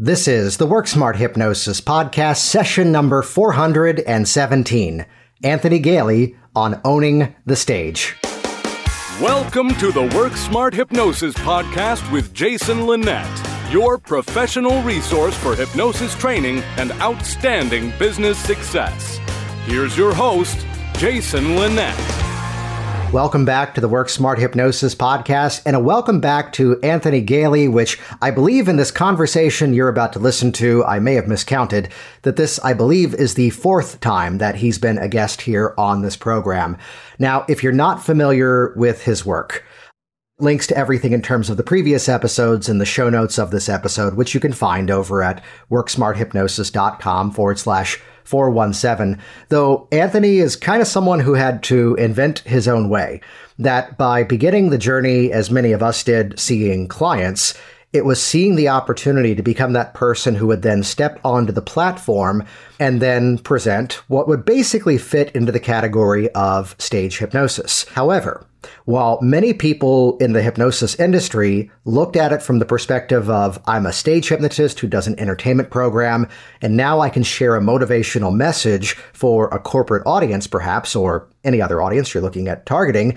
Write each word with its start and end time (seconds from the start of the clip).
This 0.00 0.28
is 0.28 0.58
the 0.58 0.66
Work 0.66 0.86
Smart 0.86 1.16
Hypnosis 1.16 1.80
Podcast, 1.80 2.36
session 2.36 2.92
number 2.92 3.20
417. 3.20 5.04
Anthony 5.42 5.80
Galie 5.80 6.36
on 6.54 6.80
owning 6.84 7.34
the 7.46 7.56
stage. 7.56 8.14
Welcome 9.20 9.70
to 9.74 9.90
the 9.90 10.08
Work 10.14 10.36
Smart 10.36 10.72
Hypnosis 10.72 11.34
Podcast 11.34 12.08
with 12.12 12.32
Jason 12.32 12.86
Linett, 12.86 13.26
your 13.72 13.98
professional 13.98 14.80
resource 14.82 15.36
for 15.36 15.56
hypnosis 15.56 16.14
training 16.14 16.58
and 16.76 16.92
outstanding 17.00 17.92
business 17.98 18.38
success. 18.38 19.18
Here's 19.64 19.98
your 19.98 20.14
host, 20.14 20.64
Jason 20.94 21.56
Linett. 21.56 22.27
Welcome 23.12 23.46
back 23.46 23.74
to 23.74 23.80
the 23.80 23.88
Work 23.88 24.10
Smart 24.10 24.38
Hypnosis 24.38 24.94
podcast, 24.94 25.62
and 25.64 25.74
a 25.74 25.80
welcome 25.80 26.20
back 26.20 26.52
to 26.52 26.78
Anthony 26.82 27.24
Galie, 27.24 27.72
which 27.72 27.98
I 28.20 28.30
believe 28.30 28.68
in 28.68 28.76
this 28.76 28.90
conversation 28.90 29.72
you're 29.72 29.88
about 29.88 30.12
to 30.12 30.18
listen 30.18 30.52
to, 30.52 30.84
I 30.84 30.98
may 30.98 31.14
have 31.14 31.26
miscounted, 31.26 31.88
that 32.22 32.36
this, 32.36 32.58
I 32.62 32.74
believe, 32.74 33.14
is 33.14 33.32
the 33.32 33.48
fourth 33.48 34.00
time 34.00 34.36
that 34.38 34.56
he's 34.56 34.78
been 34.78 34.98
a 34.98 35.08
guest 35.08 35.40
here 35.40 35.74
on 35.78 36.02
this 36.02 36.16
program. 36.16 36.76
Now, 37.18 37.46
if 37.48 37.62
you're 37.62 37.72
not 37.72 38.04
familiar 38.04 38.74
with 38.76 39.04
his 39.04 39.24
work, 39.24 39.64
links 40.38 40.66
to 40.66 40.76
everything 40.76 41.12
in 41.12 41.22
terms 41.22 41.48
of 41.48 41.56
the 41.56 41.62
previous 41.62 42.10
episodes 42.10 42.68
in 42.68 42.76
the 42.76 42.84
show 42.84 43.08
notes 43.08 43.38
of 43.38 43.50
this 43.50 43.70
episode, 43.70 44.14
which 44.14 44.34
you 44.34 44.40
can 44.40 44.52
find 44.52 44.90
over 44.90 45.22
at 45.22 45.42
worksmarthypnosis.com 45.70 47.30
forward 47.30 47.58
slash 47.58 48.00
417. 48.28 49.18
Though 49.48 49.88
Anthony 49.90 50.38
is 50.38 50.54
kind 50.54 50.82
of 50.82 50.88
someone 50.88 51.20
who 51.20 51.34
had 51.34 51.62
to 51.64 51.94
invent 51.94 52.40
his 52.40 52.68
own 52.68 52.90
way. 52.90 53.22
That 53.58 53.96
by 53.96 54.22
beginning 54.22 54.68
the 54.68 54.78
journey, 54.78 55.32
as 55.32 55.50
many 55.50 55.72
of 55.72 55.82
us 55.82 56.04
did, 56.04 56.38
seeing 56.38 56.88
clients, 56.88 57.54
it 57.92 58.04
was 58.04 58.22
seeing 58.22 58.56
the 58.56 58.68
opportunity 58.68 59.34
to 59.34 59.42
become 59.42 59.72
that 59.72 59.94
person 59.94 60.34
who 60.34 60.46
would 60.46 60.62
then 60.62 60.82
step 60.82 61.18
onto 61.24 61.52
the 61.52 61.62
platform 61.62 62.44
and 62.78 63.00
then 63.00 63.38
present 63.38 63.94
what 64.08 64.28
would 64.28 64.44
basically 64.44 64.98
fit 64.98 65.34
into 65.34 65.50
the 65.50 65.60
category 65.60 66.30
of 66.32 66.76
stage 66.78 67.18
hypnosis. 67.18 67.84
However, 67.88 68.46
while 68.84 69.18
many 69.22 69.54
people 69.54 70.18
in 70.18 70.32
the 70.32 70.42
hypnosis 70.42 70.96
industry 70.96 71.70
looked 71.84 72.16
at 72.16 72.32
it 72.32 72.42
from 72.42 72.58
the 72.58 72.66
perspective 72.66 73.30
of, 73.30 73.58
I'm 73.66 73.86
a 73.86 73.92
stage 73.92 74.28
hypnotist 74.28 74.80
who 74.80 74.88
does 74.88 75.06
an 75.06 75.18
entertainment 75.18 75.70
program, 75.70 76.28
and 76.60 76.76
now 76.76 77.00
I 77.00 77.08
can 77.08 77.22
share 77.22 77.56
a 77.56 77.60
motivational 77.60 78.34
message 78.34 78.94
for 79.12 79.48
a 79.48 79.60
corporate 79.60 80.06
audience, 80.06 80.46
perhaps, 80.46 80.96
or 80.96 81.28
any 81.44 81.62
other 81.62 81.80
audience 81.80 82.12
you're 82.12 82.22
looking 82.22 82.48
at 82.48 82.66
targeting, 82.66 83.16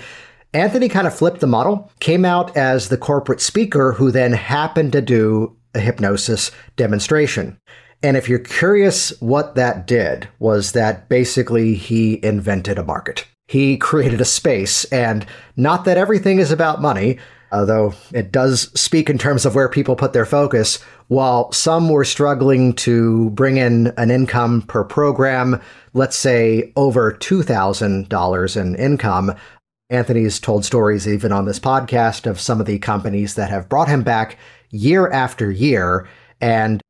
Anthony 0.53 0.89
kind 0.89 1.07
of 1.07 1.15
flipped 1.15 1.39
the 1.39 1.47
model, 1.47 1.91
came 1.99 2.25
out 2.25 2.55
as 2.57 2.89
the 2.89 2.97
corporate 2.97 3.41
speaker 3.41 3.93
who 3.93 4.11
then 4.11 4.33
happened 4.33 4.91
to 4.93 5.01
do 5.01 5.55
a 5.73 5.79
hypnosis 5.79 6.51
demonstration. 6.75 7.57
And 8.03 8.17
if 8.17 8.27
you're 8.27 8.39
curious 8.39 9.13
what 9.21 9.55
that 9.55 9.87
did, 9.87 10.27
was 10.39 10.73
that 10.73 11.07
basically 11.07 11.75
he 11.75 12.19
invented 12.23 12.77
a 12.77 12.83
market 12.83 13.25
he 13.51 13.75
created 13.75 14.21
a 14.21 14.25
space. 14.25 14.85
And 14.85 15.25
not 15.57 15.83
that 15.83 15.97
everything 15.97 16.39
is 16.39 16.51
about 16.51 16.81
money, 16.81 17.19
although 17.51 17.93
it 18.13 18.31
does 18.31 18.71
speak 18.79 19.09
in 19.09 19.17
terms 19.17 19.45
of 19.45 19.55
where 19.55 19.67
people 19.67 19.97
put 19.97 20.13
their 20.13 20.25
focus. 20.25 20.79
While 21.09 21.51
some 21.51 21.89
were 21.89 22.05
struggling 22.05 22.71
to 22.75 23.29
bring 23.31 23.57
in 23.57 23.87
an 23.97 24.09
income 24.09 24.61
per 24.61 24.85
program, 24.85 25.61
let's 25.93 26.15
say 26.15 26.71
over 26.77 27.11
$2,000 27.11 28.61
in 28.61 28.75
income, 28.75 29.35
Anthony's 29.91 30.39
told 30.39 30.65
stories 30.65 31.07
even 31.07 31.31
on 31.31 31.45
this 31.45 31.59
podcast 31.59 32.25
of 32.25 32.39
some 32.39 32.59
of 32.59 32.65
the 32.65 32.79
companies 32.79 33.35
that 33.35 33.49
have 33.49 33.69
brought 33.69 33.87
him 33.87 34.01
back 34.01 34.37
year 34.71 35.09
after 35.11 35.51
year, 35.51 36.07
and 36.39 36.81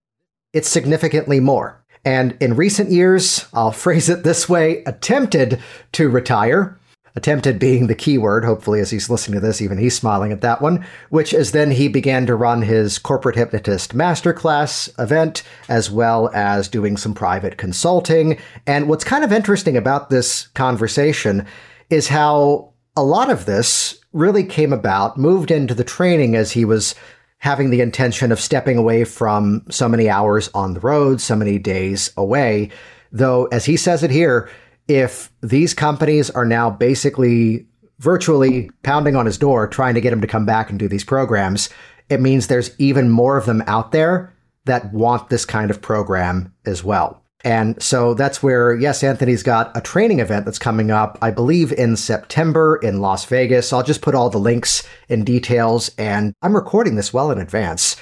it's 0.53 0.69
significantly 0.69 1.39
more 1.39 1.81
and 2.03 2.35
in 2.39 2.55
recent 2.55 2.89
years, 2.89 3.45
I'll 3.53 3.71
phrase 3.71 4.09
it 4.09 4.23
this 4.23 4.49
way, 4.49 4.83
attempted 4.85 5.61
to 5.93 6.09
retire. 6.09 6.77
Attempted 7.13 7.59
being 7.59 7.87
the 7.87 7.95
key 7.95 8.17
word, 8.17 8.45
hopefully, 8.45 8.79
as 8.79 8.89
he's 8.89 9.09
listening 9.09 9.37
to 9.37 9.45
this, 9.45 9.61
even 9.61 9.77
he's 9.77 9.97
smiling 9.97 10.31
at 10.31 10.39
that 10.39 10.61
one, 10.61 10.85
which 11.09 11.33
is 11.33 11.51
then 11.51 11.71
he 11.71 11.89
began 11.89 12.25
to 12.25 12.35
run 12.35 12.61
his 12.61 12.97
corporate 12.97 13.35
hypnotist 13.35 13.93
masterclass 13.93 14.89
event, 14.97 15.43
as 15.67 15.91
well 15.91 16.29
as 16.33 16.69
doing 16.69 16.95
some 16.95 17.13
private 17.13 17.57
consulting. 17.57 18.39
And 18.65 18.87
what's 18.87 19.03
kind 19.03 19.25
of 19.25 19.33
interesting 19.33 19.75
about 19.75 20.09
this 20.09 20.47
conversation 20.53 21.45
is 21.89 22.07
how 22.07 22.70
a 22.95 23.03
lot 23.03 23.29
of 23.29 23.45
this 23.45 23.99
really 24.13 24.43
came 24.43 24.73
about, 24.73 25.17
moved 25.17 25.51
into 25.51 25.73
the 25.73 25.83
training 25.83 26.35
as 26.35 26.51
he 26.51 26.65
was 26.65 26.95
having 27.37 27.69
the 27.69 27.81
intention 27.81 28.31
of 28.31 28.39
stepping 28.39 28.77
away 28.77 29.03
from 29.03 29.65
so 29.69 29.89
many 29.89 30.09
hours 30.09 30.49
on 30.53 30.73
the 30.73 30.79
road, 30.79 31.19
so 31.19 31.35
many 31.35 31.57
days 31.57 32.11
away. 32.17 32.69
Though, 33.11 33.45
as 33.47 33.65
he 33.65 33.77
says 33.77 34.03
it 34.03 34.11
here, 34.11 34.49
if 34.87 35.31
these 35.41 35.73
companies 35.73 36.29
are 36.29 36.45
now 36.45 36.69
basically 36.69 37.65
virtually 37.99 38.69
pounding 38.83 39.15
on 39.15 39.25
his 39.25 39.37
door 39.37 39.67
trying 39.67 39.95
to 39.95 40.01
get 40.01 40.13
him 40.13 40.21
to 40.21 40.27
come 40.27 40.45
back 40.45 40.69
and 40.69 40.77
do 40.77 40.87
these 40.87 41.03
programs, 41.03 41.69
it 42.09 42.19
means 42.21 42.47
there's 42.47 42.77
even 42.79 43.09
more 43.09 43.37
of 43.37 43.45
them 43.45 43.63
out 43.67 43.91
there 43.91 44.35
that 44.65 44.93
want 44.93 45.29
this 45.29 45.45
kind 45.45 45.71
of 45.71 45.81
program 45.81 46.53
as 46.65 46.83
well. 46.83 47.20
And 47.43 47.81
so 47.81 48.13
that's 48.13 48.43
where, 48.43 48.75
yes, 48.75 49.03
Anthony's 49.03 49.43
got 49.43 49.75
a 49.75 49.81
training 49.81 50.19
event 50.19 50.45
that's 50.45 50.59
coming 50.59 50.91
up, 50.91 51.17
I 51.21 51.31
believe 51.31 51.71
in 51.71 51.95
September 51.95 52.77
in 52.77 53.01
Las 53.01 53.25
Vegas. 53.25 53.73
I'll 53.73 53.83
just 53.83 54.01
put 54.01 54.15
all 54.15 54.29
the 54.29 54.37
links 54.37 54.87
and 55.09 55.25
details, 55.25 55.89
and 55.97 56.33
I'm 56.41 56.55
recording 56.55 56.95
this 56.95 57.13
well 57.13 57.31
in 57.31 57.39
advance. 57.39 57.95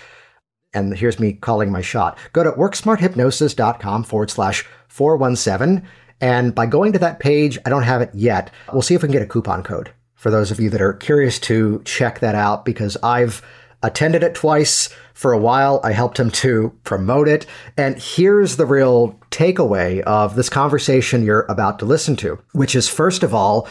And 0.73 0.95
here's 0.95 1.19
me 1.19 1.33
calling 1.33 1.71
my 1.71 1.81
shot. 1.81 2.17
Go 2.33 2.43
to 2.43 2.51
worksmarthypnosis.com 2.51 4.03
forward 4.03 4.29
slash 4.29 4.65
417. 4.87 5.87
And 6.21 6.53
by 6.53 6.65
going 6.65 6.93
to 6.93 6.99
that 6.99 7.19
page, 7.19 7.57
I 7.65 7.69
don't 7.69 7.83
have 7.83 8.01
it 8.01 8.11
yet. 8.13 8.51
We'll 8.71 8.81
see 8.81 8.93
if 8.93 9.01
we 9.01 9.07
can 9.07 9.13
get 9.13 9.21
a 9.21 9.27
coupon 9.27 9.63
code 9.63 9.91
for 10.15 10.29
those 10.29 10.51
of 10.51 10.59
you 10.59 10.69
that 10.69 10.81
are 10.81 10.93
curious 10.93 11.39
to 11.39 11.81
check 11.85 12.19
that 12.19 12.35
out 12.35 12.65
because 12.65 12.97
I've 13.01 13.41
attended 13.83 14.23
it 14.23 14.35
twice 14.35 14.89
for 15.13 15.33
a 15.33 15.37
while. 15.37 15.79
I 15.83 15.91
helped 15.91 16.19
him 16.19 16.31
to 16.31 16.73
promote 16.83 17.27
it. 17.27 17.45
And 17.77 17.97
here's 17.97 18.57
the 18.57 18.65
real 18.65 19.19
takeaway 19.31 20.01
of 20.01 20.35
this 20.35 20.49
conversation 20.49 21.23
you're 21.23 21.45
about 21.49 21.79
to 21.79 21.85
listen 21.85 22.15
to, 22.17 22.39
which 22.53 22.75
is 22.75 22.87
first 22.87 23.23
of 23.23 23.33
all, 23.33 23.67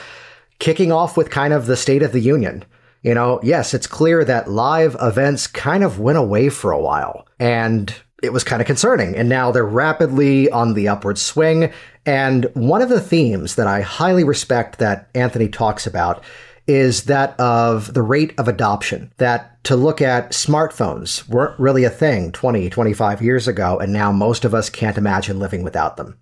kicking 0.58 0.92
off 0.92 1.16
with 1.16 1.30
kind 1.30 1.52
of 1.52 1.66
the 1.66 1.76
state 1.76 2.02
of 2.02 2.12
the 2.12 2.20
union. 2.20 2.64
You 3.02 3.14
know, 3.14 3.41
yes, 3.42 3.74
it's 3.74 3.86
clear 3.86 4.24
that 4.24 4.50
live 4.50 4.96
events 5.00 5.46
kind 5.46 5.84
of 5.84 6.00
went 6.00 6.19
away 6.19 6.48
for 6.48 6.72
a 6.72 6.80
while 6.80 7.26
and 7.38 7.94
it 8.22 8.32
was 8.32 8.42
kind 8.42 8.60
of 8.60 8.66
concerning. 8.66 9.14
And 9.16 9.28
now 9.28 9.52
they're 9.52 9.64
rapidly 9.64 10.50
on 10.50 10.75
the 10.75 10.88
upward 10.88 11.19
swing. 11.19 11.72
And 12.04 12.46
one 12.54 12.82
of 12.82 12.88
the 12.88 13.00
themes 13.00 13.54
that 13.54 13.69
I 13.69 13.82
highly 13.82 14.25
respect 14.25 14.78
that 14.78 15.08
Anthony 15.14 15.48
talks 15.48 15.86
about 15.86 16.25
is 16.69 17.05
that 17.05 17.39
of 17.41 17.95
the 17.95 18.03
rate 18.03 18.34
of 18.39 18.47
adoption. 18.47 19.11
That 19.17 19.65
to 19.65 19.75
look 19.75 20.01
at 20.01 20.33
smartphones 20.33 21.27
weren't 21.29 21.59
really 21.59 21.84
a 21.84 21.91
thing 21.91 22.31
20, 22.31 22.69
25 22.69 23.23
years 23.23 23.49
ago, 23.49 23.79
and 23.79 23.93
now 23.93 24.12
most 24.12 24.45
of 24.45 24.55
us 24.55 24.71
can't 24.71 24.99
imagine 24.99 25.39
living 25.39 25.62
without 25.62 25.97
them. 25.97 26.19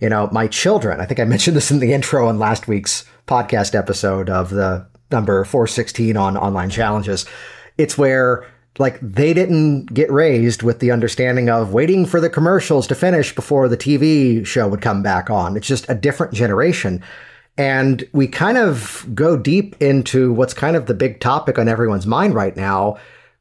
You 0.00 0.08
know, 0.08 0.28
my 0.32 0.48
children, 0.48 1.00
I 1.00 1.04
think 1.04 1.20
I 1.20 1.24
mentioned 1.26 1.56
this 1.56 1.70
in 1.70 1.78
the 1.78 1.92
intro 1.92 2.28
in 2.28 2.38
last 2.38 2.66
week's 2.66 3.04
podcast 3.28 3.74
episode 3.74 4.30
of 4.30 4.50
the 4.50 4.86
number 5.10 5.44
416 5.44 6.16
on 6.16 6.36
online 6.38 6.70
challenges. 6.70 7.26
It's 7.76 7.98
where 7.98 8.46
like 8.78 8.98
they 9.00 9.34
didn't 9.34 9.92
get 9.92 10.10
raised 10.10 10.62
with 10.62 10.80
the 10.80 10.90
understanding 10.90 11.50
of 11.50 11.74
waiting 11.74 12.06
for 12.06 12.20
the 12.20 12.30
commercials 12.30 12.86
to 12.86 12.94
finish 12.94 13.34
before 13.34 13.68
the 13.68 13.76
TV 13.76 14.46
show 14.46 14.66
would 14.66 14.80
come 14.80 15.02
back 15.02 15.28
on. 15.28 15.56
It's 15.56 15.68
just 15.68 15.84
a 15.90 15.94
different 15.94 16.32
generation. 16.32 17.02
And 17.58 18.04
we 18.12 18.28
kind 18.28 18.56
of 18.56 19.06
go 19.14 19.36
deep 19.36 19.80
into 19.80 20.32
what's 20.32 20.54
kind 20.54 20.76
of 20.76 20.86
the 20.86 20.94
big 20.94 21.20
topic 21.20 21.58
on 21.58 21.68
everyone's 21.68 22.06
mind 22.06 22.34
right 22.34 22.56
now, 22.56 22.96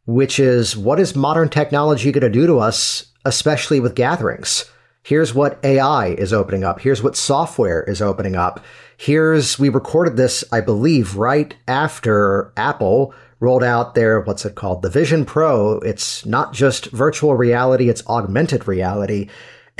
which 0.05 0.39
is 0.39 0.75
what 0.75 0.99
is 0.99 1.15
modern 1.15 1.49
technology 1.49 2.11
going 2.11 2.21
to 2.21 2.29
do 2.29 2.45
to 2.47 2.59
us, 2.59 3.05
especially 3.25 3.79
with 3.79 3.95
gatherings? 3.95 4.65
Here's 5.03 5.33
what 5.33 5.59
AI 5.63 6.09
is 6.09 6.31
opening 6.31 6.63
up. 6.63 6.81
Here's 6.81 7.01
what 7.01 7.15
software 7.15 7.83
is 7.83 8.01
opening 8.01 8.35
up. 8.35 8.63
Here's, 8.97 9.57
we 9.57 9.69
recorded 9.69 10.15
this, 10.15 10.43
I 10.51 10.61
believe, 10.61 11.15
right 11.15 11.55
after 11.67 12.53
Apple 12.55 13.13
rolled 13.39 13.63
out 13.63 13.95
their, 13.95 14.21
what's 14.21 14.45
it 14.45 14.53
called? 14.53 14.83
The 14.83 14.91
Vision 14.91 15.25
Pro. 15.25 15.79
It's 15.79 16.23
not 16.25 16.53
just 16.53 16.91
virtual 16.91 17.35
reality, 17.35 17.89
it's 17.89 18.05
augmented 18.07 18.67
reality. 18.67 19.27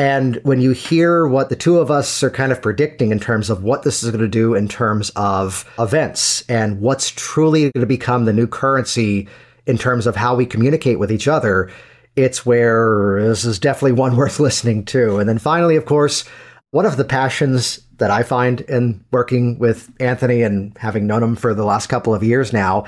And 0.01 0.37
when 0.41 0.61
you 0.61 0.71
hear 0.71 1.27
what 1.27 1.49
the 1.49 1.55
two 1.55 1.77
of 1.77 1.91
us 1.91 2.23
are 2.23 2.31
kind 2.31 2.51
of 2.51 2.59
predicting 2.59 3.11
in 3.11 3.19
terms 3.19 3.51
of 3.51 3.61
what 3.61 3.83
this 3.83 4.01
is 4.01 4.09
going 4.09 4.23
to 4.23 4.27
do 4.27 4.55
in 4.55 4.67
terms 4.67 5.11
of 5.15 5.63
events 5.77 6.43
and 6.49 6.81
what's 6.81 7.11
truly 7.11 7.69
going 7.69 7.81
to 7.81 7.85
become 7.85 8.25
the 8.25 8.33
new 8.33 8.47
currency 8.47 9.27
in 9.67 9.77
terms 9.77 10.07
of 10.07 10.15
how 10.15 10.33
we 10.33 10.47
communicate 10.47 10.97
with 10.97 11.11
each 11.11 11.27
other, 11.27 11.69
it's 12.15 12.43
where 12.43 13.21
this 13.21 13.45
is 13.45 13.59
definitely 13.59 13.91
one 13.91 14.15
worth 14.17 14.39
listening 14.39 14.85
to. 14.85 15.17
And 15.17 15.29
then 15.29 15.37
finally, 15.37 15.75
of 15.75 15.85
course, 15.85 16.25
one 16.71 16.87
of 16.87 16.97
the 16.97 17.05
passions 17.05 17.79
that 17.97 18.09
I 18.09 18.23
find 18.23 18.61
in 18.61 19.05
working 19.11 19.59
with 19.59 19.87
Anthony 19.99 20.41
and 20.41 20.75
having 20.79 21.05
known 21.05 21.21
him 21.21 21.35
for 21.35 21.53
the 21.53 21.63
last 21.63 21.89
couple 21.89 22.15
of 22.15 22.23
years 22.23 22.51
now 22.51 22.85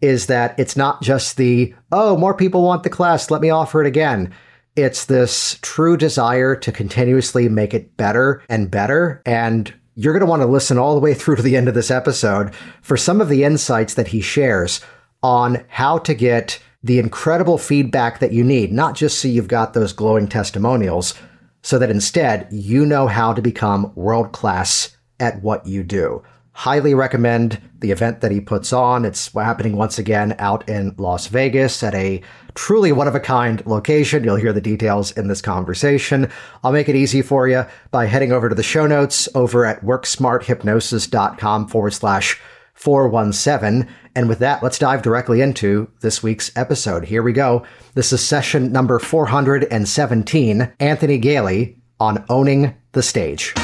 is 0.00 0.26
that 0.26 0.56
it's 0.60 0.76
not 0.76 1.02
just 1.02 1.38
the, 1.38 1.74
oh, 1.90 2.16
more 2.16 2.34
people 2.34 2.62
want 2.62 2.84
the 2.84 2.88
class, 2.88 3.32
let 3.32 3.42
me 3.42 3.50
offer 3.50 3.80
it 3.80 3.88
again 3.88 4.32
It's 4.74 5.04
this 5.04 5.58
true 5.60 5.96
desire 5.96 6.56
to 6.56 6.72
continuously 6.72 7.48
make 7.48 7.74
it 7.74 7.96
better 7.96 8.42
and 8.48 8.70
better. 8.70 9.20
And 9.26 9.72
you're 9.94 10.14
going 10.14 10.20
to 10.24 10.30
want 10.30 10.42
to 10.42 10.48
listen 10.48 10.78
all 10.78 10.94
the 10.94 11.00
way 11.00 11.12
through 11.14 11.36
to 11.36 11.42
the 11.42 11.56
end 11.56 11.68
of 11.68 11.74
this 11.74 11.90
episode 11.90 12.54
for 12.80 12.96
some 12.96 13.20
of 13.20 13.28
the 13.28 13.44
insights 13.44 13.94
that 13.94 14.08
he 14.08 14.22
shares 14.22 14.80
on 15.22 15.64
how 15.68 15.98
to 15.98 16.14
get 16.14 16.58
the 16.82 16.98
incredible 16.98 17.58
feedback 17.58 18.18
that 18.18 18.32
you 18.32 18.42
need, 18.42 18.72
not 18.72 18.96
just 18.96 19.18
so 19.18 19.28
you've 19.28 19.46
got 19.46 19.74
those 19.74 19.92
glowing 19.92 20.26
testimonials, 20.26 21.14
so 21.62 21.78
that 21.78 21.90
instead 21.90 22.48
you 22.50 22.84
know 22.84 23.06
how 23.06 23.32
to 23.32 23.42
become 23.42 23.92
world 23.94 24.32
class 24.32 24.96
at 25.20 25.42
what 25.42 25.64
you 25.66 25.82
do. 25.84 26.22
Highly 26.54 26.94
recommend 26.94 27.60
the 27.78 27.90
event 27.90 28.20
that 28.20 28.30
he 28.30 28.40
puts 28.40 28.72
on. 28.72 29.04
It's 29.04 29.32
happening 29.32 29.76
once 29.76 29.98
again 29.98 30.34
out 30.38 30.68
in 30.68 30.94
Las 30.98 31.26
Vegas 31.26 31.82
at 31.82 31.94
a 31.94 32.20
truly 32.54 32.92
one 32.92 33.08
of 33.08 33.14
a 33.14 33.20
kind 33.20 33.64
location. 33.66 34.22
You'll 34.22 34.36
hear 34.36 34.52
the 34.52 34.60
details 34.60 35.12
in 35.12 35.28
this 35.28 35.40
conversation. 35.40 36.30
I'll 36.62 36.72
make 36.72 36.88
it 36.88 36.94
easy 36.94 37.22
for 37.22 37.48
you 37.48 37.64
by 37.90 38.06
heading 38.06 38.32
over 38.32 38.48
to 38.48 38.54
the 38.54 38.62
show 38.62 38.86
notes 38.86 39.28
over 39.34 39.64
at 39.64 39.82
worksmarthypnosis.com 39.82 41.68
forward 41.68 41.94
slash 41.94 42.40
417. 42.74 43.88
And 44.14 44.28
with 44.28 44.40
that, 44.40 44.62
let's 44.62 44.78
dive 44.78 45.02
directly 45.02 45.40
into 45.40 45.90
this 46.00 46.22
week's 46.22 46.54
episode. 46.56 47.04
Here 47.04 47.22
we 47.22 47.32
go. 47.32 47.64
This 47.94 48.12
is 48.12 48.26
session 48.26 48.72
number 48.72 48.98
417 48.98 50.72
Anthony 50.80 51.18
Galie 51.18 51.76
on 51.98 52.24
owning 52.28 52.74
the 52.92 53.02
stage. 53.02 53.54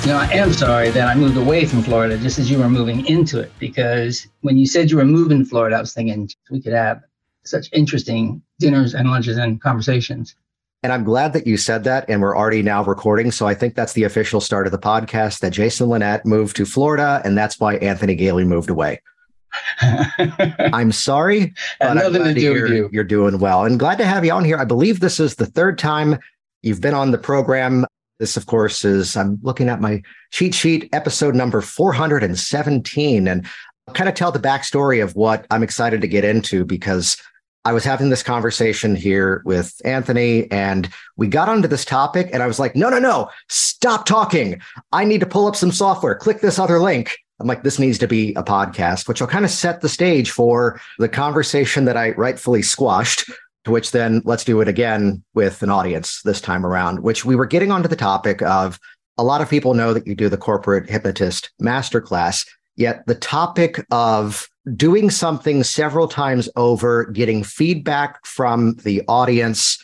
You 0.00 0.06
know, 0.06 0.18
I 0.18 0.30
am 0.32 0.52
sorry 0.54 0.88
that 0.90 1.08
I 1.08 1.14
moved 1.14 1.36
away 1.36 1.66
from 1.66 1.82
Florida 1.82 2.16
just 2.16 2.38
as 2.38 2.50
you 2.50 2.58
were 2.58 2.70
moving 2.70 3.04
into 3.04 3.38
it, 3.38 3.52
because 3.58 4.26
when 4.40 4.56
you 4.56 4.66
said 4.66 4.90
you 4.90 4.96
were 4.96 5.04
moving 5.04 5.40
to 5.40 5.44
Florida, 5.44 5.76
I 5.76 5.80
was 5.80 5.92
thinking 5.92 6.28
we 6.50 6.62
could 6.62 6.72
have 6.72 7.02
such 7.44 7.68
interesting 7.74 8.40
dinners 8.58 8.94
and 8.94 9.10
lunches 9.10 9.36
and 9.36 9.60
conversations. 9.60 10.36
And 10.82 10.90
I'm 10.90 11.04
glad 11.04 11.34
that 11.34 11.46
you 11.46 11.58
said 11.58 11.84
that, 11.84 12.08
and 12.08 12.22
we're 12.22 12.34
already 12.34 12.62
now 12.62 12.82
recording. 12.82 13.30
So 13.30 13.46
I 13.46 13.52
think 13.52 13.74
that's 13.74 13.92
the 13.92 14.04
official 14.04 14.40
start 14.40 14.66
of 14.66 14.72
the 14.72 14.78
podcast 14.78 15.40
that 15.40 15.52
Jason 15.52 15.90
Linett 15.90 16.24
moved 16.24 16.56
to 16.56 16.64
Florida, 16.64 17.20
and 17.22 17.36
that's 17.36 17.60
why 17.60 17.74
Anthony 17.76 18.16
Galie 18.16 18.46
moved 18.46 18.70
away. 18.70 19.02
I'm 19.80 20.92
sorry, 20.92 21.52
but 21.78 21.94
nothing 21.94 22.24
to 22.24 22.34
do 22.34 22.52
with 22.54 22.70
you. 22.70 22.88
You're 22.90 23.04
doing 23.04 23.38
well, 23.38 23.66
and 23.66 23.78
glad 23.78 23.98
to 23.98 24.06
have 24.06 24.24
you 24.24 24.32
on 24.32 24.46
here. 24.46 24.56
I 24.56 24.64
believe 24.64 25.00
this 25.00 25.20
is 25.20 25.34
the 25.34 25.44
third 25.44 25.78
time 25.78 26.18
you've 26.62 26.80
been 26.80 26.94
on 26.94 27.10
the 27.10 27.18
program. 27.18 27.84
This, 28.20 28.36
of 28.36 28.44
course, 28.44 28.84
is 28.84 29.16
I'm 29.16 29.38
looking 29.42 29.70
at 29.70 29.80
my 29.80 30.02
cheat 30.30 30.54
sheet, 30.54 30.90
episode 30.92 31.34
number 31.34 31.62
417, 31.62 33.26
and 33.26 33.46
I'll 33.88 33.94
kind 33.94 34.10
of 34.10 34.14
tell 34.14 34.30
the 34.30 34.38
backstory 34.38 35.02
of 35.02 35.16
what 35.16 35.46
I'm 35.50 35.62
excited 35.62 36.02
to 36.02 36.06
get 36.06 36.26
into 36.26 36.66
because 36.66 37.16
I 37.64 37.72
was 37.72 37.82
having 37.82 38.10
this 38.10 38.22
conversation 38.22 38.94
here 38.94 39.40
with 39.46 39.74
Anthony, 39.86 40.50
and 40.50 40.90
we 41.16 41.28
got 41.28 41.48
onto 41.48 41.66
this 41.66 41.86
topic, 41.86 42.28
and 42.30 42.42
I 42.42 42.46
was 42.46 42.58
like, 42.58 42.76
no, 42.76 42.90
no, 42.90 42.98
no, 42.98 43.30
stop 43.48 44.04
talking. 44.04 44.60
I 44.92 45.04
need 45.04 45.20
to 45.20 45.26
pull 45.26 45.46
up 45.46 45.56
some 45.56 45.72
software. 45.72 46.14
Click 46.14 46.42
this 46.42 46.58
other 46.58 46.78
link. 46.78 47.16
I'm 47.40 47.46
like, 47.46 47.62
this 47.62 47.78
needs 47.78 47.98
to 48.00 48.06
be 48.06 48.34
a 48.34 48.42
podcast, 48.42 49.08
which 49.08 49.22
will 49.22 49.28
kind 49.28 49.46
of 49.46 49.50
set 49.50 49.80
the 49.80 49.88
stage 49.88 50.30
for 50.30 50.78
the 50.98 51.08
conversation 51.08 51.86
that 51.86 51.96
I 51.96 52.10
rightfully 52.10 52.60
squashed 52.60 53.30
to 53.64 53.70
which 53.70 53.90
then 53.90 54.22
let's 54.24 54.44
do 54.44 54.60
it 54.60 54.68
again 54.68 55.22
with 55.34 55.62
an 55.62 55.70
audience 55.70 56.22
this 56.22 56.40
time 56.40 56.64
around, 56.64 57.00
which 57.00 57.24
we 57.24 57.36
were 57.36 57.46
getting 57.46 57.70
onto 57.70 57.88
the 57.88 57.96
topic 57.96 58.42
of 58.42 58.78
a 59.18 59.24
lot 59.24 59.40
of 59.40 59.50
people 59.50 59.74
know 59.74 59.92
that 59.92 60.06
you 60.06 60.14
do 60.14 60.28
the 60.28 60.38
corporate 60.38 60.88
hypnotist 60.88 61.50
masterclass, 61.60 62.46
yet 62.76 63.04
the 63.06 63.14
topic 63.14 63.84
of 63.90 64.48
doing 64.76 65.10
something 65.10 65.62
several 65.62 66.08
times 66.08 66.48
over, 66.56 67.06
getting 67.06 67.42
feedback 67.42 68.24
from 68.24 68.74
the 68.84 69.02
audience, 69.08 69.78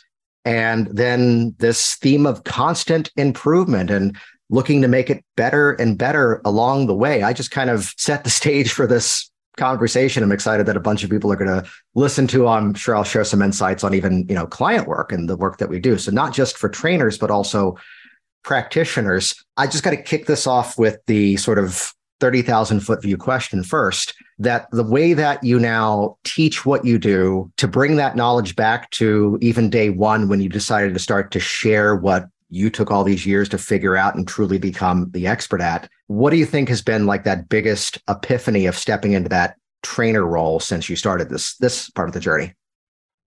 and 0.44 0.86
then 0.86 1.54
this 1.58 1.96
theme 1.96 2.24
of 2.24 2.44
constant 2.44 3.10
improvement 3.16 3.90
and 3.90 4.16
looking 4.48 4.80
to 4.80 4.88
make 4.88 5.10
it 5.10 5.24
better 5.36 5.72
and 5.72 5.98
better 5.98 6.40
along 6.44 6.86
the 6.86 6.94
way. 6.94 7.22
I 7.22 7.32
just 7.32 7.50
kind 7.50 7.68
of 7.68 7.92
set 7.96 8.24
the 8.24 8.30
stage 8.30 8.72
for 8.72 8.86
this 8.86 9.30
conversation 9.56 10.22
i'm 10.22 10.32
excited 10.32 10.66
that 10.66 10.76
a 10.76 10.80
bunch 10.80 11.02
of 11.02 11.10
people 11.10 11.32
are 11.32 11.36
going 11.36 11.50
to 11.50 11.68
listen 11.94 12.26
to 12.26 12.46
i'm 12.48 12.74
sure 12.74 12.94
i'll 12.96 13.04
share 13.04 13.24
some 13.24 13.42
insights 13.42 13.84
on 13.84 13.94
even 13.94 14.26
you 14.28 14.34
know 14.34 14.46
client 14.46 14.86
work 14.86 15.12
and 15.12 15.28
the 15.28 15.36
work 15.36 15.58
that 15.58 15.68
we 15.68 15.78
do 15.78 15.98
so 15.98 16.10
not 16.10 16.32
just 16.32 16.56
for 16.56 16.68
trainers 16.68 17.18
but 17.18 17.30
also 17.30 17.76
practitioners 18.42 19.34
i 19.56 19.66
just 19.66 19.82
got 19.82 19.90
to 19.90 20.02
kick 20.02 20.26
this 20.26 20.46
off 20.46 20.78
with 20.78 20.98
the 21.06 21.36
sort 21.36 21.58
of 21.58 21.92
30,000 22.20 22.80
foot 22.80 23.02
view 23.02 23.16
question 23.16 23.62
first 23.62 24.14
that 24.38 24.68
the 24.70 24.84
way 24.84 25.12
that 25.12 25.42
you 25.42 25.58
now 25.58 26.16
teach 26.24 26.64
what 26.64 26.84
you 26.84 26.98
do 26.98 27.50
to 27.56 27.68
bring 27.68 27.96
that 27.96 28.16
knowledge 28.16 28.56
back 28.56 28.90
to 28.90 29.38
even 29.40 29.70
day 29.70 29.90
one 29.90 30.28
when 30.28 30.40
you 30.40 30.48
decided 30.48 30.94
to 30.94 31.00
start 31.00 31.30
to 31.30 31.40
share 31.40 31.94
what 31.94 32.26
you 32.48 32.70
took 32.70 32.90
all 32.90 33.04
these 33.04 33.26
years 33.26 33.48
to 33.48 33.58
figure 33.58 33.96
out 33.96 34.14
and 34.14 34.28
truly 34.28 34.58
become 34.58 35.10
the 35.10 35.26
expert 35.26 35.60
at. 35.60 35.88
What 36.08 36.30
do 36.30 36.36
you 36.36 36.46
think 36.46 36.68
has 36.68 36.82
been 36.82 37.06
like 37.06 37.24
that 37.24 37.48
biggest 37.48 37.98
epiphany 38.08 38.66
of 38.66 38.76
stepping 38.76 39.12
into 39.12 39.28
that 39.30 39.56
trainer 39.82 40.24
role 40.24 40.60
since 40.60 40.88
you 40.88 40.96
started 40.96 41.28
this 41.28 41.56
this 41.56 41.90
part 41.90 42.08
of 42.08 42.14
the 42.14 42.20
journey? 42.20 42.54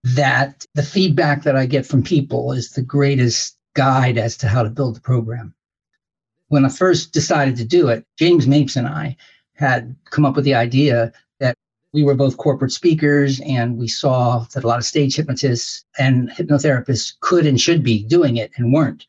That 0.03 0.65
the 0.75 0.83
feedback 0.83 1.43
that 1.43 1.57
I 1.57 1.65
get 1.65 1.85
from 1.85 2.03
people 2.03 2.53
is 2.53 2.71
the 2.71 2.81
greatest 2.81 3.57
guide 3.73 4.17
as 4.17 4.37
to 4.37 4.47
how 4.47 4.63
to 4.63 4.69
build 4.69 4.95
the 4.95 5.01
program. 5.01 5.53
When 6.47 6.65
I 6.65 6.69
first 6.69 7.13
decided 7.13 7.57
to 7.57 7.65
do 7.65 7.89
it, 7.89 8.05
James 8.17 8.47
Mapes 8.47 8.75
and 8.75 8.87
I 8.87 9.17
had 9.53 9.95
come 10.09 10.25
up 10.25 10.35
with 10.35 10.45
the 10.45 10.55
idea 10.55 11.11
that 11.39 11.55
we 11.93 12.03
were 12.03 12.15
both 12.15 12.37
corporate 12.37 12.71
speakers 12.71 13.41
and 13.41 13.77
we 13.77 13.87
saw 13.87 14.45
that 14.53 14.63
a 14.63 14.67
lot 14.67 14.79
of 14.79 14.85
stage 14.85 15.15
hypnotists 15.15 15.83
and 15.97 16.29
hypnotherapists 16.29 17.13
could 17.19 17.45
and 17.45 17.59
should 17.59 17.83
be 17.83 18.03
doing 18.03 18.37
it 18.37 18.51
and 18.55 18.73
weren't. 18.73 19.05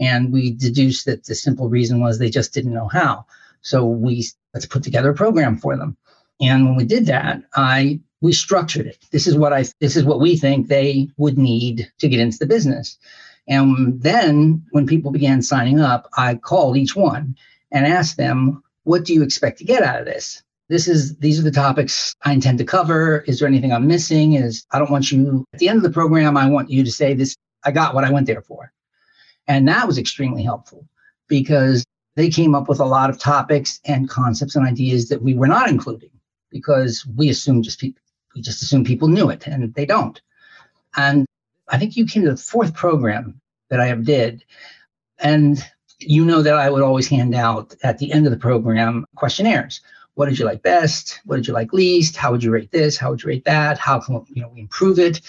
And 0.00 0.32
we 0.32 0.52
deduced 0.52 1.06
that 1.06 1.24
the 1.24 1.34
simple 1.34 1.68
reason 1.68 2.00
was 2.00 2.18
they 2.18 2.30
just 2.30 2.54
didn't 2.54 2.74
know 2.74 2.88
how. 2.88 3.26
So 3.62 3.84
we 3.86 4.26
let's 4.54 4.66
put 4.66 4.82
together 4.82 5.10
a 5.10 5.14
program 5.14 5.56
for 5.56 5.76
them. 5.76 5.96
And 6.40 6.66
when 6.66 6.76
we 6.76 6.84
did 6.84 7.06
that, 7.06 7.42
I 7.54 8.00
we 8.20 8.32
structured 8.32 8.86
it. 8.86 8.98
This 9.10 9.26
is 9.26 9.36
what 9.36 9.52
I 9.52 9.64
this 9.80 9.96
is 9.96 10.04
what 10.04 10.20
we 10.20 10.36
think 10.36 10.68
they 10.68 11.08
would 11.16 11.38
need 11.38 11.90
to 11.98 12.08
get 12.08 12.20
into 12.20 12.38
the 12.38 12.46
business. 12.46 12.98
And 13.48 14.00
then 14.02 14.62
when 14.72 14.86
people 14.86 15.10
began 15.10 15.42
signing 15.42 15.80
up, 15.80 16.08
I 16.16 16.34
called 16.34 16.76
each 16.76 16.94
one 16.94 17.36
and 17.72 17.86
asked 17.86 18.16
them, 18.16 18.62
what 18.84 19.04
do 19.04 19.14
you 19.14 19.22
expect 19.22 19.58
to 19.58 19.64
get 19.64 19.82
out 19.82 20.00
of 20.00 20.06
this? 20.06 20.42
This 20.68 20.86
is 20.86 21.16
these 21.16 21.40
are 21.40 21.44
the 21.44 21.50
topics 21.50 22.14
I 22.24 22.32
intend 22.32 22.58
to 22.58 22.64
cover. 22.64 23.20
Is 23.26 23.38
there 23.38 23.48
anything 23.48 23.72
I'm 23.72 23.86
missing? 23.86 24.34
Is 24.34 24.66
I 24.70 24.78
don't 24.78 24.90
want 24.90 25.10
you 25.10 25.44
at 25.54 25.60
the 25.60 25.68
end 25.68 25.78
of 25.78 25.82
the 25.82 25.90
program, 25.90 26.36
I 26.36 26.48
want 26.48 26.70
you 26.70 26.84
to 26.84 26.90
say 26.90 27.14
this, 27.14 27.36
I 27.64 27.70
got 27.70 27.94
what 27.94 28.04
I 28.04 28.12
went 28.12 28.26
there 28.26 28.42
for. 28.42 28.70
And 29.48 29.66
that 29.66 29.86
was 29.86 29.98
extremely 29.98 30.42
helpful 30.42 30.86
because 31.26 31.84
they 32.14 32.28
came 32.28 32.54
up 32.54 32.68
with 32.68 32.80
a 32.80 32.84
lot 32.84 33.10
of 33.10 33.18
topics 33.18 33.80
and 33.84 34.08
concepts 34.08 34.54
and 34.54 34.66
ideas 34.66 35.08
that 35.08 35.22
we 35.22 35.34
were 35.34 35.46
not 35.46 35.68
including 35.68 36.10
because 36.50 37.06
we 37.16 37.28
assumed 37.28 37.64
just 37.64 37.80
people, 37.80 38.02
we 38.34 38.42
just 38.42 38.62
assumed 38.62 38.86
people 38.86 39.08
knew 39.08 39.30
it 39.30 39.46
and 39.46 39.74
they 39.74 39.86
don't. 39.86 40.20
And 40.96 41.26
I 41.68 41.78
think 41.78 41.96
you 41.96 42.06
came 42.06 42.24
to 42.24 42.30
the 42.30 42.36
fourth 42.36 42.74
program 42.74 43.40
that 43.70 43.80
I 43.80 43.94
did. 43.94 44.44
And 45.18 45.62
you 45.98 46.24
know 46.24 46.42
that 46.42 46.54
I 46.54 46.70
would 46.70 46.82
always 46.82 47.08
hand 47.08 47.34
out 47.34 47.74
at 47.82 47.98
the 47.98 48.12
end 48.12 48.26
of 48.26 48.32
the 48.32 48.38
program 48.38 49.04
questionnaires. 49.16 49.80
What 50.14 50.28
did 50.28 50.38
you 50.38 50.44
like 50.44 50.62
best? 50.62 51.20
What 51.24 51.36
did 51.36 51.46
you 51.46 51.54
like 51.54 51.72
least? 51.72 52.16
How 52.16 52.32
would 52.32 52.42
you 52.42 52.50
rate 52.50 52.70
this? 52.70 52.96
How 52.96 53.10
would 53.10 53.22
you 53.22 53.28
rate 53.28 53.44
that? 53.44 53.78
How 53.78 54.00
can 54.00 54.24
you 54.28 54.42
know 54.42 54.48
we 54.48 54.60
improve 54.60 54.98
it? 54.98 55.20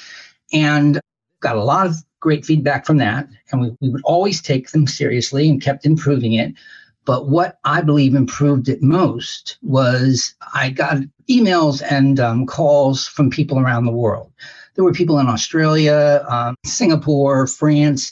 And 0.52 1.00
got 1.40 1.56
a 1.56 1.64
lot 1.64 1.88
of 1.88 1.96
great 2.20 2.46
feedback 2.46 2.86
from 2.86 2.98
that. 2.98 3.28
And 3.52 3.62
we, 3.62 3.72
we 3.82 3.90
would 3.90 4.02
always 4.04 4.42
take 4.42 4.72
them 4.72 4.88
seriously 4.88 5.50
and 5.50 5.62
kept 5.62 5.86
improving 5.86 6.34
it. 6.34 6.54
But 7.06 7.28
what 7.28 7.60
I 7.64 7.82
believe 7.82 8.14
improved 8.14 8.70
it 8.70 8.84
most 8.84 9.58
was 9.62 10.36
I 10.54 10.70
got 10.70 10.98
emails 11.30 11.82
and 11.90 12.20
um, 12.20 12.46
calls 12.46 13.08
from 13.08 13.30
people 13.30 13.60
around 13.60 13.86
the 13.86 13.92
world. 13.92 14.32
There 14.76 14.84
were 14.84 14.94
people 14.94 15.20
in 15.20 15.28
Australia, 15.28 16.26
um, 16.30 16.56
Singapore, 16.66 17.48
France. 17.48 18.12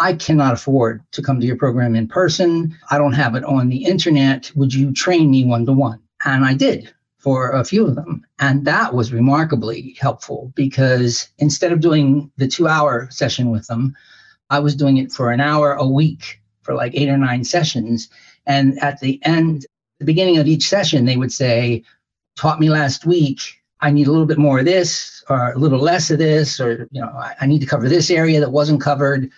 I 0.00 0.14
cannot 0.14 0.54
afford 0.54 1.02
to 1.12 1.22
come 1.22 1.40
to 1.40 1.46
your 1.46 1.56
program 1.56 1.94
in 1.94 2.08
person. 2.08 2.76
I 2.90 2.98
don't 2.98 3.12
have 3.12 3.34
it 3.34 3.44
on 3.44 3.68
the 3.68 3.84
internet. 3.84 4.50
Would 4.54 4.72
you 4.72 4.92
train 4.92 5.30
me 5.30 5.44
one 5.44 5.66
to 5.66 5.72
one? 5.72 6.00
And 6.24 6.44
I 6.44 6.54
did 6.54 6.92
for 7.18 7.50
a 7.50 7.64
few 7.64 7.86
of 7.86 7.96
them. 7.96 8.24
And 8.38 8.64
that 8.64 8.94
was 8.94 9.12
remarkably 9.12 9.96
helpful 10.00 10.52
because 10.54 11.28
instead 11.38 11.72
of 11.72 11.80
doing 11.80 12.30
the 12.36 12.48
two 12.48 12.68
hour 12.68 13.08
session 13.10 13.50
with 13.50 13.66
them, 13.66 13.94
I 14.50 14.60
was 14.60 14.76
doing 14.76 14.96
it 14.96 15.12
for 15.12 15.30
an 15.30 15.40
hour 15.40 15.74
a 15.74 15.86
week 15.86 16.40
for 16.62 16.74
like 16.74 16.92
eight 16.94 17.08
or 17.08 17.18
nine 17.18 17.44
sessions. 17.44 18.08
And 18.46 18.78
at 18.82 19.00
the 19.00 19.20
end, 19.24 19.66
the 19.98 20.04
beginning 20.04 20.38
of 20.38 20.46
each 20.46 20.68
session, 20.68 21.04
they 21.04 21.16
would 21.16 21.32
say, 21.32 21.82
Taught 22.36 22.60
me 22.60 22.70
last 22.70 23.04
week. 23.04 23.40
I 23.80 23.90
need 23.90 24.06
a 24.06 24.12
little 24.12 24.26
bit 24.26 24.38
more 24.38 24.60
of 24.60 24.64
this 24.64 25.24
or 25.28 25.52
a 25.52 25.58
little 25.58 25.80
less 25.80 26.10
of 26.10 26.18
this, 26.18 26.60
or, 26.60 26.88
you 26.92 27.00
know, 27.00 27.08
I, 27.08 27.34
I 27.40 27.46
need 27.46 27.60
to 27.60 27.66
cover 27.66 27.88
this 27.88 28.10
area 28.10 28.38
that 28.38 28.52
wasn't 28.52 28.80
covered. 28.80 29.28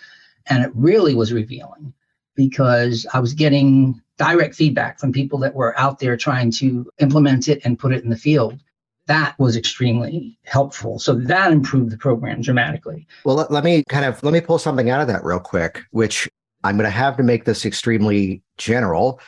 And 0.47 0.63
it 0.63 0.71
really 0.75 1.15
was 1.15 1.33
revealing 1.33 1.93
because 2.35 3.07
I 3.11 3.19
was 3.19 3.33
getting 3.33 3.99
direct 4.21 4.53
feedback 4.53 4.99
from 4.99 5.11
people 5.11 5.39
that 5.39 5.55
were 5.55 5.73
out 5.79 5.97
there 5.97 6.15
trying 6.15 6.51
to 6.51 6.87
implement 6.99 7.47
it 7.47 7.59
and 7.65 7.79
put 7.79 7.91
it 7.91 8.03
in 8.03 8.09
the 8.11 8.15
field. 8.15 8.59
that 9.07 9.33
was 9.39 9.57
extremely 9.57 10.37
helpful. 10.45 10.99
So 10.99 11.15
that 11.15 11.51
improved 11.51 11.91
the 11.91 11.97
program 11.97 12.41
dramatically. 12.41 13.07
Well, 13.25 13.35
let, 13.35 13.51
let 13.51 13.63
me 13.63 13.83
kind 13.89 14.05
of 14.05 14.21
let 14.23 14.31
me 14.31 14.41
pull 14.41 14.59
something 14.59 14.89
out 14.91 15.01
of 15.01 15.07
that 15.07 15.23
real 15.25 15.39
quick, 15.39 15.81
which 15.89 16.29
I'm 16.63 16.77
going 16.77 16.85
to 16.85 16.91
have 16.91 17.17
to 17.17 17.23
make 17.23 17.45
this 17.45 17.65
extremely 17.65 18.43
general. 18.57 19.19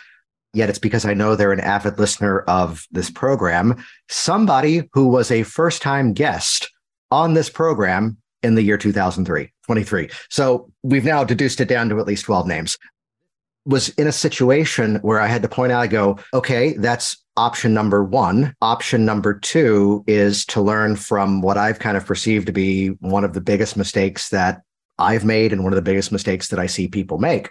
Yet 0.54 0.70
it's 0.70 0.80
because 0.80 1.06
I 1.06 1.16
know 1.16 1.36
they're 1.36 1.52
an 1.52 1.60
avid 1.60 1.98
listener 1.98 2.42
of 2.42 2.86
this 2.92 3.10
program. 3.10 3.84
Somebody 4.10 4.88
who 4.94 5.08
was 5.08 5.32
a 5.32 5.42
first 5.42 5.82
time 5.82 6.14
guest 6.14 6.70
on 7.10 7.34
this 7.34 7.50
program 7.50 8.18
in 8.44 8.54
the 8.56 8.62
year 8.62 8.78
2003, 8.78 9.52
23. 9.66 10.10
So 10.30 10.70
we've 10.84 11.04
now 11.04 11.24
deduced 11.24 11.60
it 11.60 11.68
down 11.68 11.90
to 11.90 12.00
at 12.00 12.06
least 12.06 12.26
12 12.26 12.46
names. 12.46 12.78
Was 13.66 13.90
in 13.90 14.08
a 14.08 14.12
situation 14.12 14.96
where 15.04 15.22
I 15.22 15.28
had 15.28 15.42
to 15.44 15.48
point 15.48 15.72
out, 15.72 15.82
I 15.82 15.88
go, 15.88 16.20
okay, 16.34 16.74
that's 16.74 17.24
option 17.38 17.74
number 17.74 18.04
one. 18.04 18.54
Option 18.62 19.06
number 19.06 19.40
two 19.40 20.04
is 20.06 20.46
to 20.48 20.62
learn 20.62 20.96
from 20.96 21.42
what 21.42 21.58
I've 21.58 21.80
kind 21.80 21.96
of 21.96 22.06
perceived 22.06 22.48
to 22.48 22.54
be 22.54 22.90
one 23.00 23.24
of 23.24 23.34
the 23.34 23.42
biggest 23.42 23.78
mistakes 23.78 24.30
that 24.30 24.62
I've 25.00 25.26
made 25.26 25.54
and 25.54 25.64
one 25.64 25.74
of 25.74 25.78
the 25.78 25.82
biggest 25.82 26.12
mistakes 26.12 26.50
that 26.50 26.60
I 26.60 26.68
see 26.68 26.88
people 26.88 27.18
make, 27.18 27.50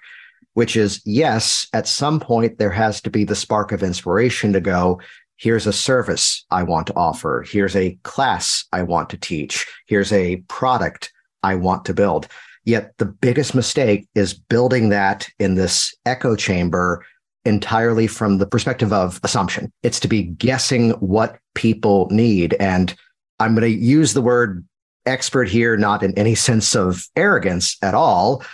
which 0.54 0.76
is 0.76 1.00
yes, 1.04 1.66
at 1.72 1.88
some 1.88 2.20
point 2.20 2.58
there 2.58 2.70
has 2.70 3.00
to 3.02 3.10
be 3.10 3.24
the 3.24 3.34
spark 3.34 3.72
of 3.72 3.82
inspiration 3.82 4.52
to 4.52 4.60
go, 4.60 5.00
here's 5.36 5.66
a 5.66 5.72
service 5.72 6.44
I 6.50 6.62
want 6.62 6.86
to 6.88 6.94
offer. 6.94 7.44
Here's 7.46 7.74
a 7.74 7.98
class 8.04 8.64
I 8.72 8.82
want 8.82 9.10
to 9.10 9.16
teach. 9.16 9.66
Here's 9.86 10.12
a 10.12 10.36
product 10.48 11.12
I 11.42 11.56
want 11.56 11.86
to 11.86 11.94
build. 11.94 12.28
Yet 12.64 12.92
the 12.98 13.06
biggest 13.06 13.54
mistake 13.54 14.06
is 14.14 14.34
building 14.34 14.90
that 14.90 15.28
in 15.38 15.54
this 15.54 15.94
echo 16.06 16.36
chamber 16.36 17.04
entirely 17.44 18.06
from 18.06 18.38
the 18.38 18.46
perspective 18.46 18.92
of 18.92 19.20
assumption. 19.24 19.72
It's 19.82 20.00
to 20.00 20.08
be 20.08 20.22
guessing 20.22 20.90
what 20.92 21.38
people 21.54 22.08
need. 22.10 22.54
And 22.54 22.94
I'm 23.40 23.54
going 23.54 23.62
to 23.62 23.78
use 23.78 24.14
the 24.14 24.22
word 24.22 24.64
expert 25.06 25.48
here, 25.48 25.76
not 25.76 26.02
in 26.02 26.16
any 26.16 26.36
sense 26.36 26.76
of 26.76 27.04
arrogance 27.16 27.76
at 27.82 27.94
all, 27.94 28.44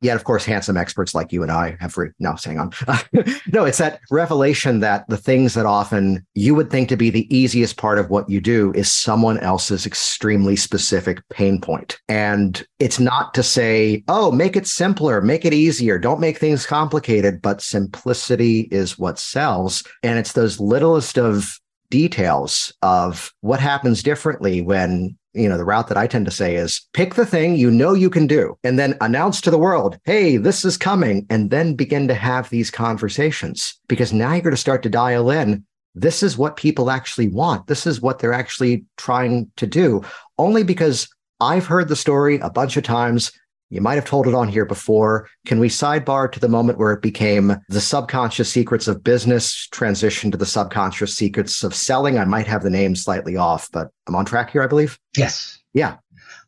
Yet, 0.00 0.16
of 0.16 0.24
course, 0.24 0.44
handsome 0.44 0.76
experts 0.76 1.14
like 1.14 1.32
you 1.32 1.42
and 1.42 1.50
I 1.50 1.76
have 1.80 1.96
re- 1.96 2.10
no 2.18 2.36
Hang 2.44 2.58
on. 2.58 2.72
no, 3.52 3.64
it's 3.64 3.78
that 3.78 4.00
revelation 4.10 4.80
that 4.80 5.08
the 5.08 5.16
things 5.16 5.54
that 5.54 5.66
often 5.66 6.24
you 6.34 6.54
would 6.54 6.70
think 6.70 6.88
to 6.88 6.96
be 6.96 7.10
the 7.10 7.26
easiest 7.36 7.76
part 7.76 7.98
of 7.98 8.10
what 8.10 8.28
you 8.30 8.40
do 8.40 8.72
is 8.74 8.90
someone 8.90 9.38
else's 9.40 9.86
extremely 9.86 10.54
specific 10.54 11.20
pain 11.30 11.60
point. 11.60 11.98
And 12.08 12.64
it's 12.78 13.00
not 13.00 13.34
to 13.34 13.42
say, 13.42 14.04
oh, 14.08 14.30
make 14.30 14.56
it 14.56 14.66
simpler, 14.66 15.20
make 15.20 15.44
it 15.44 15.52
easier, 15.52 15.98
don't 15.98 16.20
make 16.20 16.38
things 16.38 16.64
complicated, 16.64 17.42
but 17.42 17.60
simplicity 17.60 18.68
is 18.70 18.98
what 18.98 19.18
sells. 19.18 19.82
And 20.02 20.18
it's 20.18 20.32
those 20.32 20.60
littlest 20.60 21.18
of 21.18 21.58
details 21.90 22.72
of 22.82 23.32
what 23.40 23.60
happens 23.60 24.02
differently 24.02 24.60
when 24.60 25.16
you 25.38 25.48
know, 25.48 25.56
the 25.56 25.64
route 25.64 25.88
that 25.88 25.96
I 25.96 26.06
tend 26.06 26.26
to 26.26 26.30
say 26.30 26.56
is 26.56 26.86
pick 26.92 27.14
the 27.14 27.26
thing 27.26 27.56
you 27.56 27.70
know 27.70 27.94
you 27.94 28.10
can 28.10 28.26
do 28.26 28.58
and 28.64 28.78
then 28.78 28.96
announce 29.00 29.40
to 29.42 29.50
the 29.50 29.58
world, 29.58 29.98
hey, 30.04 30.36
this 30.36 30.64
is 30.64 30.76
coming, 30.76 31.26
and 31.30 31.50
then 31.50 31.74
begin 31.74 32.08
to 32.08 32.14
have 32.14 32.50
these 32.50 32.70
conversations 32.70 33.78
because 33.88 34.12
now 34.12 34.32
you're 34.32 34.42
going 34.42 34.50
to 34.52 34.56
start 34.56 34.82
to 34.82 34.90
dial 34.90 35.30
in. 35.30 35.64
This 35.94 36.22
is 36.22 36.38
what 36.38 36.56
people 36.56 36.90
actually 36.90 37.28
want. 37.28 37.66
This 37.66 37.86
is 37.86 38.00
what 38.00 38.18
they're 38.18 38.32
actually 38.32 38.84
trying 38.96 39.50
to 39.56 39.66
do. 39.66 40.02
Only 40.36 40.62
because 40.62 41.08
I've 41.40 41.66
heard 41.66 41.88
the 41.88 41.96
story 41.96 42.38
a 42.38 42.50
bunch 42.50 42.76
of 42.76 42.84
times. 42.84 43.32
You 43.70 43.80
might 43.80 43.96
have 43.96 44.06
told 44.06 44.26
it 44.26 44.34
on 44.34 44.48
here 44.48 44.64
before. 44.64 45.28
Can 45.46 45.58
we 45.60 45.68
sidebar 45.68 46.30
to 46.32 46.40
the 46.40 46.48
moment 46.48 46.78
where 46.78 46.92
it 46.92 47.02
became 47.02 47.56
the 47.68 47.80
subconscious 47.80 48.50
secrets 48.50 48.88
of 48.88 49.04
business 49.04 49.66
transition 49.68 50.30
to 50.30 50.38
the 50.38 50.46
subconscious 50.46 51.14
secrets 51.14 51.62
of 51.62 51.74
selling? 51.74 52.18
I 52.18 52.24
might 52.24 52.46
have 52.46 52.62
the 52.62 52.70
name 52.70 52.96
slightly 52.96 53.36
off, 53.36 53.68
but 53.70 53.90
I'm 54.06 54.16
on 54.16 54.24
track 54.24 54.50
here, 54.50 54.62
I 54.62 54.66
believe. 54.66 54.98
Yes. 55.16 55.58
Yeah. 55.74 55.96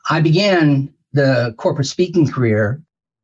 I 0.09 0.21
began 0.21 0.93
the 1.13 1.55
corporate 1.59 1.89
speaking 1.89 2.31
career 2.31 2.81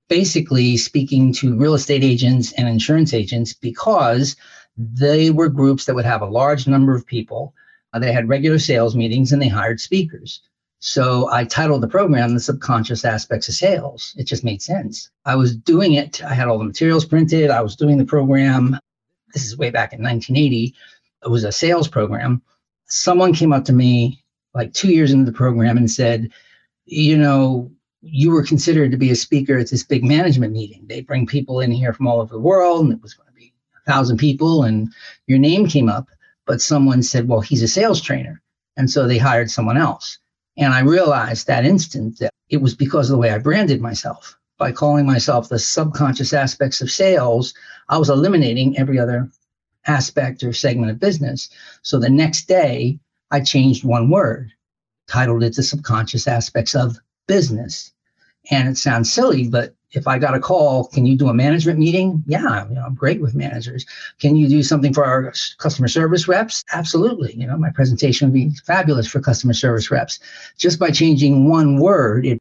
basically 0.08 0.76
speaking 0.76 1.32
to 1.32 1.56
real 1.56 1.74
estate 1.74 2.04
agents 2.04 2.52
and 2.52 2.68
insurance 2.68 3.12
agents 3.12 3.52
because 3.52 4.36
they 4.76 5.30
were 5.30 5.48
groups 5.48 5.84
that 5.84 5.94
would 5.94 6.04
have 6.04 6.22
a 6.22 6.26
large 6.26 6.66
number 6.66 6.94
of 6.94 7.06
people. 7.06 7.54
Uh, 7.92 7.98
they 7.98 8.12
had 8.12 8.28
regular 8.28 8.58
sales 8.58 8.94
meetings 8.94 9.32
and 9.32 9.40
they 9.40 9.48
hired 9.48 9.80
speakers. 9.80 10.42
So 10.78 11.30
I 11.30 11.44
titled 11.44 11.82
the 11.82 11.88
program 11.88 12.34
The 12.34 12.40
Subconscious 12.40 13.04
Aspects 13.04 13.48
of 13.48 13.54
Sales. 13.54 14.14
It 14.16 14.24
just 14.24 14.44
made 14.44 14.62
sense. 14.62 15.10
I 15.24 15.34
was 15.34 15.56
doing 15.56 15.94
it. 15.94 16.22
I 16.22 16.34
had 16.34 16.48
all 16.48 16.58
the 16.58 16.64
materials 16.64 17.04
printed. 17.04 17.50
I 17.50 17.62
was 17.62 17.76
doing 17.76 17.98
the 17.98 18.04
program. 18.04 18.78
This 19.32 19.44
is 19.44 19.56
way 19.56 19.70
back 19.70 19.92
in 19.92 20.02
1980. 20.02 20.74
It 21.24 21.28
was 21.28 21.44
a 21.44 21.52
sales 21.52 21.88
program. 21.88 22.42
Someone 22.88 23.32
came 23.32 23.52
up 23.52 23.64
to 23.64 23.72
me 23.72 24.22
like 24.54 24.72
two 24.72 24.88
years 24.88 25.12
into 25.12 25.24
the 25.24 25.36
program 25.36 25.76
and 25.76 25.90
said, 25.90 26.30
you 26.84 27.16
know, 27.16 27.70
you 28.00 28.30
were 28.30 28.44
considered 28.44 28.90
to 28.92 28.96
be 28.96 29.10
a 29.10 29.16
speaker 29.16 29.58
at 29.58 29.70
this 29.70 29.82
big 29.82 30.04
management 30.04 30.52
meeting. 30.52 30.84
They 30.86 31.00
bring 31.00 31.26
people 31.26 31.60
in 31.60 31.72
here 31.72 31.92
from 31.92 32.06
all 32.06 32.20
over 32.20 32.32
the 32.32 32.40
world, 32.40 32.84
and 32.84 32.92
it 32.92 33.02
was 33.02 33.14
going 33.14 33.26
to 33.26 33.34
be 33.34 33.52
a 33.76 33.90
thousand 33.90 34.18
people, 34.18 34.62
and 34.62 34.92
your 35.26 35.38
name 35.38 35.66
came 35.66 35.88
up. 35.88 36.06
But 36.46 36.62
someone 36.62 37.02
said, 37.02 37.26
well, 37.26 37.40
he's 37.40 37.62
a 37.62 37.68
sales 37.68 38.00
trainer. 38.00 38.40
And 38.76 38.88
so 38.88 39.06
they 39.06 39.18
hired 39.18 39.50
someone 39.50 39.76
else. 39.76 40.18
And 40.56 40.72
I 40.72 40.80
realized 40.80 41.46
that 41.46 41.64
instant 41.64 42.18
that 42.18 42.32
it 42.48 42.58
was 42.58 42.74
because 42.74 43.10
of 43.10 43.14
the 43.14 43.18
way 43.18 43.30
I 43.30 43.38
branded 43.38 43.80
myself. 43.80 44.38
By 44.58 44.72
calling 44.72 45.04
myself 45.04 45.48
the 45.48 45.58
subconscious 45.58 46.32
aspects 46.32 46.80
of 46.80 46.90
sales, 46.90 47.52
I 47.90 47.98
was 47.98 48.08
eliminating 48.08 48.78
every 48.78 48.98
other 48.98 49.30
aspect 49.86 50.42
or 50.42 50.52
segment 50.52 50.90
of 50.90 50.98
business. 50.98 51.50
So 51.82 51.98
the 51.98 52.08
next 52.08 52.48
day, 52.48 52.98
I 53.30 53.40
changed 53.40 53.84
one 53.84 54.08
word, 54.08 54.50
titled 55.08 55.42
it 55.42 55.56
the 55.56 55.62
subconscious 55.62 56.26
aspects 56.26 56.74
of 56.74 56.98
business. 57.26 57.92
And 58.50 58.68
it 58.68 58.78
sounds 58.78 59.12
silly, 59.12 59.48
but 59.48 59.74
if 59.92 60.06
I 60.06 60.18
got 60.18 60.34
a 60.34 60.40
call, 60.40 60.84
can 60.86 61.06
you 61.06 61.16
do 61.16 61.28
a 61.28 61.34
management 61.34 61.78
meeting? 61.78 62.22
Yeah, 62.26 62.68
you 62.68 62.74
know, 62.74 62.82
I'm 62.84 62.94
great 62.94 63.20
with 63.20 63.34
managers. 63.34 63.86
Can 64.20 64.36
you 64.36 64.48
do 64.48 64.62
something 64.62 64.92
for 64.92 65.04
our 65.04 65.32
customer 65.58 65.88
service 65.88 66.26
reps? 66.26 66.64
Absolutely. 66.72 67.34
You 67.34 67.46
know, 67.46 67.56
my 67.56 67.70
presentation 67.70 68.28
would 68.28 68.34
be 68.34 68.50
fabulous 68.64 69.06
for 69.06 69.20
customer 69.20 69.54
service 69.54 69.90
reps. 69.90 70.18
Just 70.58 70.78
by 70.78 70.90
changing 70.90 71.48
one 71.48 71.78
word, 71.78 72.26
it 72.26 72.38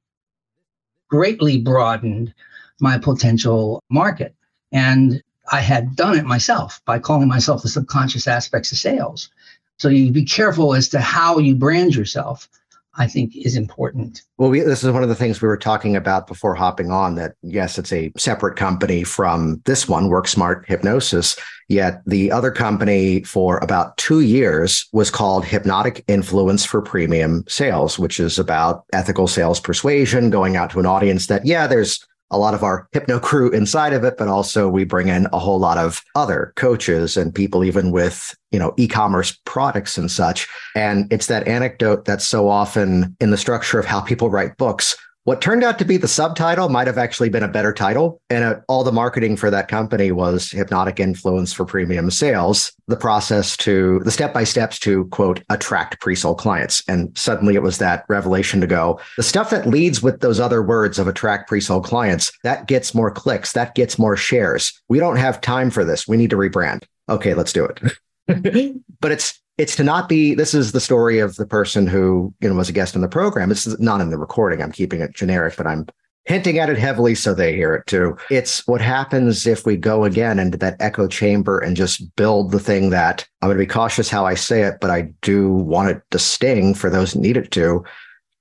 greatly 1.10 1.60
broadened 1.60 2.34
my 2.80 2.98
potential 2.98 3.82
market. 3.90 4.36
And 4.72 5.22
I 5.52 5.62
had 5.62 5.96
done 5.96 6.18
it 6.18 6.26
myself 6.26 6.82
by 6.86 7.00
calling 7.00 7.28
myself 7.28 7.62
the 7.62 7.70
subconscious 7.70 8.28
aspects 8.28 8.72
of 8.72 8.80
sales. 8.80 9.30
So 9.78 9.90
you 9.90 10.12
be 10.12 10.26
careful 10.26 10.74
as 10.74 10.90
to 10.90 11.00
how 11.00 11.38
you 11.38 11.56
brand 11.56 11.96
yourself 11.96 12.50
I 12.98 13.08
think 13.08 13.36
is 13.36 13.56
important. 13.56 14.22
Well, 14.38 14.50
we, 14.50 14.62
this 14.62 14.84
is 14.84 14.92
one 14.92 15.04
of 15.04 15.10
the 15.10 15.16
things 15.16 15.42
we 15.42 15.48
were 15.48 15.58
talking 15.58 15.96
about 15.96 16.28
before 16.28 16.56
hopping 16.56 16.92
on 16.92 17.16
that, 17.16 17.36
yes, 17.42 17.78
it's 17.78 17.92
a 17.92 18.12
separate 18.18 18.56
company 18.56 19.04
from 19.04 19.62
this 19.66 19.88
one, 19.88 20.10
WorkSmart 20.10 20.66
Hypnosis. 20.66 21.38
Yet 21.68 22.02
the 22.06 22.32
other 22.32 22.52
company 22.52 23.24
for 23.24 23.58
about 23.58 23.98
two 23.98 24.22
years 24.22 24.88
was 24.94 25.10
called 25.10 25.46
Hypnotic 25.46 26.04
Influence 26.08 26.64
for 26.64 26.82
Premium 26.82 27.44
Sales, 27.48 27.98
which 27.98 28.20
is 28.20 28.38
about 28.38 28.86
ethical 28.94 29.28
sales 29.28 29.60
persuasion, 29.60 30.30
going 30.30 30.56
out 30.56 30.70
to 30.72 30.80
an 30.80 30.86
audience 30.86 31.28
that, 31.28 31.46
yeah, 31.46 31.66
there's 31.66 32.06
a 32.32 32.38
lot 32.38 32.54
of 32.54 32.64
our 32.64 32.88
hypno 32.92 33.20
crew 33.20 33.50
inside 33.52 33.94
of 33.94 34.04
it, 34.04 34.18
but 34.18 34.28
also 34.28 34.68
we 34.68 34.84
bring 34.84 35.08
in 35.08 35.28
a 35.32 35.40
whole 35.40 35.60
lot 35.60 35.78
of 35.78 36.02
other 36.16 36.54
coaches 36.56 37.18
and 37.18 37.34
people 37.34 37.64
even 37.64 37.92
with, 37.92 38.36
you 38.52 38.60
know, 38.60 38.74
e-commerce 38.78 39.40
products 39.46 39.98
and 39.98 40.10
such. 40.10 40.48
And 40.76 41.12
it's 41.12 41.28
that 41.28 41.48
anecdote 41.48 42.06
that's 42.06 42.26
so 42.26 42.50
often 42.50 43.16
in 43.20 43.32
the 43.32 43.38
structure 43.38 43.80
of 43.80 43.86
how 43.86 44.02
people 44.02 44.30
write 44.30 44.58
books 44.58 44.98
what 45.26 45.42
turned 45.42 45.64
out 45.64 45.80
to 45.80 45.86
be 45.86 45.98
the 45.98 46.08
subtitle 46.08 46.70
might 46.70 46.88
have 46.88 47.00
actually 47.00 47.30
been 47.30 47.44
a 47.44 47.48
better 47.48 47.74
title. 47.74 48.22
And 48.30 48.44
uh, 48.44 48.60
all 48.68 48.84
the 48.84 48.92
marketing 48.92 49.36
for 49.36 49.50
that 49.50 49.68
company 49.68 50.12
was 50.12 50.52
hypnotic 50.52 51.00
influence 51.00 51.52
for 51.52 51.66
premium 51.66 52.12
sales, 52.12 52.72
the 52.88 52.96
process 52.96 53.58
to 53.58 54.00
the 54.06 54.12
step 54.12 54.34
by 54.34 54.44
steps 54.44 54.80
to 54.80 55.06
quote, 55.06 55.44
attract 55.50 56.00
pre 56.00 56.16
sold 56.16 56.38
clients. 56.38 56.84
And 56.88 57.16
suddenly 57.18 57.56
it 57.56 57.64
was 57.64 57.80
that 57.80 58.06
revelation 58.08 58.62
to 58.62 58.68
go, 58.68 59.00
the 59.18 59.24
stuff 59.24 59.50
that 59.50 59.68
leads 59.68 60.02
with 60.02 60.22
those 60.22 60.40
other 60.40 60.62
words 60.62 61.00
of 61.00 61.08
attract 61.08 61.50
pre 61.50 61.60
sold 61.60 61.86
clients, 61.86 62.32
that 62.44 62.68
gets 62.68 62.94
more 62.94 63.10
clicks, 63.10 63.54
that 63.54 63.74
gets 63.74 63.98
more 63.98 64.16
shares. 64.16 64.80
We 64.90 65.00
don't 65.00 65.18
have 65.18 65.42
time 65.42 65.72
for 65.72 65.84
this. 65.84 66.08
We 66.08 66.18
need 66.18 66.30
to 66.30 66.38
rebrand. 66.38 66.84
Okay, 67.10 67.34
let's 67.34 67.54
do 67.54 67.66
it. 67.66 67.82
but 69.00 69.12
it's 69.12 69.40
it's 69.58 69.76
to 69.76 69.84
not 69.84 70.10
be 70.10 70.36
this 70.36 70.54
is 70.54 70.72
the 70.72 70.80
story 70.80 71.20
of 71.20 71.36
the 71.36 71.46
person 71.46 71.88
who 71.88 72.34
you 72.42 72.50
know 72.50 72.56
was 72.56 72.70
a 72.70 72.74
guest 72.74 72.96
in 72.96 73.02
the 73.02 73.08
program. 73.08 73.50
This 73.50 73.68
is 73.68 73.80
not 73.80 74.02
in 74.02 74.10
the 74.10 74.18
recording. 74.18 74.62
I'm 74.62 74.72
keeping 74.72 75.02
it 75.02 75.14
generic 75.14 75.56
but 75.58 75.68
i'm 75.68 75.88
hinting 76.26 76.58
at 76.58 76.72
it 76.72 76.78
heavily 76.78 77.14
so 77.14 77.34
they 77.34 77.54
hear 77.54 77.76
it 77.76 77.86
too. 77.86 78.18
It's 78.32 78.66
what 78.68 78.82
happens 78.82 79.46
if 79.46 79.66
we 79.66 79.78
go 79.78 80.04
again 80.04 80.40
into 80.40 80.58
that 80.58 80.76
echo 80.80 81.08
chamber 81.08 81.60
and 81.60 81.78
just 81.78 82.16
build 82.16 82.52
the 82.52 82.60
thing 82.60 82.90
that 82.90 83.28
i'm 83.42 83.48
going 83.48 83.58
to 83.58 83.64
be 83.64 83.68
cautious 83.68 84.10
how 84.10 84.26
i 84.26 84.34
say 84.34 84.64
it 84.64 84.76
but 84.82 84.90
i 84.90 85.04
do 85.22 85.50
want 85.50 85.90
it 85.90 86.02
to 86.12 86.20
sting 86.20 86.74
for 86.74 86.90
those 86.90 87.14
who 87.14 87.22
need 87.22 87.38
it 87.38 87.52
to 87.52 87.84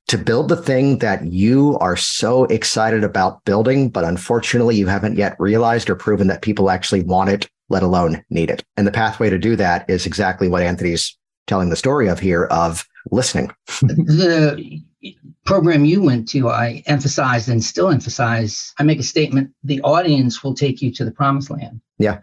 to 0.06 0.18
build 0.18 0.48
the 0.48 0.56
thing 0.56 0.98
that 0.98 1.24
you 1.26 1.78
are 1.78 1.96
so 1.96 2.44
excited 2.44 3.04
about 3.04 3.42
building, 3.44 3.88
but 3.88 4.04
unfortunately 4.04 4.76
you 4.76 4.86
haven't 4.86 5.16
yet 5.16 5.34
realized 5.38 5.88
or 5.88 5.96
proven 5.96 6.26
that 6.26 6.42
people 6.42 6.68
actually 6.68 7.02
want 7.02 7.30
it 7.30 7.48
let 7.68 7.82
alone 7.82 8.24
need 8.30 8.50
it. 8.50 8.64
And 8.76 8.86
the 8.86 8.92
pathway 8.92 9.30
to 9.30 9.38
do 9.38 9.56
that 9.56 9.88
is 9.88 10.06
exactly 10.06 10.48
what 10.48 10.62
Anthony's 10.62 11.16
telling 11.46 11.70
the 11.70 11.76
story 11.76 12.08
of 12.08 12.20
here 12.20 12.44
of 12.44 12.86
listening. 13.10 13.50
the 13.80 14.82
program 15.44 15.84
you 15.84 16.02
went 16.02 16.28
to, 16.30 16.48
I 16.48 16.82
emphasized 16.86 17.48
and 17.48 17.62
still 17.62 17.90
emphasize. 17.90 18.72
I 18.78 18.82
make 18.82 18.98
a 18.98 19.04
statement: 19.04 19.52
the 19.62 19.80
audience 19.82 20.42
will 20.42 20.54
take 20.54 20.80
you 20.82 20.90
to 20.92 21.04
the 21.04 21.10
promised 21.10 21.50
land. 21.50 21.80
Yeah. 21.98 22.18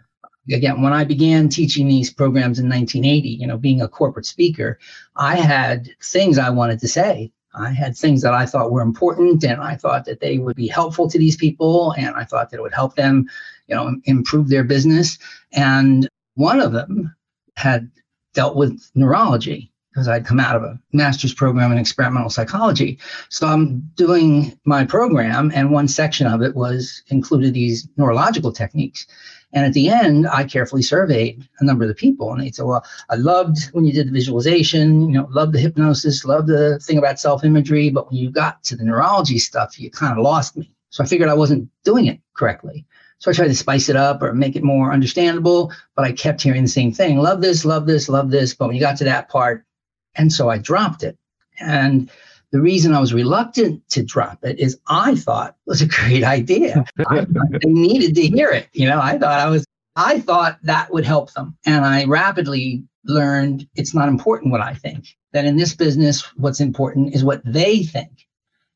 Again, 0.50 0.82
when 0.82 0.92
I 0.92 1.04
began 1.04 1.48
teaching 1.48 1.86
these 1.86 2.12
programs 2.12 2.58
in 2.58 2.68
1980, 2.68 3.28
you 3.28 3.46
know, 3.46 3.56
being 3.56 3.80
a 3.80 3.86
corporate 3.86 4.26
speaker, 4.26 4.78
I 5.14 5.36
had 5.36 5.90
things 6.02 6.36
I 6.36 6.50
wanted 6.50 6.80
to 6.80 6.88
say. 6.88 7.32
I 7.54 7.70
had 7.70 7.96
things 7.96 8.22
that 8.22 8.34
I 8.34 8.46
thought 8.46 8.72
were 8.72 8.80
important, 8.80 9.44
and 9.44 9.60
I 9.60 9.76
thought 9.76 10.04
that 10.06 10.20
they 10.20 10.38
would 10.38 10.56
be 10.56 10.66
helpful 10.66 11.08
to 11.10 11.18
these 11.18 11.36
people, 11.36 11.94
and 11.96 12.16
I 12.16 12.24
thought 12.24 12.50
that 12.50 12.56
it 12.56 12.62
would 12.62 12.74
help 12.74 12.96
them, 12.96 13.26
you 13.72 13.78
know, 13.78 13.96
improve 14.04 14.48
their 14.48 14.64
business. 14.64 15.18
And 15.52 16.06
one 16.34 16.60
of 16.60 16.72
them 16.72 17.14
had 17.56 17.90
dealt 18.34 18.54
with 18.54 18.90
neurology 18.94 19.72
because 19.90 20.08
I'd 20.08 20.26
come 20.26 20.40
out 20.40 20.56
of 20.56 20.62
a 20.62 20.78
master's 20.92 21.34
program 21.34 21.70
in 21.72 21.78
experimental 21.78 22.30
psychology. 22.30 22.98
So 23.28 23.46
I'm 23.46 23.80
doing 23.94 24.58
my 24.64 24.84
program, 24.84 25.52
and 25.54 25.70
one 25.70 25.86
section 25.86 26.26
of 26.26 26.40
it 26.40 26.54
was 26.54 27.02
included 27.08 27.52
these 27.52 27.86
neurological 27.98 28.52
techniques. 28.52 29.06
And 29.52 29.66
at 29.66 29.74
the 29.74 29.90
end, 29.90 30.26
I 30.28 30.44
carefully 30.44 30.80
surveyed 30.80 31.46
a 31.60 31.64
number 31.64 31.84
of 31.84 31.88
the 31.88 31.94
people, 31.94 32.32
and 32.32 32.40
they 32.40 32.50
said, 32.50 32.64
"Well, 32.64 32.84
I 33.10 33.16
loved 33.16 33.70
when 33.72 33.84
you 33.84 33.92
did 33.92 34.08
the 34.08 34.12
visualization, 34.12 35.10
you 35.10 35.18
know, 35.18 35.28
loved 35.30 35.52
the 35.52 35.60
hypnosis, 35.60 36.24
loved 36.24 36.48
the 36.48 36.78
thing 36.78 36.96
about 36.96 37.20
self 37.20 37.44
imagery, 37.44 37.90
but 37.90 38.06
when 38.08 38.16
you 38.16 38.30
got 38.30 38.64
to 38.64 38.76
the 38.76 38.84
neurology 38.84 39.38
stuff, 39.38 39.78
you 39.78 39.90
kind 39.90 40.18
of 40.18 40.24
lost 40.24 40.56
me." 40.56 40.72
So 40.88 41.02
I 41.02 41.06
figured 41.06 41.28
I 41.28 41.34
wasn't 41.34 41.68
doing 41.84 42.06
it 42.06 42.20
correctly. 42.34 42.86
So 43.22 43.30
I 43.30 43.34
tried 43.34 43.48
to 43.48 43.54
spice 43.54 43.88
it 43.88 43.94
up 43.94 44.20
or 44.20 44.34
make 44.34 44.56
it 44.56 44.64
more 44.64 44.92
understandable, 44.92 45.72
but 45.94 46.04
I 46.04 46.10
kept 46.10 46.42
hearing 46.42 46.62
the 46.62 46.68
same 46.68 46.92
thing: 46.92 47.18
"Love 47.18 47.40
this, 47.40 47.64
love 47.64 47.86
this, 47.86 48.08
love 48.08 48.32
this." 48.32 48.52
But 48.52 48.66
when 48.66 48.74
you 48.74 48.80
got 48.80 48.96
to 48.96 49.04
that 49.04 49.28
part, 49.28 49.64
and 50.16 50.32
so 50.32 50.50
I 50.50 50.58
dropped 50.58 51.04
it. 51.04 51.16
And 51.60 52.10
the 52.50 52.60
reason 52.60 52.92
I 52.92 52.98
was 52.98 53.14
reluctant 53.14 53.88
to 53.90 54.02
drop 54.02 54.44
it 54.44 54.58
is 54.58 54.76
I 54.88 55.14
thought 55.14 55.50
it 55.50 55.70
was 55.70 55.82
a 55.82 55.86
great 55.86 56.24
idea. 56.24 56.84
I 57.06 57.24
they 57.62 57.70
needed 57.70 58.16
to 58.16 58.26
hear 58.26 58.48
it. 58.48 58.68
You 58.72 58.88
know, 58.88 59.00
I 59.00 59.16
thought 59.18 59.38
I 59.38 59.48
was, 59.48 59.64
I 59.94 60.18
thought 60.18 60.58
that 60.64 60.92
would 60.92 61.04
help 61.04 61.32
them. 61.34 61.56
And 61.64 61.84
I 61.84 62.06
rapidly 62.06 62.82
learned 63.04 63.68
it's 63.76 63.94
not 63.94 64.08
important 64.08 64.50
what 64.50 64.60
I 64.60 64.74
think, 64.74 65.16
that 65.32 65.44
in 65.44 65.56
this 65.56 65.76
business, 65.76 66.22
what's 66.36 66.60
important 66.60 67.14
is 67.14 67.22
what 67.22 67.40
they 67.44 67.84
think. 67.84 68.26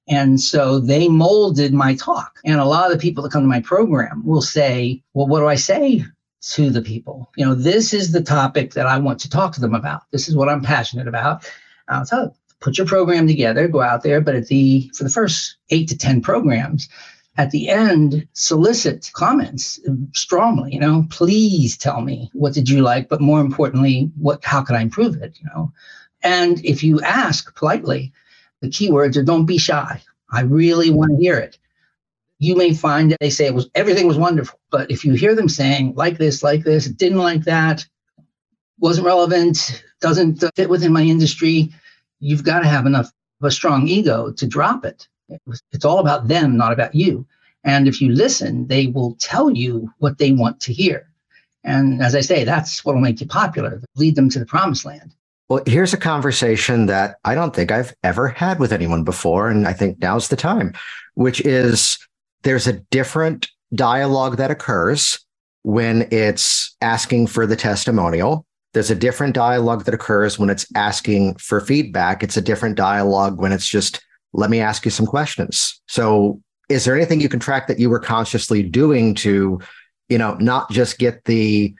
And 0.08 0.40
so 0.40 0.78
they 0.78 1.08
molded 1.08 1.72
my 1.72 1.94
talk. 1.94 2.38
And 2.44 2.60
a 2.60 2.64
lot 2.64 2.86
of 2.86 2.92
the 2.92 3.02
people 3.02 3.24
that 3.24 3.32
come 3.32 3.42
to 3.42 3.48
my 3.48 3.60
program 3.60 4.24
will 4.24 4.42
say, 4.42 5.02
well, 5.14 5.26
what 5.26 5.40
do 5.40 5.46
I 5.46 5.56
say 5.56 6.04
to 6.52 6.70
the 6.70 6.82
people. 6.82 7.30
You 7.36 7.44
know, 7.44 7.54
this 7.54 7.92
is 7.92 8.12
the 8.12 8.22
topic 8.22 8.74
that 8.74 8.86
I 8.86 8.98
want 8.98 9.18
to 9.20 9.30
talk 9.30 9.52
to 9.54 9.60
them 9.60 9.74
about. 9.74 10.02
This 10.12 10.28
is 10.28 10.36
what 10.36 10.48
I'm 10.48 10.62
passionate 10.62 11.08
about. 11.08 11.50
Uh, 11.88 12.04
so 12.04 12.34
put 12.60 12.78
your 12.78 12.86
program 12.86 13.26
together, 13.26 13.68
go 13.68 13.80
out 13.80 14.02
there, 14.02 14.20
but 14.20 14.36
at 14.36 14.46
the 14.46 14.90
for 14.94 15.04
the 15.04 15.10
first 15.10 15.56
eight 15.70 15.88
to 15.88 15.98
ten 15.98 16.20
programs, 16.20 16.88
at 17.36 17.50
the 17.50 17.68
end, 17.68 18.26
solicit 18.32 19.10
comments 19.12 19.80
strongly. 20.14 20.72
You 20.72 20.80
know, 20.80 21.06
please 21.10 21.76
tell 21.76 22.00
me 22.00 22.30
what 22.32 22.54
did 22.54 22.68
you 22.68 22.80
like, 22.80 23.08
but 23.08 23.20
more 23.20 23.40
importantly, 23.40 24.10
what 24.16 24.44
how 24.44 24.62
can 24.62 24.76
I 24.76 24.82
improve 24.82 25.20
it? 25.20 25.36
You 25.40 25.48
know, 25.52 25.72
and 26.22 26.64
if 26.64 26.84
you 26.84 27.00
ask 27.00 27.54
politely, 27.56 28.12
the 28.60 28.68
keywords 28.68 29.16
are 29.16 29.22
don't 29.22 29.46
be 29.46 29.58
shy. 29.58 30.00
I 30.30 30.40
really 30.42 30.90
want 30.90 31.12
to 31.12 31.16
hear 31.16 31.38
it 31.38 31.58
you 32.38 32.54
may 32.54 32.74
find 32.74 33.10
that 33.10 33.20
they 33.20 33.30
say 33.30 33.46
it 33.46 33.54
was 33.54 33.70
everything 33.74 34.06
was 34.06 34.18
wonderful. 34.18 34.58
But 34.70 34.90
if 34.90 35.04
you 35.04 35.14
hear 35.14 35.34
them 35.34 35.48
saying 35.48 35.94
like 35.94 36.18
this, 36.18 36.42
like 36.42 36.64
this, 36.64 36.86
didn't 36.86 37.18
like 37.18 37.44
that, 37.44 37.86
wasn't 38.78 39.06
relevant, 39.06 39.84
doesn't 40.00 40.44
fit 40.54 40.68
within 40.68 40.92
my 40.92 41.02
industry, 41.02 41.72
you've 42.20 42.44
got 42.44 42.60
to 42.60 42.68
have 42.68 42.86
enough 42.86 43.10
of 43.40 43.46
a 43.46 43.50
strong 43.50 43.88
ego 43.88 44.32
to 44.32 44.46
drop 44.46 44.84
it. 44.84 45.08
It's 45.72 45.84
all 45.84 45.98
about 45.98 46.28
them, 46.28 46.56
not 46.56 46.72
about 46.72 46.94
you. 46.94 47.26
And 47.64 47.88
if 47.88 48.00
you 48.00 48.12
listen, 48.12 48.68
they 48.68 48.86
will 48.86 49.16
tell 49.16 49.50
you 49.50 49.92
what 49.98 50.18
they 50.18 50.32
want 50.32 50.60
to 50.60 50.72
hear. 50.72 51.08
And 51.64 52.00
as 52.00 52.14
I 52.14 52.20
say, 52.20 52.44
that's 52.44 52.84
what 52.84 52.94
will 52.94 53.02
make 53.02 53.20
you 53.20 53.26
popular, 53.26 53.82
lead 53.96 54.14
them 54.14 54.28
to 54.30 54.38
the 54.38 54.46
promised 54.46 54.84
land. 54.84 55.14
Well, 55.48 55.62
here's 55.66 55.92
a 55.92 55.98
conversation 55.98 56.86
that 56.86 57.16
I 57.24 57.34
don't 57.34 57.54
think 57.54 57.70
I've 57.70 57.94
ever 58.02 58.28
had 58.28 58.58
with 58.58 58.72
anyone 58.72 59.04
before. 59.04 59.48
And 59.48 59.66
I 59.66 59.72
think 59.72 60.00
now's 60.00 60.28
the 60.28 60.36
time, 60.36 60.72
which 61.14 61.40
is 61.42 61.98
there's 62.42 62.66
a 62.66 62.80
different 62.90 63.48
dialogue 63.74 64.38
that 64.38 64.50
occurs 64.50 65.18
when 65.62 66.08
it's 66.10 66.76
asking 66.80 67.28
for 67.28 67.46
the 67.46 67.56
testimonial. 67.56 68.44
There's 68.74 68.90
a 68.90 68.96
different 68.96 69.34
dialogue 69.34 69.84
that 69.84 69.94
occurs 69.94 70.38
when 70.38 70.50
it's 70.50 70.66
asking 70.74 71.36
for 71.36 71.60
feedback. 71.60 72.22
It's 72.22 72.36
a 72.36 72.42
different 72.42 72.76
dialogue 72.76 73.40
when 73.40 73.52
it's 73.52 73.68
just, 73.68 74.04
let 74.32 74.50
me 74.50 74.60
ask 74.60 74.84
you 74.84 74.90
some 74.90 75.06
questions. 75.06 75.80
So, 75.86 76.40
is 76.68 76.84
there 76.84 76.96
anything 76.96 77.20
you 77.20 77.28
can 77.28 77.38
track 77.38 77.68
that 77.68 77.78
you 77.78 77.88
were 77.88 78.00
consciously 78.00 78.62
doing 78.64 79.14
to, 79.14 79.60
you 80.08 80.18
know, 80.18 80.34
not 80.34 80.68
just 80.70 80.98
get 80.98 81.24
the, 81.24 81.72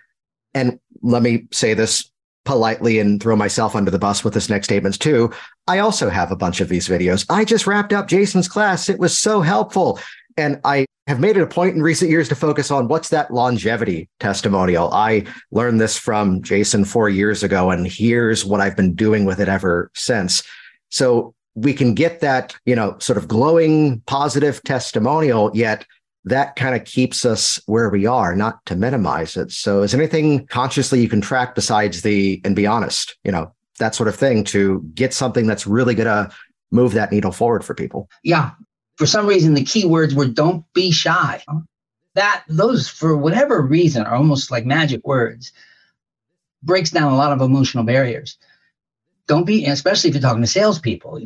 and 0.55 0.79
let 1.03 1.23
me 1.23 1.49
say 1.53 1.75
this 1.75 2.09
politely 2.47 2.99
and 2.99 3.23
throw 3.23 3.37
myself 3.37 3.77
under 3.77 3.91
the 3.91 3.99
bus 3.99 4.25
with 4.25 4.33
this 4.33 4.49
next 4.49 4.69
statement 4.69 4.99
too. 4.99 5.31
I 5.67 5.81
also 5.81 6.09
have 6.09 6.33
a 6.33 6.37
bunch 6.37 6.61
of 6.61 6.69
these 6.69 6.89
videos. 6.89 7.27
I 7.29 7.45
just 7.45 7.67
wrapped 7.67 7.93
up 7.93 8.09
Jason's 8.09 8.49
class. 8.49 8.89
It 8.89 8.99
was 8.99 9.19
so 9.19 9.43
helpful. 9.43 10.01
And 10.39 10.61
I 10.65 10.87
have 11.07 11.21
made 11.21 11.37
it 11.37 11.43
a 11.43 11.47
point 11.47 11.77
in 11.77 11.83
recent 11.83 12.11
years 12.11 12.29
to 12.29 12.35
focus 12.35 12.71
on 12.71 12.89
what's 12.89 13.09
that 13.11 13.31
longevity 13.31 14.09
testimonial. 14.21 14.93
I 14.93 15.25
learned 15.51 15.81
this 15.81 15.97
from 15.97 16.43
Jason 16.43 16.85
four 16.85 17.09
years 17.09 17.43
ago, 17.43 17.71
and 17.71 17.87
here's 17.87 18.45
what 18.45 18.61
I've 18.61 18.77
been 18.77 18.95
doing 18.95 19.25
with 19.25 19.41
it 19.41 19.49
ever 19.49 19.91
since. 19.95 20.43
So 20.91 21.35
we 21.55 21.73
can 21.73 21.95
get 21.95 22.21
that, 22.21 22.55
you 22.67 22.77
know, 22.77 22.97
sort 22.99 23.17
of 23.17 23.29
glowing 23.29 24.03
positive 24.07 24.63
testimonial, 24.65 25.51
yet 25.55 25.87
that 26.27 26.57
kind 26.57 26.75
of 26.75 26.85
keeps 26.85 27.25
us 27.25 27.61
where 27.67 27.89
we 27.89 28.07
are, 28.07 28.37
not 28.37 28.65
to 28.67 28.77
minimize 28.77 29.37
it. 29.37 29.53
So 29.53 29.83
is 29.83 29.95
anything 29.95 30.47
consciously 30.49 31.01
you 31.01 31.09
can 31.09 31.21
track 31.21 31.55
besides 31.55 32.03
the 32.03 32.41
and 32.45 32.55
be 32.55 32.67
honest, 32.67 33.17
you 33.25 33.33
know, 33.33 33.53
that 33.79 33.95
sort 33.95 34.09
of 34.09 34.17
thing 34.17 34.45
to 34.45 34.83
get 34.95 35.15
something 35.15 35.47
that's 35.47 35.67
really 35.67 35.95
going 35.95 36.07
to 36.07 36.31
move 36.71 36.93
that 36.93 37.13
needle 37.13 37.33
forward 37.33 37.65
for 37.65 37.75
people? 37.75 38.11
Yeah, 38.23 38.51
for 38.97 39.07
some 39.07 39.27
reason 39.27 39.55
the 39.55 39.65
key 39.65 39.87
words 39.87 40.15
were 40.15 40.27
don't 40.27 40.65
be 40.73 40.91
shy 40.91 41.43
that 42.15 42.45
those 42.49 42.89
for 42.89 43.17
whatever 43.17 43.63
reason 43.63 44.05
are 44.05 44.17
almost 44.17 44.51
like 44.51 44.67
magic 44.67 45.07
words 45.07 45.53
breaks 46.63 46.91
down 46.91 47.13
a 47.13 47.17
lot 47.17 47.33
of 47.33 47.41
emotional 47.41 47.85
barriers 47.85 48.39
don't 49.27 49.45
be 49.45 49.65
especially 49.67 50.09
if 50.09 50.15
you're 50.15 50.23
talking 50.23 50.43
to 50.43 50.49
salespeople 50.49 51.21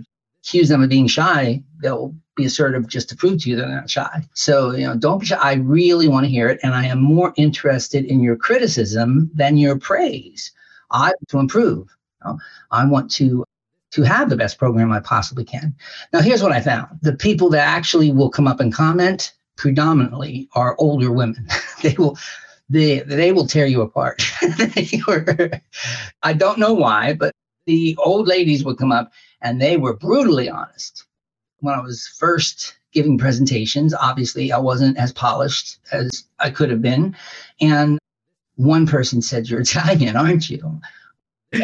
accuse 0.44 0.68
them 0.68 0.82
of 0.82 0.90
being 0.90 1.06
shy 1.06 1.62
they'll 1.80 2.14
be 2.40 2.46
assertive 2.46 2.86
just 2.88 3.08
to 3.08 3.16
prove 3.16 3.42
to 3.42 3.50
you 3.50 3.56
they're 3.56 3.68
not 3.68 3.90
shy 3.90 4.22
so 4.34 4.72
you 4.72 4.86
know 4.86 4.96
don't 4.96 5.18
be 5.18 5.26
shy 5.26 5.36
i 5.36 5.54
really 5.54 6.08
want 6.08 6.24
to 6.24 6.30
hear 6.30 6.48
it 6.48 6.60
and 6.62 6.74
i 6.74 6.84
am 6.84 7.00
more 7.00 7.32
interested 7.36 8.04
in 8.04 8.20
your 8.20 8.36
criticism 8.36 9.30
than 9.34 9.56
your 9.56 9.78
praise 9.78 10.52
i 10.90 11.08
want 11.08 11.28
to 11.28 11.38
improve 11.38 11.88
you 12.24 12.30
know, 12.30 12.38
i 12.70 12.84
want 12.84 13.10
to 13.10 13.44
to 13.90 14.02
have 14.02 14.30
the 14.30 14.36
best 14.36 14.58
program 14.58 14.92
I 14.92 15.00
possibly 15.00 15.44
can. 15.44 15.74
Now, 16.12 16.20
here's 16.20 16.42
what 16.42 16.52
I 16.52 16.60
found 16.60 16.86
the 17.02 17.12
people 17.12 17.50
that 17.50 17.66
actually 17.66 18.12
will 18.12 18.30
come 18.30 18.46
up 18.46 18.60
and 18.60 18.72
comment 18.72 19.32
predominantly 19.56 20.48
are 20.54 20.76
older 20.78 21.12
women. 21.12 21.46
they 21.82 21.94
will. 21.98 22.18
They, 22.72 23.00
they 23.00 23.32
will 23.32 23.48
tear 23.48 23.66
you 23.66 23.82
apart. 23.82 24.22
I 26.22 26.32
don't 26.32 26.58
know 26.60 26.72
why, 26.72 27.14
but 27.14 27.34
the 27.66 27.96
old 27.98 28.28
ladies 28.28 28.64
would 28.64 28.78
come 28.78 28.92
up 28.92 29.10
and 29.42 29.60
they 29.60 29.76
were 29.76 29.96
brutally 29.96 30.48
honest. 30.48 31.04
When 31.60 31.74
I 31.74 31.80
was 31.80 32.06
first 32.06 32.76
giving 32.92 33.18
presentations, 33.18 33.94
obviously 33.94 34.52
I 34.52 34.58
wasn't 34.58 34.96
as 34.98 35.12
polished 35.12 35.78
as 35.92 36.24
I 36.38 36.50
could 36.50 36.70
have 36.70 36.82
been. 36.82 37.16
And 37.60 37.98
one 38.56 38.86
person 38.86 39.22
said, 39.22 39.48
You're 39.48 39.60
Italian, 39.60 40.16
aren't 40.16 40.50
you? 40.50 40.80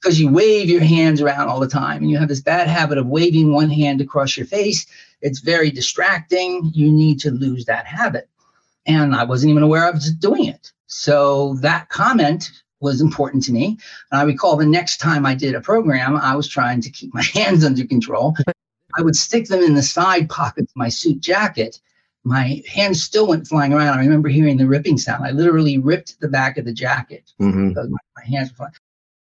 because 0.00 0.20
you 0.20 0.30
wave 0.30 0.68
your 0.68 0.82
hands 0.82 1.20
around 1.20 1.48
all 1.48 1.60
the 1.60 1.68
time 1.68 2.02
and 2.02 2.10
you 2.10 2.18
have 2.18 2.28
this 2.28 2.40
bad 2.40 2.68
habit 2.68 2.98
of 2.98 3.06
waving 3.06 3.52
one 3.52 3.70
hand 3.70 4.00
across 4.00 4.36
your 4.36 4.46
face. 4.46 4.86
It's 5.20 5.40
very 5.40 5.70
distracting. 5.70 6.70
You 6.72 6.92
need 6.92 7.20
to 7.20 7.30
lose 7.30 7.64
that 7.64 7.86
habit. 7.86 8.28
And 8.86 9.14
I 9.14 9.24
wasn't 9.24 9.50
even 9.50 9.62
aware 9.62 9.84
I 9.84 9.90
was 9.90 10.12
doing 10.12 10.46
it. 10.46 10.72
So 10.86 11.54
that 11.60 11.88
comment 11.88 12.50
was 12.80 13.00
important 13.00 13.42
to 13.44 13.52
me. 13.52 13.76
And 14.12 14.20
I 14.20 14.22
recall 14.22 14.56
the 14.56 14.64
next 14.64 14.98
time 14.98 15.26
I 15.26 15.34
did 15.34 15.54
a 15.54 15.60
program, 15.60 16.16
I 16.16 16.36
was 16.36 16.48
trying 16.48 16.80
to 16.82 16.90
keep 16.90 17.12
my 17.12 17.22
hands 17.34 17.64
under 17.64 17.84
control. 17.84 18.36
I 18.98 19.02
would 19.02 19.16
stick 19.16 19.46
them 19.46 19.62
in 19.62 19.74
the 19.74 19.82
side 19.82 20.28
pockets 20.28 20.72
of 20.72 20.76
my 20.76 20.88
suit 20.88 21.20
jacket. 21.20 21.80
My 22.24 22.62
hands 22.68 23.02
still 23.02 23.28
went 23.28 23.46
flying 23.46 23.72
around. 23.72 23.96
I 23.96 24.02
remember 24.02 24.28
hearing 24.28 24.56
the 24.56 24.66
ripping 24.66 24.98
sound. 24.98 25.24
I 25.24 25.30
literally 25.30 25.78
ripped 25.78 26.20
the 26.20 26.26
back 26.26 26.58
of 26.58 26.64
the 26.64 26.72
jacket 26.72 27.32
mm-hmm. 27.40 27.68
because 27.68 27.88
my, 27.88 27.98
my 28.16 28.24
hands 28.24 28.50
were 28.50 28.56
flying. 28.56 28.72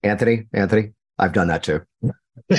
Anthony, 0.03 0.47
Anthony, 0.53 0.93
I've 1.19 1.33
done 1.33 1.49
that 1.49 1.63
too. 1.63 1.81
but 2.01 2.53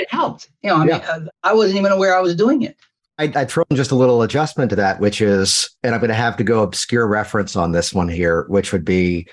it 0.00 0.10
helped. 0.10 0.50
You 0.62 0.70
know, 0.70 0.76
I 0.76 0.84
yeah. 0.84 0.92
mean, 0.92 1.02
uh, 1.08 1.20
I 1.42 1.54
wasn't 1.54 1.78
even 1.78 1.92
aware 1.92 2.14
I 2.14 2.20
was 2.20 2.36
doing 2.36 2.62
it. 2.62 2.76
I'd, 3.16 3.34
I'd 3.36 3.48
throw 3.48 3.64
in 3.70 3.76
just 3.76 3.92
a 3.92 3.96
little 3.96 4.22
adjustment 4.22 4.70
to 4.70 4.76
that, 4.76 5.00
which 5.00 5.22
is, 5.22 5.70
and 5.82 5.94
I'm 5.94 6.00
going 6.00 6.08
to 6.08 6.14
have 6.14 6.36
to 6.36 6.44
go 6.44 6.62
obscure 6.62 7.06
reference 7.06 7.56
on 7.56 7.72
this 7.72 7.94
one 7.94 8.08
here, 8.08 8.44
which 8.48 8.72
would 8.72 8.84
be 8.84 9.26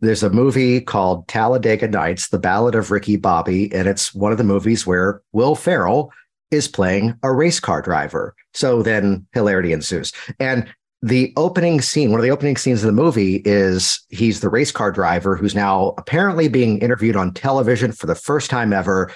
there's 0.00 0.22
a 0.22 0.30
movie 0.30 0.80
called 0.80 1.28
Talladega 1.28 1.88
Nights, 1.88 2.28
The 2.28 2.38
Ballad 2.38 2.74
of 2.74 2.90
Ricky 2.90 3.16
Bobby, 3.16 3.72
and 3.74 3.86
it's 3.86 4.14
one 4.14 4.32
of 4.32 4.38
the 4.38 4.44
movies 4.44 4.86
where 4.86 5.22
Will 5.32 5.54
Ferrell 5.54 6.12
is 6.50 6.68
playing 6.68 7.14
a 7.22 7.32
race 7.32 7.60
car 7.60 7.82
driver. 7.82 8.34
So 8.54 8.82
then 8.82 9.26
hilarity 9.32 9.72
ensues. 9.72 10.12
And 10.38 10.72
the 11.02 11.32
opening 11.36 11.80
scene, 11.80 12.10
one 12.10 12.20
of 12.20 12.24
the 12.24 12.30
opening 12.30 12.56
scenes 12.56 12.82
of 12.82 12.86
the 12.86 13.02
movie 13.02 13.36
is 13.44 14.00
he's 14.10 14.40
the 14.40 14.48
race 14.48 14.72
car 14.72 14.90
driver 14.92 15.36
who's 15.36 15.54
now 15.54 15.94
apparently 15.96 16.48
being 16.48 16.78
interviewed 16.78 17.16
on 17.16 17.32
television 17.32 17.92
for 17.92 18.06
the 18.06 18.14
first 18.14 18.50
time 18.50 18.72
ever. 18.72 19.12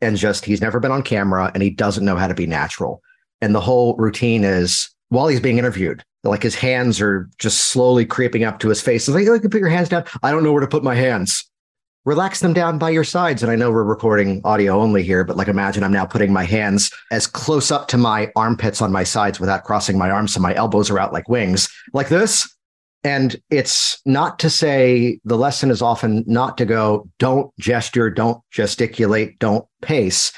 And 0.00 0.16
just 0.16 0.44
he's 0.44 0.60
never 0.60 0.78
been 0.78 0.92
on 0.92 1.02
camera 1.02 1.50
and 1.54 1.62
he 1.62 1.70
doesn't 1.70 2.04
know 2.04 2.16
how 2.16 2.28
to 2.28 2.34
be 2.34 2.46
natural. 2.46 3.02
And 3.40 3.54
the 3.54 3.60
whole 3.60 3.96
routine 3.96 4.44
is 4.44 4.90
while 5.08 5.28
he's 5.28 5.40
being 5.40 5.58
interviewed, 5.58 6.04
like 6.28 6.42
his 6.42 6.54
hands 6.54 7.00
are 7.00 7.28
just 7.38 7.68
slowly 7.68 8.04
creeping 8.04 8.44
up 8.44 8.58
to 8.60 8.68
his 8.68 8.80
face. 8.80 9.08
It's 9.08 9.14
like, 9.14 9.26
oh, 9.28 9.34
you 9.34 9.40
can 9.40 9.50
put 9.50 9.60
your 9.60 9.68
hands 9.68 9.88
down. 9.88 10.04
I 10.22 10.30
don't 10.30 10.44
know 10.44 10.52
where 10.52 10.60
to 10.60 10.66
put 10.66 10.84
my 10.84 10.94
hands 10.94 11.44
relax 12.06 12.38
them 12.38 12.54
down 12.54 12.78
by 12.78 12.88
your 12.88 13.04
sides. 13.04 13.42
And 13.42 13.52
I 13.52 13.56
know 13.56 13.70
we're 13.70 13.82
recording 13.82 14.40
audio 14.44 14.80
only 14.80 15.02
here, 15.02 15.24
but 15.24 15.36
like 15.36 15.48
imagine 15.48 15.82
I'm 15.82 15.92
now 15.92 16.06
putting 16.06 16.32
my 16.32 16.44
hands 16.44 16.90
as 17.10 17.26
close 17.26 17.70
up 17.70 17.88
to 17.88 17.98
my 17.98 18.30
armpits 18.36 18.80
on 18.80 18.92
my 18.92 19.02
sides 19.02 19.40
without 19.40 19.64
crossing 19.64 19.98
my 19.98 20.08
arms. 20.10 20.32
So 20.32 20.40
my 20.40 20.54
elbows 20.54 20.88
are 20.88 21.00
out 21.00 21.12
like 21.12 21.28
wings, 21.28 21.68
like 21.92 22.08
this. 22.08 22.48
And 23.02 23.36
it's 23.50 24.00
not 24.06 24.38
to 24.38 24.50
say 24.50 25.20
the 25.24 25.36
lesson 25.36 25.70
is 25.70 25.82
often 25.82 26.24
not 26.26 26.56
to 26.58 26.64
go, 26.64 27.08
don't 27.18 27.54
gesture, 27.58 28.08
don't 28.08 28.40
gesticulate, 28.52 29.38
don't 29.40 29.66
pace. 29.82 30.32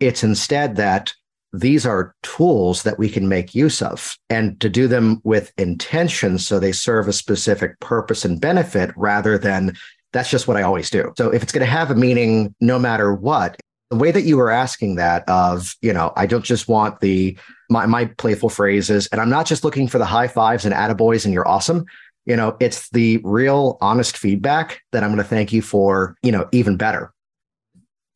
It's 0.00 0.24
instead 0.24 0.76
that 0.76 1.12
these 1.52 1.84
are 1.84 2.14
tools 2.22 2.84
that 2.84 2.98
we 2.98 3.08
can 3.08 3.28
make 3.28 3.54
use 3.54 3.82
of 3.82 4.16
and 4.28 4.60
to 4.60 4.68
do 4.68 4.86
them 4.86 5.20
with 5.24 5.52
intention 5.58 6.38
so 6.38 6.58
they 6.58 6.72
serve 6.72 7.08
a 7.08 7.12
specific 7.12 7.78
purpose 7.80 8.24
and 8.24 8.40
benefit 8.40 8.90
rather 8.96 9.36
than 9.36 9.76
that's 10.12 10.30
just 10.30 10.48
what 10.48 10.56
I 10.56 10.62
always 10.62 10.90
do. 10.90 11.12
So 11.16 11.30
if 11.30 11.42
it's 11.42 11.52
going 11.52 11.64
to 11.64 11.70
have 11.70 11.90
a 11.90 11.94
meaning 11.94 12.54
no 12.60 12.78
matter 12.78 13.14
what, 13.14 13.60
the 13.90 13.96
way 13.96 14.10
that 14.12 14.22
you 14.22 14.36
were 14.36 14.50
asking 14.50 14.96
that 14.96 15.28
of, 15.28 15.74
you 15.82 15.92
know, 15.92 16.12
I 16.16 16.26
don't 16.26 16.44
just 16.44 16.68
want 16.68 17.00
the 17.00 17.36
my 17.68 17.86
my 17.86 18.06
playful 18.06 18.48
phrases 18.48 19.08
and 19.08 19.20
I'm 19.20 19.30
not 19.30 19.46
just 19.46 19.64
looking 19.64 19.88
for 19.88 19.98
the 19.98 20.04
high 20.04 20.28
fives 20.28 20.64
and 20.64 20.74
attaboys 20.74 21.24
and 21.24 21.34
you're 21.34 21.48
awesome. 21.48 21.84
You 22.26 22.36
know, 22.36 22.56
it's 22.60 22.88
the 22.90 23.20
real 23.24 23.78
honest 23.80 24.16
feedback 24.16 24.80
that 24.92 25.02
I'm 25.02 25.10
going 25.10 25.18
to 25.18 25.24
thank 25.24 25.52
you 25.52 25.62
for, 25.62 26.16
you 26.22 26.30
know, 26.30 26.48
even 26.52 26.76
better. 26.76 27.12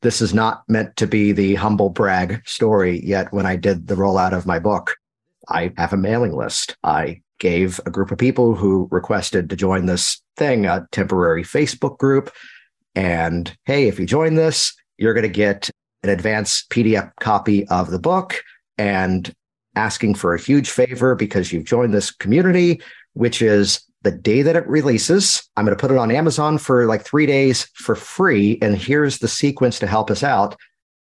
This 0.04 0.20
is 0.20 0.34
not 0.34 0.64
meant 0.68 0.96
to 0.96 1.06
be 1.06 1.32
the 1.32 1.54
humble 1.54 1.88
brag 1.88 2.46
story 2.46 3.02
yet 3.02 3.32
when 3.32 3.46
I 3.46 3.56
did 3.56 3.86
the 3.86 3.94
rollout 3.94 4.34
of 4.34 4.44
my 4.44 4.58
book. 4.58 4.96
I 5.48 5.72
have 5.78 5.94
a 5.94 5.96
mailing 5.96 6.36
list. 6.36 6.76
I 6.84 7.22
gave 7.38 7.80
a 7.86 7.90
group 7.90 8.10
of 8.10 8.18
people 8.18 8.54
who 8.54 8.86
requested 8.90 9.48
to 9.48 9.56
join 9.56 9.86
this 9.86 10.20
thing 10.36 10.66
a 10.66 10.86
temporary 10.92 11.42
Facebook 11.42 11.96
group. 11.96 12.30
And 12.94 13.56
hey, 13.64 13.88
if 13.88 13.98
you 13.98 14.04
join 14.04 14.34
this, 14.34 14.74
you're 14.98 15.14
going 15.14 15.22
to 15.22 15.28
get 15.30 15.70
an 16.02 16.10
advance 16.10 16.66
PDF 16.68 17.10
copy 17.20 17.66
of 17.68 17.90
the 17.90 17.98
book 17.98 18.42
and 18.76 19.32
asking 19.74 20.16
for 20.16 20.34
a 20.34 20.40
huge 20.40 20.68
favor 20.68 21.14
because 21.14 21.50
you've 21.50 21.64
joined 21.64 21.94
this 21.94 22.10
community, 22.10 22.82
which 23.14 23.42
is 23.42 23.80
the 24.02 24.10
day 24.10 24.42
that 24.42 24.56
it 24.56 24.66
releases. 24.68 25.48
I'm 25.56 25.64
going 25.64 25.76
to 25.76 25.80
put 25.80 25.90
it 25.90 25.96
on 25.96 26.10
Amazon 26.10 26.58
for 26.58 26.86
like 26.86 27.02
three 27.02 27.26
days 27.26 27.64
for 27.74 27.96
free. 27.96 28.58
And 28.60 28.76
here's 28.76 29.18
the 29.18 29.28
sequence 29.28 29.78
to 29.78 29.86
help 29.86 30.10
us 30.10 30.22
out. 30.22 30.56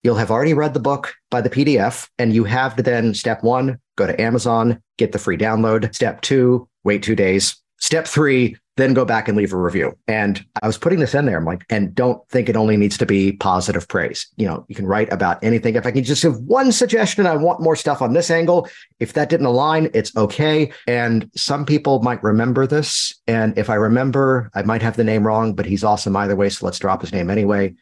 You'll 0.04 0.16
have 0.16 0.32
already 0.32 0.54
read 0.54 0.74
the 0.74 0.80
book 0.80 1.14
by 1.32 1.42
the 1.42 1.50
PDF, 1.50 2.10
and 2.20 2.34
you 2.34 2.44
have 2.44 2.76
to 2.76 2.84
then 2.84 3.14
step 3.14 3.42
one, 3.42 3.80
go 3.96 4.06
to 4.06 4.22
Amazon, 4.22 4.82
get 4.98 5.14
the 5.14 5.20
free 5.20 5.38
download. 5.38 5.96
Step 5.96 6.22
two, 6.22 6.68
wait 6.84 7.04
two 7.04 7.16
days. 7.16 7.56
Step 7.80 8.06
three, 8.06 8.58
then 8.76 8.94
go 8.94 9.06
back 9.06 9.28
and 9.28 9.38
leave 9.38 9.54
a 9.54 9.58
review. 9.58 9.98
And 10.08 10.44
I 10.62 10.68
was 10.68 10.78
putting 10.78 11.00
this 11.00 11.14
in 11.14 11.26
there. 11.26 11.38
I'm 11.38 11.46
like, 11.46 11.66
and 11.70 11.94
don't 11.94 12.28
think 12.30 12.50
it 12.50 12.56
only 12.56 12.76
needs 12.76 12.98
to 12.98 13.06
be 13.06 13.34
positive 13.34 13.88
praise. 13.88 14.28
You 14.38 14.48
know, 14.48 14.66
you 14.68 14.76
can 14.76 14.88
write 14.88 15.12
about 15.14 15.44
anything. 15.44 15.76
If 15.76 15.86
I 15.86 15.92
can 15.92 16.04
just 16.04 16.24
have 16.24 16.38
one 16.38 16.72
suggestion, 16.72 17.28
I 17.28 17.36
want 17.36 17.62
more 17.62 17.76
stuff 17.76 18.02
on 18.02 18.14
this 18.14 18.32
angle. 18.32 18.68
If 19.00 19.14
that 19.14 19.30
didn't 19.30 19.46
align, 19.46 19.90
it's 19.94 20.16
okay. 20.16 20.72
And 20.88 21.30
some 21.36 21.66
people 21.66 22.02
might 22.02 22.24
remember 22.24 22.66
this. 22.66 23.14
And 23.28 23.58
if 23.58 23.70
I 23.70 23.76
remember, 23.76 24.50
I 24.56 24.64
might 24.64 24.82
have 24.82 24.98
the 24.98 25.04
name 25.04 25.26
wrong, 25.26 25.54
but 25.54 25.66
he's 25.66 25.84
awesome 25.84 26.16
either 26.16 26.36
way. 26.36 26.50
So 26.50 26.66
let's 26.66 26.80
drop 26.80 27.02
his 27.02 27.14
name 27.14 27.30
anyway. 27.30 27.76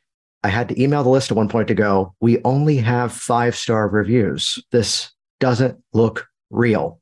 I 0.44 0.50
had 0.50 0.70
to 0.70 0.82
email 0.82 1.04
the 1.04 1.10
list 1.10 1.32
at 1.32 1.38
one 1.38 1.50
point 1.50 1.68
to 1.68 1.76
go, 1.76 2.16
we 2.20 2.42
only 2.44 2.78
have 2.78 3.14
five 3.14 3.56
star 3.56 3.88
reviews. 3.88 4.62
This 4.72 5.12
doesn't 5.40 5.80
look 5.94 6.28
real 6.50 7.01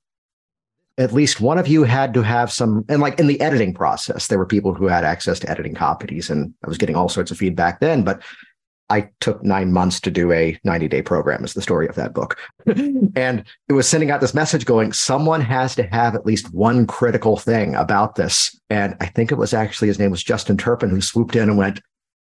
at 1.00 1.14
least 1.14 1.40
one 1.40 1.58
of 1.58 1.68
you 1.68 1.84
had 1.84 2.14
to 2.14 2.22
have 2.22 2.52
some 2.52 2.86
and 2.90 3.02
like 3.02 3.20
in 3.20 3.28
the 3.28 3.40
editing 3.42 3.74
process 3.74 4.28
there 4.28 4.38
were 4.38 4.46
people 4.46 4.74
who 4.74 4.86
had 4.86 5.04
access 5.04 5.40
to 5.40 5.50
editing 5.50 5.74
copies 5.74 6.30
and 6.30 6.54
i 6.64 6.68
was 6.68 6.78
getting 6.78 6.96
all 6.96 7.10
sorts 7.10 7.32
of 7.32 7.38
feedback 7.38 7.80
then 7.80 8.04
but 8.04 8.22
i 8.90 9.10
took 9.22 9.42
nine 9.42 9.72
months 9.72 10.00
to 10.02 10.12
do 10.12 10.32
a 10.32 10.60
90 10.66 10.88
day 10.90 11.02
program 11.02 11.44
is 11.44 11.54
the 11.54 11.62
story 11.62 11.88
of 11.88 11.96
that 11.96 12.14
book 12.14 12.38
and 13.16 13.44
it 13.70 13.74
was 13.74 13.88
sending 13.88 14.12
out 14.12 14.20
this 14.20 14.34
message 14.34 14.66
going 14.66 14.92
someone 14.92 15.42
has 15.42 15.74
to 15.74 15.84
have 15.84 16.16
at 16.16 16.26
least 16.26 16.54
one 16.54 16.86
critical 16.86 17.38
thing 17.38 17.74
about 17.76 18.16
this 18.16 18.60
and 18.70 18.96
i 19.00 19.06
think 19.06 19.32
it 19.32 19.38
was 19.38 19.54
actually 19.54 19.88
his 19.88 20.00
name 20.00 20.12
was 20.12 20.24
justin 20.24 20.58
turpin 20.58 20.90
who 20.90 21.02
swooped 21.02 21.36
in 21.36 21.50
and 21.50 21.58
went 21.58 21.80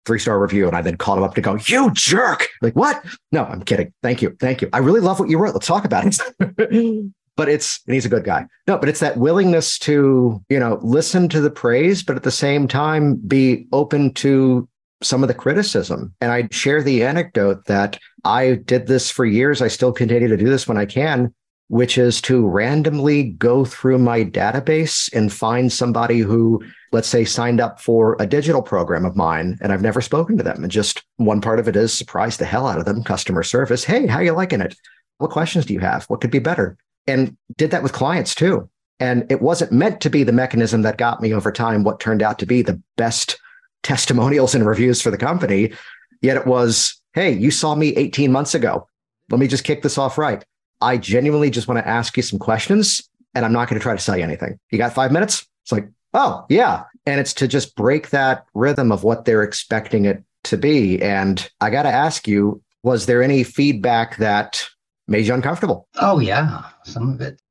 three 0.05 0.19
star 0.19 0.39
review. 0.39 0.67
And 0.67 0.77
I 0.77 0.83
then 0.83 0.97
called 0.97 1.17
him 1.17 1.23
up 1.23 1.33
to 1.33 1.41
go, 1.41 1.57
you 1.65 1.89
jerk. 1.91 2.47
Like, 2.61 2.75
what? 2.75 3.03
No, 3.31 3.43
I'm 3.43 3.63
kidding. 3.63 3.91
Thank 4.03 4.21
you. 4.21 4.37
Thank 4.39 4.61
you. 4.61 4.69
I 4.71 4.77
really 4.77 4.99
love 4.99 5.19
what 5.19 5.29
you 5.29 5.39
wrote. 5.39 5.55
Let's 5.55 5.65
talk 5.65 5.83
about 5.83 6.05
it. 6.05 7.11
but 7.35 7.49
it's 7.49 7.81
and 7.85 7.93
he's 7.93 8.05
a 8.05 8.09
good 8.09 8.23
guy. 8.23 8.45
No 8.67 8.77
but 8.77 8.89
it's 8.89 8.99
that 8.99 9.17
willingness 9.17 9.77
to 9.79 10.41
you 10.49 10.59
know 10.59 10.79
listen 10.81 11.29
to 11.29 11.41
the 11.41 11.51
praise 11.51 12.03
but 12.03 12.15
at 12.15 12.23
the 12.23 12.31
same 12.31 12.67
time 12.67 13.15
be 13.15 13.67
open 13.71 14.13
to 14.15 14.67
some 15.03 15.23
of 15.23 15.27
the 15.27 15.33
criticism. 15.33 16.13
And 16.21 16.31
i 16.31 16.47
share 16.51 16.81
the 16.81 17.03
anecdote 17.03 17.65
that 17.65 17.99
i 18.23 18.55
did 18.65 18.87
this 18.87 19.09
for 19.09 19.25
years. 19.25 19.61
I 19.61 19.67
still 19.67 19.91
continue 19.91 20.27
to 20.27 20.37
do 20.37 20.49
this 20.49 20.67
when 20.67 20.77
i 20.77 20.85
can 20.85 21.33
which 21.67 21.97
is 21.97 22.21
to 22.21 22.47
randomly 22.47 23.23
go 23.23 23.65
through 23.65 23.97
my 23.97 24.23
database 24.23 25.11
and 25.15 25.33
find 25.33 25.73
somebody 25.73 26.19
who 26.19 26.63
let's 26.91 27.07
say 27.07 27.25
signed 27.25 27.59
up 27.59 27.81
for 27.81 28.15
a 28.19 28.27
digital 28.27 28.61
program 28.61 29.03
of 29.03 29.15
mine 29.15 29.57
and 29.61 29.73
i've 29.73 29.81
never 29.81 30.01
spoken 30.01 30.37
to 30.37 30.43
them. 30.43 30.63
And 30.63 30.71
just 30.71 31.03
one 31.17 31.41
part 31.41 31.59
of 31.59 31.67
it 31.67 31.75
is 31.75 31.91
surprise 31.91 32.37
the 32.37 32.45
hell 32.45 32.67
out 32.67 32.79
of 32.79 32.85
them 32.85 33.03
customer 33.03 33.43
service. 33.43 33.83
Hey 33.83 34.07
how 34.07 34.19
you 34.19 34.31
liking 34.31 34.61
it? 34.61 34.75
What 35.17 35.31
questions 35.31 35.65
do 35.65 35.73
you 35.73 35.79
have? 35.79 36.05
What 36.05 36.21
could 36.21 36.31
be 36.31 36.39
better 36.39 36.77
and 37.07 37.35
did 37.57 37.71
that 37.71 37.83
with 37.83 37.93
clients 37.93 38.35
too. 38.35 38.69
And 38.99 39.29
it 39.29 39.41
wasn't 39.41 39.71
meant 39.71 40.01
to 40.01 40.09
be 40.09 40.23
the 40.23 40.31
mechanism 40.31 40.81
that 40.83 40.97
got 40.97 41.21
me 41.21 41.33
over 41.33 41.51
time 41.51 41.83
what 41.83 41.99
turned 41.99 42.23
out 42.23 42.39
to 42.39 42.45
be 42.45 42.61
the 42.61 42.81
best 42.95 43.37
testimonials 43.83 44.55
and 44.55 44.65
reviews 44.65 45.01
for 45.01 45.11
the 45.11 45.17
company. 45.17 45.73
Yet 46.21 46.37
it 46.37 46.47
was, 46.47 46.99
hey, 47.13 47.31
you 47.31 47.51
saw 47.51 47.75
me 47.75 47.89
18 47.95 48.31
months 48.31 48.55
ago. 48.55 48.87
Let 49.29 49.39
me 49.39 49.47
just 49.47 49.63
kick 49.63 49.81
this 49.81 49.97
off 49.97 50.17
right. 50.17 50.43
I 50.81 50.97
genuinely 50.97 51.49
just 51.49 51.67
want 51.67 51.79
to 51.79 51.87
ask 51.87 52.15
you 52.15 52.23
some 52.23 52.39
questions 52.39 53.07
and 53.33 53.43
I'm 53.43 53.53
not 53.53 53.69
going 53.69 53.79
to 53.79 53.83
try 53.83 53.95
to 53.95 54.01
sell 54.01 54.17
you 54.17 54.23
anything. 54.23 54.59
You 54.71 54.77
got 54.77 54.93
five 54.93 55.11
minutes? 55.11 55.45
It's 55.63 55.71
like, 55.71 55.89
oh, 56.13 56.45
yeah. 56.49 56.83
And 57.05 57.19
it's 57.19 57.33
to 57.35 57.47
just 57.47 57.75
break 57.75 58.09
that 58.11 58.45
rhythm 58.53 58.91
of 58.91 59.03
what 59.03 59.25
they're 59.25 59.43
expecting 59.43 60.05
it 60.05 60.23
to 60.45 60.57
be. 60.57 61.01
And 61.01 61.49
I 61.59 61.69
got 61.69 61.83
to 61.83 61.89
ask 61.89 62.27
you, 62.27 62.61
was 62.83 63.07
there 63.07 63.21
any 63.21 63.43
feedback 63.43 64.17
that 64.17 64.67
made 65.07 65.25
you 65.27 65.33
uncomfortable. 65.33 65.87
Oh, 66.01 66.19
yeah, 66.19 66.63
some 66.85 67.13
of 67.13 67.21
it. 67.21 67.41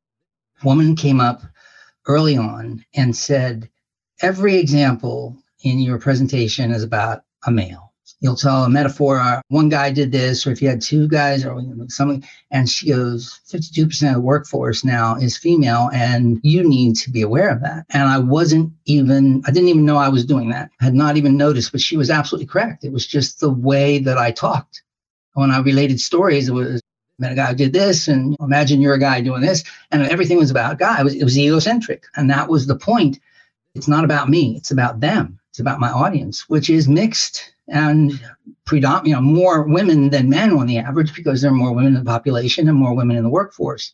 Woman 0.63 0.97
came 0.97 1.21
up 1.21 1.43
early 2.07 2.37
on 2.37 2.85
and 2.95 3.15
said, 3.17 3.69
Every 4.23 4.57
example 4.57 5.37
in 5.63 5.81
your 5.81 5.99
presentation 5.99 6.71
is 6.71 6.83
about 6.83 7.23
a 7.47 7.51
male. 7.51 7.93
You'll 8.21 8.37
tell 8.37 8.65
a 8.65 8.71
metaphor, 8.71 9.19
uh, 9.19 9.41
one 9.49 9.69
guy 9.69 9.91
did 9.91 10.13
this, 10.13 10.47
or 10.47 10.51
if 10.51 10.63
you 10.63 10.69
had 10.69 10.81
two 10.81 11.09
guys 11.09 11.45
or 11.45 11.61
something, 11.89 12.25
and 12.51 12.69
she 12.69 12.89
goes, 12.89 13.41
52% 13.51 14.09
of 14.09 14.15
the 14.15 14.21
workforce 14.21 14.85
now 14.85 15.17
is 15.17 15.37
female, 15.37 15.91
and 15.93 16.41
you 16.43 16.67
need 16.67 16.97
to 16.97 17.11
be 17.11 17.23
aware 17.23 17.51
of 17.51 17.61
that. 17.63 17.85
And 17.91 18.05
I 18.05 18.19
wasn't 18.19 18.73
even, 18.87 19.43
I 19.47 19.51
didn't 19.51 19.69
even 19.69 19.85
know 19.85 19.97
I 19.97 20.09
was 20.09 20.25
doing 20.25 20.49
that. 20.51 20.71
I 20.81 20.85
had 20.85 20.95
not 20.95 21.17
even 21.17 21.37
noticed, 21.37 21.73
but 21.73 21.81
she 21.81 21.97
was 21.97 22.09
absolutely 22.09 22.47
correct. 22.47 22.85
It 22.85 22.93
was 22.93 23.07
just 23.07 23.41
the 23.41 23.51
way 23.51 23.99
that 23.99 24.17
I 24.17 24.31
talked. 24.31 24.83
When 25.35 25.51
I 25.51 25.59
related 25.59 26.01
stories, 26.01 26.49
it 26.49 26.53
was 26.53 26.81
met 27.19 27.33
a 27.33 27.37
guy 27.37 27.47
who 27.47 27.55
did 27.55 27.73
this, 27.73 28.09
and 28.09 28.37
imagine 28.41 28.81
you're 28.81 28.95
a 28.95 28.99
guy 28.99 29.21
doing 29.21 29.41
this, 29.41 29.65
and 29.91 30.03
everything 30.03 30.39
was 30.39 30.51
about 30.51 30.79
guy. 30.79 31.01
It 31.01 31.05
was, 31.05 31.15
it 31.15 31.25
was 31.25 31.39
egocentric, 31.39 32.05
and 32.17 32.29
that 32.31 32.49
was 32.49 32.67
the 32.67 32.77
point. 32.77 33.21
It's 33.75 33.89
not 33.89 34.05
about 34.05 34.29
me; 34.29 34.57
it's 34.57 34.71
about 34.71 35.01
them. 35.01 35.39
It's 35.51 35.61
about 35.61 35.81
my 35.81 35.91
audience, 35.91 36.49
which 36.49 36.69
is 36.69 36.89
mixed 36.89 37.55
and 37.69 38.21
predominant, 38.65 39.07
you 39.07 39.15
know, 39.15 39.21
more 39.21 39.63
women 39.63 40.11
than 40.11 40.29
men 40.29 40.53
on 40.53 40.67
the 40.67 40.79
average 40.79 41.15
because 41.15 41.41
there 41.41 41.51
are 41.51 41.55
more 41.55 41.73
women 41.73 41.97
in 41.97 42.05
the 42.05 42.11
population 42.11 42.69
and 42.69 42.77
more 42.77 42.95
women 42.95 43.17
in 43.17 43.23
the 43.23 43.31
workforce. 43.31 43.93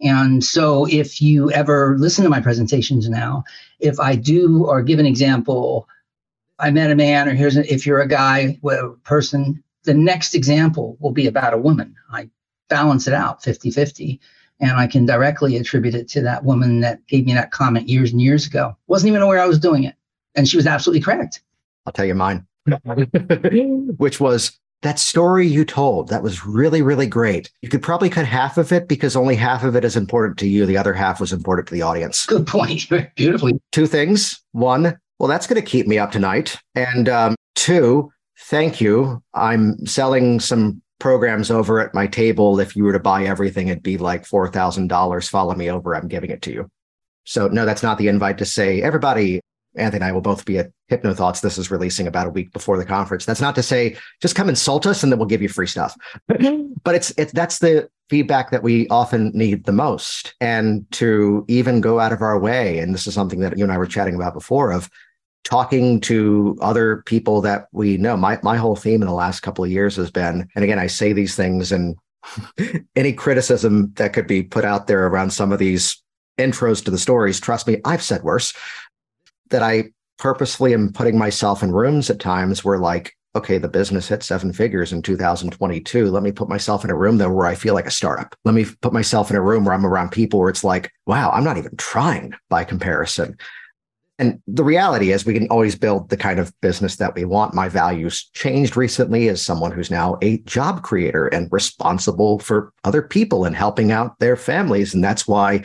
And 0.00 0.44
so, 0.44 0.86
if 0.86 1.20
you 1.20 1.50
ever 1.50 1.96
listen 1.98 2.24
to 2.24 2.30
my 2.30 2.40
presentations 2.40 3.08
now, 3.08 3.44
if 3.80 3.98
I 3.98 4.14
do 4.14 4.64
or 4.64 4.82
give 4.82 4.98
an 4.98 5.06
example, 5.06 5.88
I 6.58 6.70
met 6.70 6.90
a 6.90 6.96
man, 6.96 7.28
or 7.28 7.34
here's 7.34 7.56
a, 7.56 7.72
if 7.72 7.84
you're 7.84 8.00
a 8.00 8.08
guy, 8.08 8.58
a 8.64 8.88
person, 9.04 9.62
the 9.84 9.94
next 9.94 10.34
example 10.34 10.96
will 11.00 11.10
be 11.10 11.26
about 11.26 11.54
a 11.54 11.58
woman. 11.58 11.96
I 12.12 12.30
balance 12.68 13.06
it 13.06 13.14
out 13.14 13.42
50 13.42 13.70
50. 13.70 14.20
And 14.60 14.72
I 14.72 14.86
can 14.86 15.06
directly 15.06 15.56
attribute 15.56 15.94
it 15.94 16.08
to 16.08 16.20
that 16.22 16.44
woman 16.44 16.80
that 16.80 17.06
gave 17.06 17.26
me 17.26 17.34
that 17.34 17.52
comment 17.52 17.88
years 17.88 18.10
and 18.10 18.20
years 18.20 18.46
ago. 18.46 18.76
Wasn't 18.88 19.08
even 19.08 19.22
aware 19.22 19.40
I 19.40 19.46
was 19.46 19.58
doing 19.58 19.84
it. 19.84 19.94
And 20.34 20.48
she 20.48 20.56
was 20.56 20.66
absolutely 20.66 21.00
correct. 21.00 21.42
I'll 21.86 21.92
tell 21.92 22.04
you 22.04 22.14
mine, 22.14 22.46
which 23.96 24.20
was 24.20 24.58
that 24.82 24.98
story 24.98 25.46
you 25.46 25.64
told. 25.64 26.08
That 26.08 26.22
was 26.22 26.44
really, 26.44 26.82
really 26.82 27.06
great. 27.06 27.50
You 27.62 27.68
could 27.68 27.82
probably 27.82 28.10
cut 28.10 28.26
half 28.26 28.58
of 28.58 28.72
it 28.72 28.88
because 28.88 29.16
only 29.16 29.36
half 29.36 29.64
of 29.64 29.74
it 29.74 29.84
is 29.84 29.96
important 29.96 30.38
to 30.38 30.48
you. 30.48 30.66
The 30.66 30.76
other 30.76 30.92
half 30.92 31.20
was 31.20 31.32
important 31.32 31.68
to 31.68 31.74
the 31.74 31.82
audience. 31.82 32.26
Good 32.26 32.46
point. 32.46 32.88
Beautifully. 33.16 33.60
Two 33.72 33.86
things. 33.86 34.40
One, 34.52 34.98
well, 35.18 35.28
that's 35.28 35.46
going 35.46 35.60
to 35.60 35.66
keep 35.66 35.86
me 35.86 35.98
up 35.98 36.12
tonight. 36.12 36.58
And 36.74 37.08
um, 37.08 37.34
two, 37.54 38.12
thank 38.42 38.80
you. 38.80 39.22
I'm 39.34 39.84
selling 39.86 40.40
some 40.40 40.82
programs 40.98 41.50
over 41.50 41.80
at 41.80 41.94
my 41.94 42.06
table. 42.06 42.58
If 42.60 42.76
you 42.76 42.84
were 42.84 42.92
to 42.92 42.98
buy 42.98 43.24
everything, 43.24 43.68
it'd 43.68 43.82
be 43.82 43.98
like 43.98 44.24
$4,000. 44.24 45.28
Follow 45.28 45.54
me 45.54 45.70
over. 45.70 45.94
I'm 45.94 46.08
giving 46.08 46.30
it 46.30 46.42
to 46.42 46.52
you. 46.52 46.70
So, 47.24 47.48
no, 47.48 47.66
that's 47.66 47.82
not 47.82 47.98
the 47.98 48.08
invite 48.08 48.38
to 48.38 48.44
say, 48.44 48.82
everybody, 48.82 49.40
Anthony 49.76 49.98
and 49.98 50.04
I 50.04 50.12
will 50.12 50.20
both 50.20 50.44
be 50.44 50.58
at 50.58 50.70
HypnoThoughts. 50.90 51.40
This 51.40 51.58
is 51.58 51.70
releasing 51.70 52.06
about 52.06 52.26
a 52.26 52.30
week 52.30 52.52
before 52.52 52.76
the 52.76 52.84
conference. 52.84 53.24
That's 53.24 53.40
not 53.40 53.54
to 53.56 53.62
say 53.62 53.96
just 54.20 54.34
come 54.34 54.48
insult 54.48 54.86
us 54.86 55.02
and 55.02 55.12
then 55.12 55.18
we'll 55.18 55.28
give 55.28 55.42
you 55.42 55.48
free 55.48 55.66
stuff. 55.66 55.94
Mm-hmm. 56.30 56.72
but 56.84 56.94
it's 56.94 57.10
it's 57.18 57.32
that's 57.32 57.58
the 57.58 57.88
feedback 58.08 58.50
that 58.50 58.62
we 58.62 58.88
often 58.88 59.30
need 59.34 59.64
the 59.64 59.72
most. 59.72 60.34
And 60.40 60.90
to 60.92 61.44
even 61.48 61.80
go 61.80 62.00
out 62.00 62.12
of 62.12 62.22
our 62.22 62.38
way, 62.38 62.78
and 62.78 62.94
this 62.94 63.06
is 63.06 63.14
something 63.14 63.40
that 63.40 63.58
you 63.58 63.64
and 63.64 63.72
I 63.72 63.78
were 63.78 63.86
chatting 63.86 64.14
about 64.14 64.34
before, 64.34 64.72
of 64.72 64.88
talking 65.44 66.00
to 66.00 66.56
other 66.60 67.02
people 67.06 67.40
that 67.40 67.68
we 67.72 67.96
know. 67.96 68.16
My 68.16 68.38
my 68.42 68.56
whole 68.56 68.76
theme 68.76 69.02
in 69.02 69.08
the 69.08 69.14
last 69.14 69.40
couple 69.40 69.64
of 69.64 69.70
years 69.70 69.96
has 69.96 70.10
been, 70.10 70.48
and 70.54 70.64
again, 70.64 70.78
I 70.78 70.86
say 70.86 71.12
these 71.12 71.34
things 71.34 71.72
and 71.72 71.96
any 72.96 73.12
criticism 73.12 73.92
that 73.96 74.12
could 74.12 74.26
be 74.26 74.42
put 74.42 74.64
out 74.64 74.86
there 74.86 75.06
around 75.06 75.30
some 75.30 75.52
of 75.52 75.58
these 75.58 76.02
intros 76.38 76.84
to 76.84 76.90
the 76.90 76.98
stories, 76.98 77.40
trust 77.40 77.66
me, 77.66 77.80
I've 77.84 78.02
said 78.02 78.22
worse. 78.22 78.54
That 79.50 79.62
I 79.62 79.84
purposefully 80.18 80.74
am 80.74 80.92
putting 80.92 81.16
myself 81.16 81.62
in 81.62 81.72
rooms 81.72 82.10
at 82.10 82.20
times 82.20 82.64
where 82.64 82.78
like, 82.78 83.16
okay, 83.34 83.56
the 83.56 83.68
business 83.68 84.08
hit 84.08 84.22
seven 84.22 84.52
figures 84.52 84.92
in 84.92 85.00
2022. 85.00 86.10
Let 86.10 86.22
me 86.22 86.32
put 86.32 86.48
myself 86.48 86.84
in 86.84 86.90
a 86.90 86.96
room 86.96 87.18
though 87.18 87.32
where 87.32 87.46
I 87.46 87.54
feel 87.54 87.74
like 87.74 87.86
a 87.86 87.90
startup. 87.90 88.34
Let 88.44 88.54
me 88.54 88.66
put 88.82 88.92
myself 88.92 89.30
in 89.30 89.36
a 89.36 89.40
room 89.40 89.64
where 89.64 89.74
I'm 89.74 89.86
around 89.86 90.10
people 90.10 90.40
where 90.40 90.50
it's 90.50 90.64
like, 90.64 90.90
wow, 91.06 91.30
I'm 91.30 91.44
not 91.44 91.56
even 91.56 91.76
trying 91.76 92.34
by 92.48 92.64
comparison. 92.64 93.36
And 94.18 94.42
the 94.48 94.64
reality 94.64 95.12
is, 95.12 95.24
we 95.24 95.34
can 95.34 95.46
always 95.48 95.76
build 95.76 96.08
the 96.08 96.16
kind 96.16 96.40
of 96.40 96.52
business 96.60 96.96
that 96.96 97.14
we 97.14 97.24
want. 97.24 97.54
My 97.54 97.68
values 97.68 98.28
changed 98.34 98.76
recently 98.76 99.28
as 99.28 99.40
someone 99.40 99.70
who's 99.70 99.90
now 99.90 100.18
a 100.22 100.38
job 100.38 100.82
creator 100.82 101.28
and 101.28 101.48
responsible 101.52 102.40
for 102.40 102.72
other 102.82 103.02
people 103.02 103.44
and 103.44 103.54
helping 103.54 103.92
out 103.92 104.18
their 104.18 104.36
families. 104.36 104.92
And 104.92 105.04
that's 105.04 105.28
why 105.28 105.62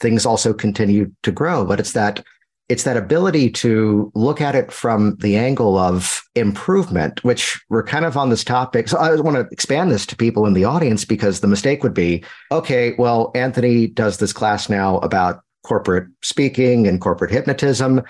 things 0.00 0.24
also 0.24 0.54
continue 0.54 1.12
to 1.24 1.30
grow. 1.30 1.66
But 1.66 1.78
it's 1.78 1.92
that 1.92 2.24
it's 2.70 2.84
that 2.84 2.96
ability 2.96 3.50
to 3.50 4.12
look 4.14 4.40
at 4.40 4.54
it 4.54 4.70
from 4.70 5.16
the 5.16 5.36
angle 5.36 5.76
of 5.76 6.22
improvement, 6.36 7.22
which 7.24 7.60
we're 7.68 7.82
kind 7.82 8.04
of 8.04 8.16
on 8.16 8.30
this 8.30 8.44
topic. 8.44 8.86
So 8.86 8.96
I 8.96 9.16
want 9.16 9.36
to 9.36 9.48
expand 9.52 9.90
this 9.90 10.06
to 10.06 10.16
people 10.16 10.46
in 10.46 10.54
the 10.54 10.64
audience 10.64 11.04
because 11.04 11.40
the 11.40 11.48
mistake 11.48 11.82
would 11.82 11.94
be, 11.94 12.24
okay, 12.52 12.94
well, 12.96 13.32
Anthony 13.34 13.88
does 13.88 14.18
this 14.18 14.32
class 14.32 14.68
now 14.68 14.98
about 14.98 15.42
corporate 15.62 16.08
speaking 16.22 16.86
and 16.86 17.00
corporate 17.00 17.30
hypnotism. 17.30 18.02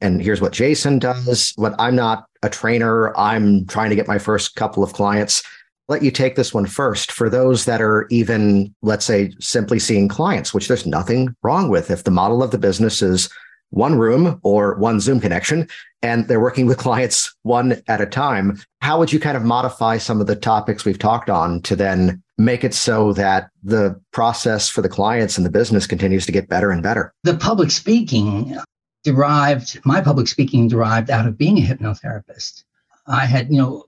And 0.00 0.22
here's 0.22 0.40
what 0.40 0.52
Jason 0.52 0.98
does. 0.98 1.52
But 1.56 1.74
I'm 1.78 1.96
not 1.96 2.26
a 2.42 2.48
trainer. 2.48 3.16
I'm 3.16 3.66
trying 3.66 3.90
to 3.90 3.96
get 3.96 4.08
my 4.08 4.18
first 4.18 4.54
couple 4.54 4.82
of 4.82 4.92
clients. 4.92 5.42
Let 5.88 6.02
you 6.02 6.10
take 6.10 6.36
this 6.36 6.52
one 6.52 6.66
first. 6.66 7.12
For 7.12 7.30
those 7.30 7.64
that 7.64 7.80
are 7.80 8.06
even, 8.10 8.74
let's 8.82 9.06
say, 9.06 9.32
simply 9.40 9.78
seeing 9.78 10.08
clients, 10.08 10.52
which 10.52 10.68
there's 10.68 10.86
nothing 10.86 11.34
wrong 11.42 11.68
with. 11.68 11.90
If 11.90 12.04
the 12.04 12.10
model 12.10 12.42
of 12.42 12.50
the 12.50 12.58
business 12.58 13.00
is 13.02 13.30
one 13.70 13.98
room 13.98 14.40
or 14.42 14.74
one 14.76 15.00
Zoom 15.00 15.20
connection, 15.20 15.68
and 16.02 16.26
they're 16.28 16.40
working 16.40 16.66
with 16.66 16.78
clients 16.78 17.34
one 17.42 17.82
at 17.88 18.00
a 18.00 18.06
time. 18.06 18.58
How 18.80 18.98
would 18.98 19.12
you 19.12 19.20
kind 19.20 19.36
of 19.36 19.44
modify 19.44 19.98
some 19.98 20.20
of 20.20 20.26
the 20.26 20.36
topics 20.36 20.84
we've 20.84 20.98
talked 20.98 21.28
on 21.28 21.60
to 21.62 21.76
then 21.76 22.22
make 22.38 22.64
it 22.64 22.72
so 22.72 23.12
that 23.14 23.50
the 23.62 24.00
process 24.12 24.68
for 24.68 24.80
the 24.80 24.88
clients 24.88 25.36
and 25.36 25.44
the 25.44 25.50
business 25.50 25.86
continues 25.86 26.24
to 26.26 26.32
get 26.32 26.48
better 26.48 26.70
and 26.70 26.82
better? 26.82 27.12
The 27.24 27.36
public 27.36 27.70
speaking 27.70 28.56
derived, 29.04 29.80
my 29.84 30.00
public 30.00 30.28
speaking 30.28 30.68
derived 30.68 31.10
out 31.10 31.26
of 31.26 31.36
being 31.36 31.58
a 31.58 31.62
hypnotherapist. 31.62 32.64
I 33.06 33.26
had, 33.26 33.50
you 33.50 33.58
know, 33.58 33.84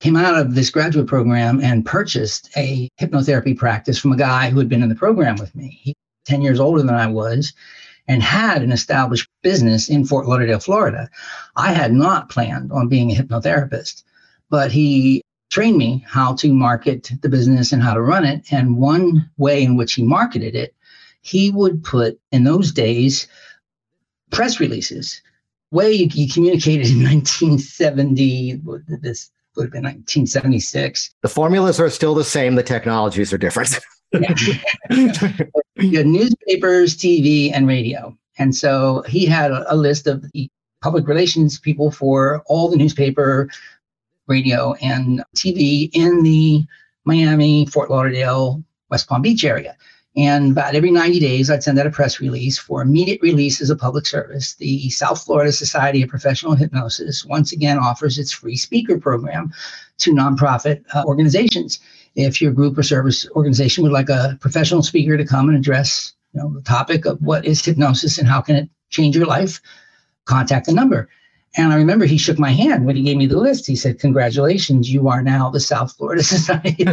came 0.00 0.16
out 0.16 0.38
of 0.38 0.54
this 0.54 0.70
graduate 0.70 1.06
program 1.06 1.60
and 1.60 1.84
purchased 1.84 2.50
a 2.56 2.88
hypnotherapy 3.00 3.56
practice 3.56 3.98
from 3.98 4.12
a 4.12 4.16
guy 4.16 4.50
who 4.50 4.58
had 4.58 4.68
been 4.68 4.82
in 4.82 4.88
the 4.88 4.94
program 4.94 5.36
with 5.36 5.54
me. 5.54 5.78
He 5.82 5.94
10 6.26 6.42
years 6.42 6.60
older 6.60 6.82
than 6.82 6.94
I 6.94 7.06
was 7.06 7.52
and 8.08 8.22
had 8.22 8.62
an 8.62 8.72
established 8.72 9.28
business 9.42 9.88
in 9.88 10.04
Fort 10.04 10.26
Lauderdale, 10.26 10.58
Florida. 10.58 11.08
I 11.56 11.72
had 11.72 11.92
not 11.92 12.28
planned 12.28 12.72
on 12.72 12.88
being 12.88 13.10
a 13.10 13.14
hypnotherapist, 13.14 14.02
but 14.50 14.70
he 14.70 15.22
trained 15.50 15.78
me 15.78 16.04
how 16.06 16.34
to 16.34 16.52
market 16.52 17.10
the 17.22 17.28
business 17.28 17.72
and 17.72 17.82
how 17.82 17.94
to 17.94 18.02
run 18.02 18.24
it. 18.24 18.52
And 18.52 18.76
one 18.76 19.30
way 19.36 19.62
in 19.62 19.76
which 19.76 19.94
he 19.94 20.02
marketed 20.02 20.54
it, 20.54 20.74
he 21.22 21.50
would 21.50 21.82
put 21.82 22.18
in 22.32 22.44
those 22.44 22.72
days 22.72 23.26
press 24.30 24.60
releases. 24.60 25.22
Way 25.70 25.92
you, 25.92 26.08
you 26.12 26.28
communicated 26.28 26.88
in 26.88 27.02
1970, 27.04 28.60
this 29.00 29.30
would 29.56 29.64
have 29.64 29.72
been 29.72 29.82
1976. 29.82 31.14
The 31.22 31.28
formulas 31.28 31.80
are 31.80 31.88
still 31.88 32.14
the 32.14 32.24
same. 32.24 32.56
The 32.56 32.62
technologies 32.62 33.32
are 33.32 33.38
different. 33.38 33.78
you 35.76 35.98
had 35.98 36.06
newspapers, 36.06 36.96
TV, 36.96 37.50
and 37.52 37.66
radio. 37.66 38.16
And 38.38 38.54
so 38.54 39.02
he 39.08 39.26
had 39.26 39.50
a, 39.50 39.72
a 39.72 39.76
list 39.76 40.06
of 40.06 40.24
public 40.82 41.08
relations 41.08 41.58
people 41.58 41.90
for 41.90 42.42
all 42.46 42.68
the 42.68 42.76
newspaper, 42.76 43.48
radio, 44.26 44.74
and 44.74 45.22
TV 45.36 45.90
in 45.92 46.22
the 46.22 46.66
Miami, 47.04 47.66
Fort 47.66 47.90
Lauderdale, 47.90 48.62
West 48.90 49.08
Palm 49.08 49.22
Beach 49.22 49.44
area. 49.44 49.76
And 50.16 50.52
about 50.52 50.76
every 50.76 50.92
90 50.92 51.18
days, 51.18 51.50
I'd 51.50 51.64
send 51.64 51.78
out 51.78 51.88
a 51.88 51.90
press 51.90 52.20
release 52.20 52.56
for 52.56 52.82
immediate 52.82 53.20
release 53.20 53.60
as 53.60 53.68
a 53.68 53.76
public 53.76 54.06
service. 54.06 54.54
The 54.54 54.88
South 54.90 55.24
Florida 55.24 55.50
Society 55.50 56.02
of 56.02 56.08
Professional 56.08 56.54
Hypnosis 56.54 57.24
once 57.24 57.50
again 57.50 57.78
offers 57.78 58.16
its 58.16 58.30
free 58.30 58.56
speaker 58.56 58.96
program 58.96 59.52
to 59.98 60.12
nonprofit 60.12 60.84
uh, 60.94 61.02
organizations 61.04 61.80
if 62.16 62.40
your 62.40 62.52
group 62.52 62.78
or 62.78 62.82
service 62.82 63.28
organization 63.30 63.82
would 63.82 63.92
like 63.92 64.08
a 64.08 64.38
professional 64.40 64.82
speaker 64.82 65.16
to 65.16 65.24
come 65.24 65.48
and 65.48 65.58
address 65.58 66.14
you 66.32 66.40
know, 66.40 66.52
the 66.52 66.62
topic 66.62 67.06
of 67.06 67.20
what 67.22 67.44
is 67.44 67.64
hypnosis 67.64 68.18
and 68.18 68.28
how 68.28 68.40
can 68.40 68.56
it 68.56 68.68
change 68.90 69.16
your 69.16 69.26
life, 69.26 69.60
contact 70.24 70.66
the 70.66 70.72
number. 70.72 71.08
And 71.56 71.72
I 71.72 71.76
remember 71.76 72.04
he 72.04 72.18
shook 72.18 72.38
my 72.38 72.50
hand 72.50 72.84
when 72.84 72.96
he 72.96 73.02
gave 73.02 73.16
me 73.16 73.26
the 73.26 73.38
list. 73.38 73.66
He 73.66 73.76
said, 73.76 74.00
Congratulations, 74.00 74.92
you 74.92 75.08
are 75.08 75.22
now 75.22 75.50
the 75.50 75.60
South 75.60 75.92
Florida 75.92 76.22
Society. 76.24 76.84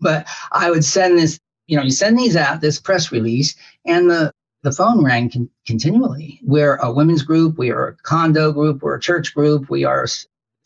but 0.00 0.26
I 0.52 0.70
would 0.70 0.84
send 0.84 1.18
this, 1.18 1.40
you 1.66 1.76
know, 1.76 1.82
you 1.82 1.90
send 1.90 2.18
these 2.18 2.36
out, 2.36 2.60
this 2.60 2.80
press 2.80 3.10
release, 3.10 3.56
and 3.84 4.08
the, 4.08 4.32
the 4.62 4.72
phone 4.72 5.04
rang 5.04 5.30
con- 5.30 5.50
continually. 5.66 6.40
We're 6.44 6.76
a 6.76 6.92
women's 6.92 7.22
group, 7.22 7.58
we 7.58 7.70
are 7.70 7.88
a 7.88 7.96
condo 7.96 8.52
group, 8.52 8.82
we're 8.82 8.96
a 8.96 9.00
church 9.00 9.34
group, 9.34 9.68
we 9.68 9.84
are 9.84 10.06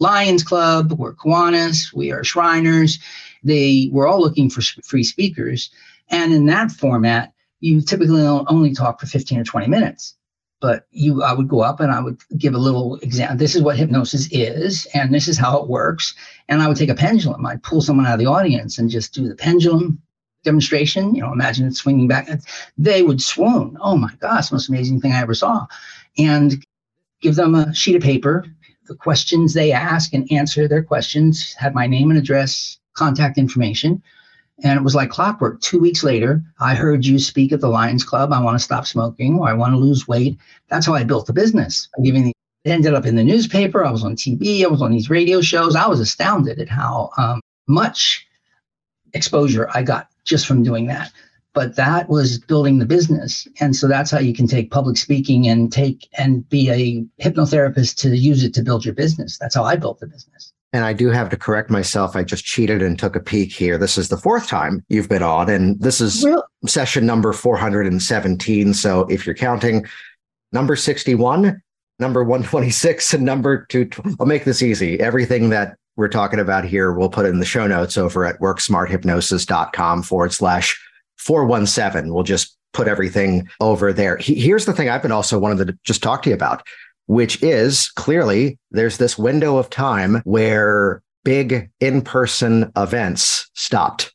Lions 0.00 0.42
Club, 0.42 0.92
we're 0.92 1.14
Kiwanis, 1.14 1.92
we 1.94 2.12
are 2.12 2.24
Shriners. 2.24 2.98
They 3.44 3.88
were 3.92 4.07
all 4.07 4.20
looking 4.20 4.50
for 4.50 4.62
free 4.85 5.04
speakers. 5.04 5.70
And 6.09 6.33
in 6.33 6.46
that 6.46 6.70
format, 6.70 7.33
you 7.61 7.80
typically 7.80 8.22
only 8.22 8.74
talk 8.74 9.00
for 9.00 9.07
15 9.07 9.38
or 9.38 9.44
20 9.44 9.68
minutes. 9.68 10.14
But 10.61 10.87
you, 10.90 11.22
I 11.22 11.33
would 11.35 11.48
go 11.48 11.61
up 11.61 11.80
and 11.80 11.92
I 11.92 12.00
would 12.00 12.18
give 12.38 12.54
a 12.54 12.59
little 12.59 12.96
example. 12.96 13.37
This 13.37 13.54
is 13.54 13.62
what 13.62 13.76
hypnosis 13.76 14.28
is, 14.33 14.87
and 14.94 15.12
this 15.12 15.28
is 15.28 15.37
how 15.37 15.61
it 15.61 15.68
works. 15.68 16.14
And 16.48 16.62
I 16.62 16.68
would 16.68 16.76
take 16.76 16.88
a 16.88 16.94
pendulum. 16.94 17.44
I'd 17.44 17.62
pull 17.62 17.83
someone 17.83 18.07
out 18.07 18.14
of 18.14 18.18
the 18.18 18.26
audience 18.26 18.78
and 18.78 18.88
just 18.88 19.12
do 19.12 19.28
the 19.28 19.35
pendulum 19.35 20.00
demonstration. 20.42 21.14
You 21.14 21.22
know, 21.22 21.33
imagine 21.33 21.66
it 21.66 21.74
swinging 21.74 22.09
back. 22.09 22.28
They 22.78 23.02
would 23.02 23.20
swoon. 23.20 23.76
Oh 23.80 23.96
my 23.96 24.12
gosh, 24.20 24.52
most 24.52 24.68
amazing 24.68 25.00
thing 25.00 25.12
I 25.12 25.20
ever 25.20 25.35
saw. 25.35 25.66
And 26.16 26.64
give 27.20 27.35
them 27.35 27.54
a 27.54 27.74
sheet 27.74 27.96
of 27.96 28.02
paper 28.02 28.44
the 28.87 28.94
questions 28.94 29.54
they 29.54 29.72
ask 29.72 30.12
and 30.12 30.30
answer 30.30 30.68
their 30.68 30.83
questions, 30.83 31.54
Have 31.54 31.74
my 31.74 31.87
name 31.87 32.11
and 32.11 32.18
address, 32.18 32.78
contact 32.94 33.38
information. 33.38 34.02
And 34.62 34.78
it 34.78 34.83
was 34.83 34.94
like 34.94 35.11
clockwork. 35.11 35.61
Two 35.61 35.80
weeks 35.80 36.04
later, 36.04 36.42
I 36.61 36.74
heard 36.74 37.04
you 37.04 37.18
speak 37.18 37.52
at 37.52 37.61
the 37.61 37.68
Lions 37.68 38.04
Club. 38.04 38.33
I 38.33 38.40
want 38.40 38.54
to 38.54 38.64
stop 38.64 38.87
smoking 38.87 39.38
or 39.38 39.48
I 39.48 39.54
want 39.54 39.72
to 39.72 39.78
lose 39.78 40.07
weight. 40.07 40.38
That's 40.68 40.87
how 40.87 40.94
I 40.94 41.02
built 41.02 41.26
the 41.26 41.33
business. 41.33 41.88
Giving 42.02 42.24
the, 42.24 42.33
it 42.64 42.70
ended 42.70 42.94
up 42.94 43.04
in 43.04 43.16
the 43.16 43.24
newspaper. 43.24 43.85
I 43.85 43.90
was 43.90 44.04
on 44.04 44.14
TV. 44.14 44.64
I 44.64 44.68
was 44.68 44.80
on 44.80 44.92
these 44.92 45.11
radio 45.11 45.40
shows. 45.40 45.74
I 45.74 45.88
was 45.88 45.98
astounded 45.98 46.61
at 46.61 46.68
how 46.68 47.11
um, 47.18 47.40
much 47.66 48.26
exposure 49.12 49.68
I 49.74 49.83
got 49.83 50.09
just 50.24 50.46
from 50.46 50.62
doing 50.62 50.87
that 50.87 51.12
but 51.54 51.76
that 51.76 52.09
was 52.09 52.38
building 52.38 52.78
the 52.78 52.87
business 52.87 53.48
and 53.61 53.74
so 53.74 53.88
that's 53.88 54.11
how 54.11 54.18
you 54.18 54.35
can 54.35 54.46
take 54.46 54.70
public 54.70 54.96
speaking 54.96 55.48
and 55.48 55.72
take 55.72 56.09
and 56.18 56.46
be 56.50 56.70
a 56.70 57.24
hypnotherapist 57.24 57.96
to 57.96 58.14
use 58.14 58.44
it 58.44 58.52
to 58.52 58.62
build 58.62 58.85
your 58.85 58.94
business 58.94 59.38
that's 59.38 59.54
how 59.54 59.64
i 59.64 59.76
built 59.76 60.00
the 60.00 60.07
business 60.07 60.52
and 60.74 60.84
I 60.84 60.92
do 60.92 61.08
have 61.10 61.30
to 61.30 61.37
correct 61.37 61.70
myself. 61.70 62.16
I 62.16 62.24
just 62.24 62.44
cheated 62.44 62.82
and 62.82 62.98
took 62.98 63.14
a 63.14 63.20
peek 63.20 63.52
here. 63.52 63.78
This 63.78 63.96
is 63.96 64.08
the 64.08 64.16
fourth 64.16 64.48
time 64.48 64.84
you've 64.88 65.08
been 65.08 65.22
on, 65.22 65.48
and 65.48 65.80
this 65.80 66.00
is 66.00 66.24
really? 66.24 66.42
session 66.66 67.06
number 67.06 67.32
417. 67.32 68.74
So 68.74 69.02
if 69.02 69.24
you're 69.24 69.37
counting 69.37 69.87
number 70.52 70.74
61, 70.74 71.62
number 72.00 72.24
126 72.24 73.14
and 73.14 73.24
number 73.24 73.66
two. 73.66 73.88
I'll 74.18 74.26
make 74.26 74.42
this 74.44 74.62
easy. 74.62 74.98
Everything 74.98 75.50
that 75.50 75.76
we're 75.96 76.08
talking 76.08 76.40
about 76.40 76.64
here, 76.64 76.92
we'll 76.92 77.08
put 77.08 77.26
in 77.26 77.38
the 77.38 77.46
show 77.46 77.68
notes 77.68 77.96
over 77.96 78.24
at 78.24 78.40
worksmarthypnosis.com 78.40 80.02
forward 80.02 80.32
slash 80.32 80.80
417. 81.18 82.12
We'll 82.12 82.24
just 82.24 82.56
put 82.72 82.88
everything 82.88 83.48
over 83.60 83.92
there. 83.92 84.16
Here's 84.16 84.64
the 84.64 84.72
thing 84.72 84.88
I've 84.88 85.02
been 85.02 85.12
also 85.12 85.38
wanted 85.38 85.68
to 85.68 85.78
just 85.84 86.02
talk 86.02 86.22
to 86.24 86.30
you 86.30 86.34
about, 86.34 86.66
which 87.06 87.42
is 87.42 87.90
clearly 87.90 88.58
there's 88.70 88.98
this 88.98 89.18
window 89.18 89.56
of 89.56 89.70
time 89.70 90.22
where 90.24 91.02
big 91.24 91.70
in 91.80 92.02
person 92.02 92.70
events 92.76 93.50
stopped. 93.54 94.12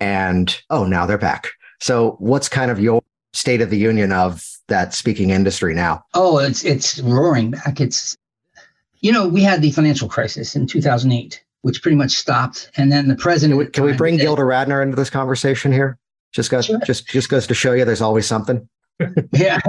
And 0.00 0.60
oh, 0.70 0.84
now 0.84 1.06
they're 1.06 1.18
back. 1.18 1.48
So, 1.80 2.16
what's 2.18 2.48
kind 2.48 2.70
of 2.70 2.80
your 2.80 3.02
state 3.32 3.60
of 3.60 3.70
the 3.70 3.78
union 3.78 4.12
of 4.12 4.44
that 4.68 4.94
speaking 4.94 5.30
industry 5.30 5.74
now? 5.74 6.04
Oh, 6.14 6.38
it's 6.38 6.64
it's 6.64 7.00
roaring 7.00 7.52
back. 7.52 7.80
It's 7.80 8.16
you 9.00 9.12
know, 9.12 9.28
we 9.28 9.42
had 9.42 9.62
the 9.62 9.70
financial 9.70 10.08
crisis 10.08 10.56
in 10.56 10.66
2008, 10.66 11.42
which 11.62 11.82
pretty 11.82 11.96
much 11.96 12.12
stopped, 12.12 12.70
and 12.76 12.90
then 12.90 13.08
the 13.08 13.16
president. 13.16 13.58
Can 13.58 13.66
we, 13.66 13.70
can 13.70 13.84
we 13.84 13.92
bring 13.92 14.16
Gilda 14.16 14.42
Radner 14.42 14.82
into 14.82 14.96
this 14.96 15.10
conversation 15.10 15.72
here? 15.72 15.98
Just 16.32 16.50
goes 16.50 16.66
sure. 16.66 16.80
just 16.84 17.08
just 17.08 17.28
goes 17.28 17.46
to 17.46 17.54
show 17.54 17.72
you 17.72 17.84
there's 17.84 18.02
always 18.02 18.26
something. 18.26 18.68
yeah, 19.32 19.60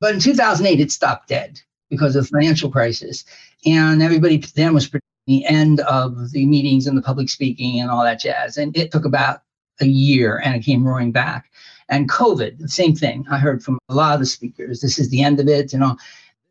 but 0.00 0.14
in 0.14 0.20
2008 0.20 0.80
it 0.80 0.92
stopped 0.92 1.28
dead 1.28 1.60
because 1.90 2.16
of 2.16 2.24
the 2.24 2.28
financial 2.28 2.70
crisis, 2.70 3.24
and 3.64 4.02
everybody 4.02 4.38
then 4.54 4.74
was 4.74 4.90
the 5.26 5.44
end 5.46 5.80
of 5.80 6.30
the 6.32 6.46
meetings 6.46 6.86
and 6.86 6.96
the 6.96 7.02
public 7.02 7.28
speaking 7.28 7.80
and 7.80 7.90
all 7.90 8.02
that 8.04 8.20
jazz, 8.20 8.56
and 8.56 8.76
it 8.76 8.90
took 8.90 9.04
about 9.04 9.40
a 9.80 9.86
year 9.86 10.40
and 10.44 10.54
it 10.54 10.64
came 10.64 10.86
roaring 10.86 11.12
back. 11.12 11.50
And 11.88 12.10
COVID, 12.10 12.58
the 12.58 12.68
same 12.68 12.94
thing. 12.94 13.24
I 13.30 13.38
heard 13.38 13.62
from 13.62 13.78
a 13.88 13.94
lot 13.94 14.14
of 14.14 14.20
the 14.20 14.26
speakers. 14.26 14.80
This 14.80 14.98
is 14.98 15.08
the 15.08 15.22
end 15.22 15.40
of 15.40 15.48
it, 15.48 15.72
and 15.72 15.82
all. 15.84 15.96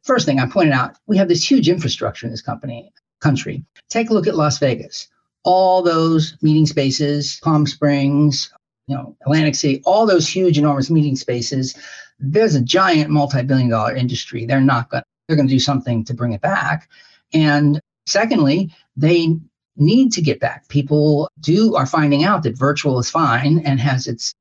First 0.04 0.26
thing 0.26 0.39
I 0.39 0.47
pointed 0.47 0.73
out, 0.73 0.95
we 1.08 1.17
have 1.17 1.28
this 1.28 1.52
huge 1.52 1.67
infrastructure 1.67 2.26
in 2.26 2.32
this 2.32 2.41
company 2.41 2.93
country. 3.19 3.65
Take 3.89 4.10
a 4.10 4.13
look 4.13 4.26
at 4.26 4.38
Las 4.38 4.58
Vegas. 4.58 5.10
All 5.43 5.82
those 5.82 6.38
meeting 6.41 6.65
spaces, 6.65 7.41
Palm 7.43 7.67
Springs, 7.67 8.50
you 8.88 8.95
know, 8.95 9.17
Atlantic 9.26 9.56
City, 9.56 9.82
all 9.86 10.06
those 10.06 10.28
huge, 10.28 10.58
enormous 10.58 10.89
meeting 10.89 11.17
spaces. 11.17 11.76
There's 12.19 12.56
a 12.56 12.62
giant 12.62 13.10
multi-billion 13.10 13.69
dollar 13.69 13.95
industry. 13.95 14.45
They're 14.45 14.62
not 14.62 14.89
going 14.89 15.04
they're 15.27 15.35
going 15.35 15.47
to 15.47 15.53
do 15.53 15.59
something 15.59 16.03
to 16.05 16.13
bring 16.13 16.33
it 16.33 16.41
back. 16.41 16.89
And 17.33 17.79
secondly, 18.05 18.73
they 18.95 19.35
need 19.75 20.11
to 20.13 20.21
get 20.21 20.39
back. 20.39 20.67
People 20.69 21.29
do 21.39 21.75
are 21.75 21.85
finding 21.85 22.23
out 22.23 22.43
that 22.43 22.57
virtual 22.57 22.99
is 22.99 23.09
fine 23.09 23.59
and 23.59 23.79
has 23.79 24.07
its 24.07 24.33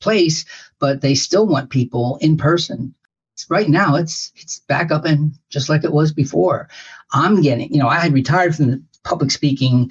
place, 0.00 0.44
but 0.78 1.00
they 1.00 1.14
still 1.14 1.46
want 1.46 1.70
people 1.70 2.18
in 2.20 2.36
person. 2.36 2.94
Right 3.48 3.68
now, 3.68 3.94
it's 3.94 4.32
it's 4.36 4.58
back 4.60 4.90
up 4.90 5.06
and 5.06 5.32
just 5.48 5.70
like 5.70 5.82
it 5.84 5.92
was 5.92 6.12
before. 6.12 6.68
I'm 7.12 7.40
getting, 7.40 7.72
you 7.72 7.78
know, 7.78 7.88
I 7.88 7.98
had 7.98 8.12
retired 8.12 8.54
from 8.54 8.70
the 8.70 8.82
public 9.02 9.30
speaking 9.30 9.90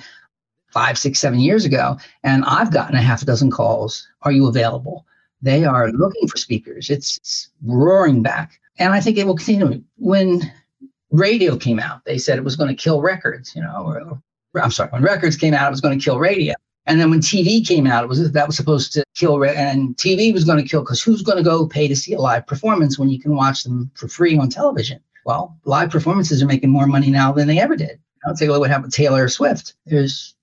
five, 0.71 0.99
six, 0.99 1.19
seven 1.19 1.39
years 1.39 1.65
ago, 1.65 1.97
and 2.23 2.45
I've 2.45 2.71
gotten 2.71 2.95
a 2.95 3.01
half 3.01 3.23
a 3.23 3.25
dozen 3.25 3.49
calls. 3.49 4.07
Are 4.21 4.31
you 4.31 4.47
available? 4.47 5.05
They 5.41 5.65
are 5.65 5.91
looking 5.91 6.27
for 6.27 6.37
speakers. 6.37 6.91
It's, 6.91 7.17
it's 7.17 7.49
roaring 7.63 8.21
back. 8.21 8.58
And 8.79 8.93
I 8.93 9.01
think 9.01 9.17
it 9.17 9.27
will 9.27 9.35
continue. 9.35 9.83
When 9.97 10.51
radio 11.11 11.57
came 11.57 11.79
out, 11.79 12.05
they 12.05 12.17
said 12.17 12.37
it 12.37 12.43
was 12.43 12.55
going 12.55 12.69
to 12.69 12.81
kill 12.81 13.01
records, 13.01 13.55
you 13.55 13.61
know, 13.61 13.83
or, 13.85 14.21
I'm 14.61 14.71
sorry, 14.71 14.89
when 14.89 15.03
records 15.03 15.35
came 15.35 15.53
out, 15.53 15.67
it 15.67 15.71
was 15.71 15.81
going 15.81 15.99
to 15.99 16.03
kill 16.03 16.17
radio. 16.17 16.55
And 16.85 16.99
then 16.99 17.11
when 17.11 17.19
TV 17.19 17.65
came 17.67 17.85
out, 17.85 18.03
it 18.03 18.07
was 18.07 18.31
that 18.31 18.47
was 18.47 18.55
supposed 18.57 18.93
to 18.93 19.03
kill, 19.15 19.43
and 19.43 19.95
TV 19.97 20.33
was 20.33 20.43
going 20.43 20.63
to 20.63 20.67
kill 20.67 20.81
because 20.81 21.03
who's 21.03 21.21
going 21.21 21.37
to 21.37 21.43
go 21.43 21.67
pay 21.67 21.87
to 21.87 21.95
see 21.95 22.13
a 22.13 22.19
live 22.19 22.47
performance 22.47 22.97
when 22.97 23.09
you 23.09 23.19
can 23.19 23.35
watch 23.35 23.63
them 23.63 23.91
for 23.93 24.07
free 24.07 24.35
on 24.37 24.49
television? 24.49 24.99
Well, 25.23 25.55
live 25.65 25.91
performances 25.91 26.41
are 26.41 26.47
making 26.47 26.71
more 26.71 26.87
money 26.87 27.11
now 27.11 27.31
than 27.31 27.47
they 27.47 27.59
ever 27.59 27.75
did. 27.75 27.99
I'll 28.25 28.35
take 28.35 28.49
a 28.49 28.51
look 28.53 28.61
what 28.61 28.71
happened 28.71 28.87
with 28.87 28.95
Taylor 28.95 29.27
Swift. 29.29 29.75
There's 29.85 30.33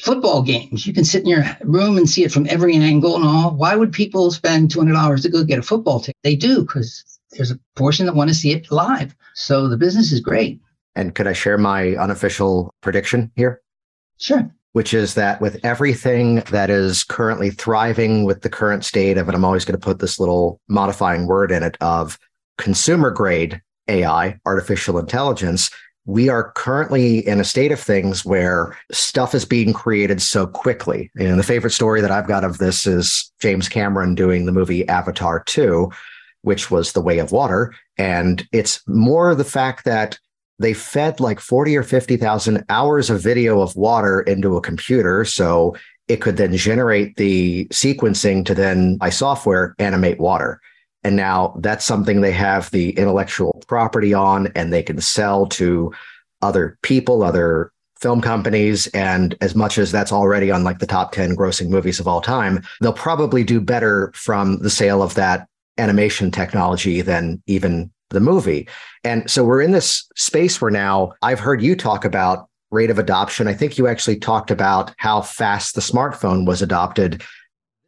football 0.00 0.42
games. 0.42 0.86
You 0.86 0.92
can 0.92 1.04
sit 1.04 1.22
in 1.22 1.28
your 1.28 1.44
room 1.62 1.96
and 1.96 2.10
see 2.10 2.24
it 2.24 2.32
from 2.32 2.46
every 2.50 2.74
angle 2.74 3.16
and 3.16 3.24
all. 3.24 3.52
Why 3.52 3.74
would 3.74 3.92
people 3.92 4.30
spend 4.30 4.70
$200 4.70 5.22
to 5.22 5.28
go 5.30 5.44
get 5.44 5.58
a 5.58 5.62
football 5.62 6.00
ticket? 6.00 6.16
They 6.22 6.36
do 6.36 6.62
because 6.62 7.13
there's 7.36 7.50
a 7.50 7.58
portion 7.76 8.06
that 8.06 8.14
want 8.14 8.28
to 8.28 8.34
see 8.34 8.52
it 8.52 8.70
live. 8.70 9.14
So 9.34 9.68
the 9.68 9.76
business 9.76 10.12
is 10.12 10.20
great. 10.20 10.60
And 10.96 11.14
could 11.14 11.26
I 11.26 11.32
share 11.32 11.58
my 11.58 11.96
unofficial 11.96 12.72
prediction 12.80 13.32
here? 13.34 13.60
Sure. 14.18 14.50
Which 14.72 14.94
is 14.94 15.14
that 15.14 15.40
with 15.40 15.58
everything 15.64 16.36
that 16.50 16.70
is 16.70 17.04
currently 17.04 17.50
thriving 17.50 18.24
with 18.24 18.42
the 18.42 18.48
current 18.48 18.84
state 18.84 19.18
of, 19.18 19.28
and 19.28 19.36
I'm 19.36 19.44
always 19.44 19.64
going 19.64 19.78
to 19.78 19.84
put 19.84 19.98
this 19.98 20.18
little 20.18 20.60
modifying 20.68 21.26
word 21.26 21.50
in 21.50 21.62
it 21.62 21.76
of 21.80 22.18
consumer 22.58 23.10
grade 23.10 23.60
AI, 23.88 24.38
artificial 24.46 24.98
intelligence, 24.98 25.70
we 26.06 26.28
are 26.28 26.52
currently 26.52 27.26
in 27.26 27.40
a 27.40 27.44
state 27.44 27.72
of 27.72 27.80
things 27.80 28.24
where 28.24 28.76
stuff 28.92 29.34
is 29.34 29.44
being 29.44 29.72
created 29.72 30.20
so 30.20 30.46
quickly. 30.46 31.10
And 31.16 31.38
the 31.38 31.44
favorite 31.44 31.70
story 31.70 32.00
that 32.00 32.10
I've 32.10 32.26
got 32.28 32.44
of 32.44 32.58
this 32.58 32.86
is 32.86 33.32
James 33.40 33.68
Cameron 33.68 34.14
doing 34.14 34.44
the 34.44 34.52
movie 34.52 34.86
Avatar 34.88 35.42
2, 35.44 35.90
which 36.44 36.70
was 36.70 36.92
The 36.92 37.00
Way 37.00 37.18
of 37.18 37.32
Water. 37.32 37.74
And 37.98 38.46
it's 38.52 38.82
more 38.86 39.34
the 39.34 39.44
fact 39.44 39.84
that 39.84 40.18
they 40.58 40.72
fed 40.72 41.20
like 41.20 41.40
40 41.40 41.76
or 41.76 41.82
50,000 41.82 42.64
hours 42.68 43.10
of 43.10 43.20
video 43.20 43.60
of 43.60 43.74
water 43.74 44.20
into 44.20 44.56
a 44.56 44.60
computer. 44.60 45.24
So 45.24 45.76
it 46.06 46.20
could 46.20 46.36
then 46.36 46.56
generate 46.56 47.16
the 47.16 47.66
sequencing 47.72 48.44
to 48.46 48.54
then 48.54 48.96
by 48.96 49.10
software 49.10 49.74
animate 49.78 50.20
water. 50.20 50.60
And 51.02 51.16
now 51.16 51.56
that's 51.60 51.84
something 51.84 52.20
they 52.20 52.32
have 52.32 52.70
the 52.70 52.90
intellectual 52.90 53.62
property 53.66 54.14
on 54.14 54.48
and 54.54 54.72
they 54.72 54.82
can 54.82 55.00
sell 55.00 55.46
to 55.46 55.92
other 56.40 56.78
people, 56.82 57.22
other 57.22 57.72
film 58.00 58.20
companies. 58.20 58.86
And 58.88 59.34
as 59.40 59.54
much 59.54 59.78
as 59.78 59.90
that's 59.90 60.12
already 60.12 60.50
on 60.50 60.62
like 60.62 60.78
the 60.78 60.86
top 60.86 61.12
10 61.12 61.36
grossing 61.36 61.68
movies 61.68 62.00
of 62.00 62.08
all 62.08 62.20
time, 62.20 62.62
they'll 62.80 62.92
probably 62.92 63.44
do 63.44 63.60
better 63.60 64.12
from 64.14 64.58
the 64.58 64.70
sale 64.70 65.02
of 65.02 65.14
that 65.14 65.48
animation 65.78 66.30
technology 66.30 67.00
than 67.00 67.42
even 67.46 67.90
the 68.10 68.20
movie. 68.20 68.68
And 69.02 69.28
so 69.30 69.44
we're 69.44 69.62
in 69.62 69.72
this 69.72 70.06
space 70.16 70.60
where 70.60 70.70
now 70.70 71.12
I've 71.22 71.40
heard 71.40 71.62
you 71.62 71.74
talk 71.74 72.04
about 72.04 72.48
rate 72.70 72.90
of 72.90 72.98
adoption. 72.98 73.48
I 73.48 73.54
think 73.54 73.78
you 73.78 73.86
actually 73.86 74.18
talked 74.18 74.50
about 74.50 74.92
how 74.98 75.20
fast 75.20 75.74
the 75.74 75.80
smartphone 75.80 76.46
was 76.46 76.62
adopted 76.62 77.22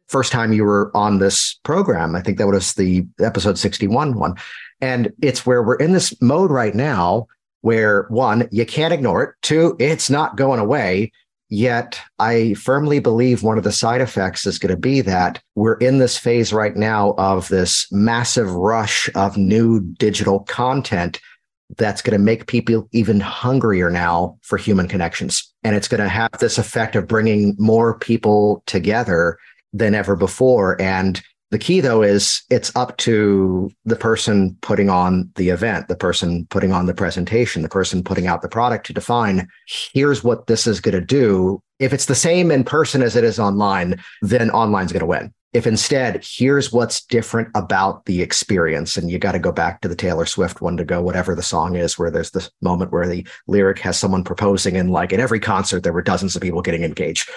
first 0.07 0.31
time 0.31 0.53
you 0.53 0.63
were 0.63 0.91
on 0.95 1.19
this 1.19 1.59
program. 1.63 2.15
I 2.15 2.21
think 2.21 2.37
that 2.37 2.47
was 2.47 2.73
the 2.73 3.05
episode 3.19 3.57
61 3.57 4.17
one. 4.17 4.35
And 4.81 5.11
it's 5.21 5.45
where 5.45 5.63
we're 5.63 5.75
in 5.75 5.93
this 5.93 6.19
mode 6.21 6.51
right 6.51 6.75
now 6.75 7.27
where 7.61 8.03
one, 8.09 8.47
you 8.51 8.65
can't 8.65 8.93
ignore 8.93 9.23
it. 9.23 9.35
Two, 9.41 9.75
it's 9.79 10.09
not 10.09 10.37
going 10.37 10.59
away. 10.59 11.11
Yet 11.49 11.99
I 12.19 12.55
firmly 12.55 12.99
believe 12.99 13.41
one 13.41 13.57
of 13.57 13.63
the 13.63 13.71
side 13.71 14.01
effects 14.01 14.45
is 14.45 14.59
going 14.59 14.73
to 14.73 14.79
be 14.79 15.01
that 15.01 15.41
we're 15.55 15.77
in 15.77 15.97
this 15.97 16.17
phase 16.17 16.51
right 16.51 16.75
now 16.75 17.13
of 17.17 17.47
this 17.47 17.87
massive 17.91 18.51
rush 18.51 19.09
of 19.15 19.37
new 19.37 19.79
digital 19.79 20.41
content 20.41 21.19
that's 21.77 22.01
going 22.01 22.17
to 22.17 22.23
make 22.23 22.47
people 22.47 22.87
even 22.91 23.19
hungrier 23.19 23.89
now 23.89 24.37
for 24.41 24.57
human 24.57 24.87
connections. 24.87 25.53
And 25.63 25.75
it's 25.75 25.87
going 25.87 26.03
to 26.03 26.09
have 26.09 26.31
this 26.39 26.57
effect 26.57 26.95
of 26.95 27.07
bringing 27.07 27.55
more 27.57 27.97
people 27.97 28.63
together 28.67 29.37
than 29.73 29.93
ever 29.93 30.15
before. 30.15 30.81
And 30.81 31.21
the 31.51 31.59
key 31.59 31.79
though 31.79 32.01
is 32.01 32.43
it's 32.49 32.75
up 32.75 32.97
to 32.97 33.71
the 33.85 33.95
person 33.95 34.57
putting 34.61 34.89
on 34.89 35.31
the 35.35 35.49
event, 35.49 35.87
the 35.87 35.95
person 35.95 36.45
putting 36.49 36.71
on 36.71 36.85
the 36.85 36.93
presentation, 36.93 37.61
the 37.61 37.69
person 37.69 38.03
putting 38.03 38.27
out 38.27 38.41
the 38.41 38.49
product 38.49 38.85
to 38.87 38.93
define 38.93 39.47
here's 39.93 40.23
what 40.23 40.47
this 40.47 40.67
is 40.67 40.81
going 40.81 40.95
to 40.95 41.01
do. 41.01 41.61
If 41.79 41.93
it's 41.93 42.05
the 42.05 42.15
same 42.15 42.51
in 42.51 42.63
person 42.63 43.01
as 43.01 43.15
it 43.15 43.23
is 43.23 43.39
online, 43.39 44.01
then 44.21 44.49
online's 44.49 44.91
going 44.91 45.01
to 45.01 45.05
win. 45.05 45.33
If 45.53 45.65
instead, 45.65 46.23
here's 46.23 46.73
what's 46.73 47.05
different 47.05 47.49
about 47.55 48.05
the 48.05 48.21
experience, 48.21 48.97
and 48.97 49.09
you 49.09 49.17
got 49.17 49.31
to 49.31 49.39
go 49.39 49.51
back 49.51 49.81
to 49.81 49.87
the 49.87 49.95
Taylor 49.95 50.25
Swift 50.25 50.61
one 50.61 50.75
to 50.77 50.83
go, 50.83 51.01
whatever 51.01 51.33
the 51.33 51.41
song 51.41 51.75
is, 51.75 51.97
where 51.97 52.11
there's 52.11 52.31
this 52.31 52.51
moment 52.61 52.91
where 52.91 53.07
the 53.07 53.25
lyric 53.47 53.79
has 53.79 53.97
someone 53.97 54.23
proposing, 54.23 54.75
and 54.75 54.91
like 54.91 55.13
in 55.13 55.21
every 55.21 55.39
concert, 55.39 55.83
there 55.83 55.93
were 55.93 56.01
dozens 56.01 56.35
of 56.35 56.41
people 56.41 56.61
getting 56.61 56.83
engaged. 56.83 57.29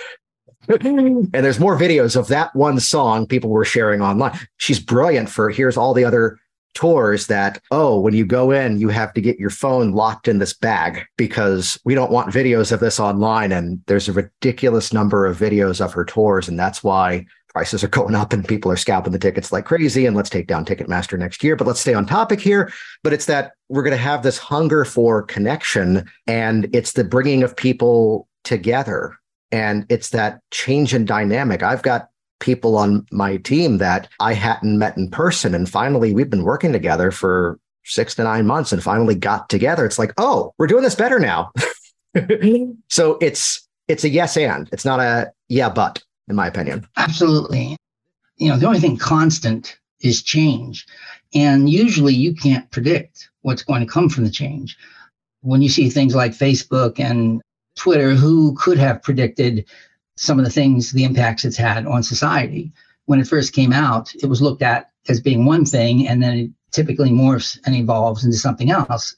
and 0.80 1.32
there's 1.32 1.58
more 1.58 1.76
videos 1.76 2.16
of 2.16 2.28
that 2.28 2.54
one 2.54 2.78
song 2.78 3.26
people 3.26 3.50
were 3.50 3.64
sharing 3.64 4.00
online. 4.00 4.38
She's 4.56 4.78
brilliant 4.78 5.28
for 5.28 5.50
here's 5.50 5.76
all 5.76 5.94
the 5.94 6.04
other 6.04 6.38
tours 6.74 7.26
that, 7.26 7.60
oh, 7.70 7.98
when 7.98 8.14
you 8.14 8.24
go 8.24 8.52
in, 8.52 8.78
you 8.78 8.88
have 8.88 9.12
to 9.14 9.20
get 9.20 9.38
your 9.38 9.50
phone 9.50 9.92
locked 9.92 10.28
in 10.28 10.38
this 10.38 10.54
bag 10.54 11.04
because 11.16 11.78
we 11.84 11.94
don't 11.94 12.12
want 12.12 12.32
videos 12.32 12.70
of 12.70 12.78
this 12.78 13.00
online. 13.00 13.50
And 13.50 13.80
there's 13.86 14.08
a 14.08 14.12
ridiculous 14.12 14.92
number 14.92 15.26
of 15.26 15.38
videos 15.38 15.84
of 15.84 15.92
her 15.92 16.04
tours. 16.04 16.48
And 16.48 16.58
that's 16.58 16.84
why 16.84 17.26
prices 17.48 17.82
are 17.82 17.88
going 17.88 18.14
up 18.14 18.32
and 18.32 18.46
people 18.46 18.70
are 18.70 18.76
scalping 18.76 19.12
the 19.12 19.18
tickets 19.18 19.50
like 19.50 19.64
crazy. 19.64 20.06
And 20.06 20.16
let's 20.16 20.30
take 20.30 20.46
down 20.46 20.64
Ticketmaster 20.64 21.18
next 21.18 21.42
year. 21.42 21.56
But 21.56 21.66
let's 21.66 21.80
stay 21.80 21.94
on 21.94 22.06
topic 22.06 22.40
here. 22.40 22.72
But 23.02 23.12
it's 23.12 23.26
that 23.26 23.52
we're 23.68 23.82
going 23.82 23.90
to 23.90 23.96
have 23.96 24.22
this 24.22 24.38
hunger 24.38 24.84
for 24.84 25.22
connection 25.22 26.08
and 26.28 26.68
it's 26.72 26.92
the 26.92 27.04
bringing 27.04 27.42
of 27.42 27.56
people 27.56 28.28
together 28.44 29.19
and 29.52 29.86
it's 29.88 30.10
that 30.10 30.40
change 30.50 30.94
in 30.94 31.04
dynamic. 31.04 31.62
I've 31.62 31.82
got 31.82 32.08
people 32.40 32.76
on 32.76 33.06
my 33.12 33.36
team 33.36 33.78
that 33.78 34.08
I 34.18 34.32
hadn't 34.32 34.78
met 34.78 34.96
in 34.96 35.10
person. 35.10 35.54
And 35.54 35.68
finally, 35.68 36.12
we've 36.12 36.30
been 36.30 36.44
working 36.44 36.72
together 36.72 37.10
for 37.10 37.58
six 37.84 38.14
to 38.14 38.24
nine 38.24 38.46
months 38.46 38.72
and 38.72 38.82
finally 38.82 39.14
got 39.14 39.48
together, 39.48 39.84
it's 39.84 39.98
like, 39.98 40.12
oh, 40.18 40.54
we're 40.58 40.66
doing 40.66 40.82
this 40.82 40.94
better 40.94 41.18
now. 41.18 41.52
so 42.88 43.18
it's 43.20 43.66
it's 43.88 44.04
a 44.04 44.08
yes 44.08 44.36
and 44.36 44.68
it's 44.72 44.84
not 44.84 45.00
a 45.00 45.30
yeah 45.48 45.68
but 45.68 46.02
in 46.28 46.36
my 46.36 46.46
opinion. 46.46 46.86
Absolutely. 46.96 47.76
You 48.36 48.48
know, 48.48 48.56
the 48.56 48.66
only 48.66 48.80
thing 48.80 48.96
constant 48.96 49.78
is 50.00 50.22
change. 50.22 50.86
And 51.34 51.68
usually 51.68 52.14
you 52.14 52.34
can't 52.34 52.70
predict 52.70 53.28
what's 53.42 53.62
going 53.62 53.80
to 53.80 53.92
come 53.92 54.08
from 54.08 54.24
the 54.24 54.30
change. 54.30 54.76
When 55.42 55.62
you 55.62 55.68
see 55.68 55.88
things 55.88 56.14
like 56.14 56.32
Facebook 56.32 56.98
and 56.98 57.40
Twitter, 57.80 58.10
who 58.10 58.54
could 58.56 58.76
have 58.76 59.02
predicted 59.02 59.64
some 60.16 60.38
of 60.38 60.44
the 60.44 60.50
things, 60.50 60.92
the 60.92 61.04
impacts 61.04 61.46
it's 61.46 61.56
had 61.56 61.86
on 61.86 62.02
society? 62.02 62.70
When 63.06 63.18
it 63.20 63.26
first 63.26 63.54
came 63.54 63.72
out, 63.72 64.14
it 64.14 64.26
was 64.26 64.42
looked 64.42 64.60
at 64.60 64.90
as 65.08 65.18
being 65.18 65.46
one 65.46 65.64
thing, 65.64 66.06
and 66.06 66.22
then 66.22 66.38
it 66.38 66.50
typically 66.72 67.08
morphs 67.08 67.58
and 67.64 67.74
evolves 67.74 68.22
into 68.22 68.36
something 68.36 68.70
else. 68.70 69.16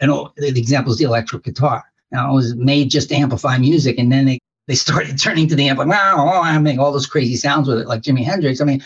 And 0.00 0.10
the 0.10 0.48
example 0.58 0.92
is 0.92 0.98
the 0.98 1.04
electric 1.04 1.44
guitar. 1.44 1.84
Now, 2.10 2.32
it 2.32 2.34
was 2.34 2.56
made 2.56 2.90
just 2.90 3.10
to 3.10 3.14
amplify 3.14 3.58
music, 3.58 3.96
and 3.96 4.10
then 4.10 4.26
they, 4.26 4.40
they 4.66 4.74
started 4.74 5.16
turning 5.22 5.46
to 5.46 5.54
the 5.54 5.68
amp 5.68 5.78
like, 5.78 5.86
wow, 5.86 6.40
I'm 6.42 6.64
making 6.64 6.80
all 6.80 6.92
those 6.92 7.06
crazy 7.06 7.36
sounds 7.36 7.68
with 7.68 7.78
it, 7.78 7.86
like 7.86 8.02
Jimi 8.02 8.24
Hendrix. 8.24 8.60
I 8.60 8.64
mean, 8.64 8.82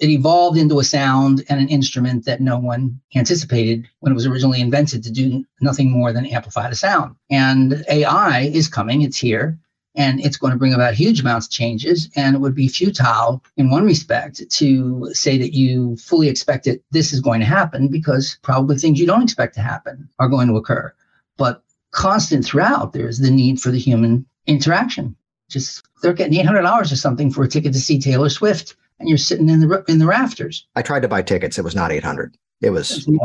it 0.00 0.08
evolved 0.08 0.58
into 0.58 0.80
a 0.80 0.84
sound 0.84 1.44
and 1.48 1.60
an 1.60 1.68
instrument 1.68 2.24
that 2.24 2.40
no 2.40 2.58
one 2.58 3.00
anticipated 3.14 3.88
when 4.00 4.12
it 4.12 4.14
was 4.14 4.26
originally 4.26 4.60
invented 4.60 5.02
to 5.04 5.12
do 5.12 5.44
nothing 5.60 5.90
more 5.90 6.12
than 6.12 6.26
amplify 6.26 6.68
the 6.68 6.76
sound. 6.76 7.14
And 7.30 7.84
AI 7.88 8.40
is 8.52 8.68
coming, 8.68 9.02
it's 9.02 9.16
here, 9.16 9.58
and 9.94 10.20
it's 10.20 10.36
going 10.36 10.52
to 10.52 10.58
bring 10.58 10.74
about 10.74 10.94
huge 10.94 11.20
amounts 11.20 11.46
of 11.46 11.52
changes. 11.52 12.08
And 12.16 12.34
it 12.34 12.40
would 12.40 12.56
be 12.56 12.66
futile 12.66 13.42
in 13.56 13.70
one 13.70 13.84
respect 13.84 14.42
to 14.50 15.10
say 15.12 15.38
that 15.38 15.54
you 15.54 15.96
fully 15.96 16.28
expect 16.28 16.64
that 16.64 16.82
this 16.90 17.12
is 17.12 17.20
going 17.20 17.40
to 17.40 17.46
happen 17.46 17.88
because 17.88 18.38
probably 18.42 18.76
things 18.76 18.98
you 18.98 19.06
don't 19.06 19.22
expect 19.22 19.54
to 19.54 19.60
happen 19.60 20.08
are 20.18 20.28
going 20.28 20.48
to 20.48 20.56
occur. 20.56 20.92
But 21.36 21.62
constant 21.92 22.44
throughout, 22.44 22.92
there's 22.92 23.18
the 23.18 23.30
need 23.30 23.60
for 23.60 23.70
the 23.70 23.78
human 23.78 24.26
interaction. 24.48 25.14
Just 25.48 25.84
they're 26.02 26.12
getting 26.12 26.44
$800 26.44 26.92
or 26.92 26.96
something 26.96 27.30
for 27.30 27.44
a 27.44 27.48
ticket 27.48 27.72
to 27.74 27.80
see 27.80 28.00
Taylor 28.00 28.28
Swift 28.28 28.74
and 28.98 29.08
you're 29.08 29.18
sitting 29.18 29.48
in 29.48 29.60
the 29.60 29.84
in 29.88 29.98
the 29.98 30.06
rafters. 30.06 30.66
I 30.76 30.82
tried 30.82 31.02
to 31.02 31.08
buy 31.08 31.22
tickets. 31.22 31.58
It 31.58 31.64
was 31.64 31.74
not 31.74 31.92
800. 31.92 32.36
It 32.60 32.70
was. 32.70 33.08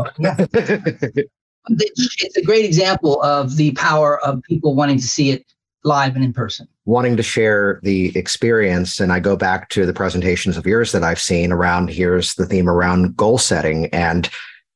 It's 1.72 2.38
a 2.38 2.42
great 2.42 2.66
example 2.66 3.22
of 3.22 3.58
the 3.58 3.72
power 3.74 4.20
of 4.26 4.42
people 4.44 4.74
wanting 4.76 4.98
to 4.98 5.08
see 5.08 5.30
it 5.30 5.46
live 5.84 6.16
and 6.16 6.24
in 6.24 6.34
person. 6.34 6.68
Wanting 6.86 7.16
to 7.18 7.24
share 7.24 7.80
the 7.84 8.18
experience. 8.18 9.00
And 9.00 9.12
I 9.12 9.20
go 9.20 9.36
back 9.36 9.70
to 9.70 9.86
the 9.86 9.94
presentations 9.94 10.58
of 10.58 10.66
yours 10.66 10.92
that 10.92 11.04
I've 11.04 11.20
seen 11.20 11.52
around 11.52 11.90
here's 11.90 12.36
the 12.36 12.46
theme 12.46 12.70
around 12.70 13.16
goal 13.16 13.38
setting. 13.38 13.88
And 13.88 14.30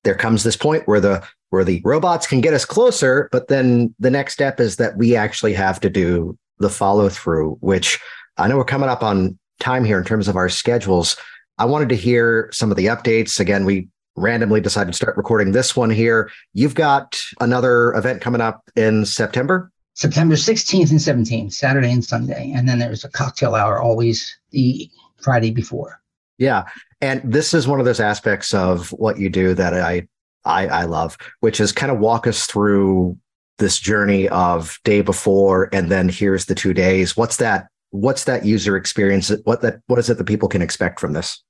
there 0.04 0.16
comes 0.16 0.44
this 0.44 0.58
point 0.58 0.88
where 0.88 1.00
the 1.00 1.24
where 1.50 1.64
the 1.64 1.82
robots 1.86 2.26
can 2.26 2.42
get 2.42 2.54
us 2.54 2.66
closer, 2.66 3.30
but 3.32 3.48
then 3.48 3.94
the 4.00 4.10
next 4.10 4.34
step 4.34 4.60
is 4.60 4.78
that 4.78 4.98
we 4.98 5.16
actually 5.16 5.54
have 5.54 5.80
to 5.80 5.90
do 5.90 6.38
the 6.58 6.70
follow 6.70 7.10
through, 7.10 7.58
which 7.62 8.00
I 8.38 8.48
know 8.48 8.58
we're 8.58 8.66
coming 8.66 8.90
up 8.90 9.04
on 9.04 9.38
time 9.60 9.84
here 9.84 9.98
in 9.98 10.06
terms 10.06 10.28
of 10.28 10.36
our 10.36 10.50
schedules. 10.50 11.16
I 11.58 11.66
wanted 11.66 11.90
to 11.90 11.96
hear 11.96 12.50
some 12.52 12.72
of 12.72 12.78
the 12.78 12.88
updates. 12.88 13.40
Again, 13.40 13.66
we 13.66 13.88
randomly 14.16 14.62
decided 14.62 14.92
to 14.92 14.98
start 14.98 15.18
recording 15.18 15.52
this 15.52 15.76
one 15.76 15.90
here. 15.90 16.30
You've 16.54 16.76
got 16.76 17.20
another 17.40 17.94
event 17.94 18.22
coming 18.22 18.42
up 18.42 18.70
in 18.76 19.06
September? 19.06 19.72
September 19.96 20.36
16th 20.36 20.90
and 20.90 21.00
17th, 21.00 21.54
Saturday 21.54 21.92
and 21.92 22.04
Sunday. 22.04 22.52
And 22.56 22.68
then 22.68 22.80
there's 22.80 23.04
a 23.04 23.10
cocktail 23.10 23.56
hour 23.56 23.80
always 23.80 24.36
the 24.52 24.90
Friday 25.18 25.52
before. 25.52 26.02
Yeah. 26.38 26.66
And 27.02 27.22
this 27.24 27.54
is 27.54 27.68
one 27.68 27.80
of 27.80 27.86
those 27.86 28.00
aspects 28.00 28.54
of 28.54 28.90
what 28.90 29.20
you 29.20 29.30
do 29.30 29.54
that 29.54 29.74
I 29.74 30.08
I, 30.46 30.68
I 30.68 30.84
love, 30.84 31.18
which 31.40 31.62
is 31.62 31.72
kind 31.72 31.90
of 31.90 32.00
walk 32.00 32.28
us 32.28 32.48
through 32.48 33.18
this 33.60 33.80
journey 33.80 34.28
of 34.30 34.78
day 34.84 35.02
before 35.02 35.70
and 35.72 35.90
then 35.90 36.10
here's 36.10 36.46
the 36.46 36.56
two 36.56 36.74
days. 36.74 37.16
What's 37.16 37.38
that 37.38 37.68
what's 37.94 38.24
that 38.24 38.44
user 38.44 38.76
experience? 38.76 39.32
What 39.44 39.62
that 39.62 39.80
what 39.88 40.00
is 40.00 40.10
it 40.10 40.18
that 40.18 40.24
people 40.26 40.50
can 40.50 40.62
expect 40.62 41.00
from 41.00 41.14
this? 41.14 41.42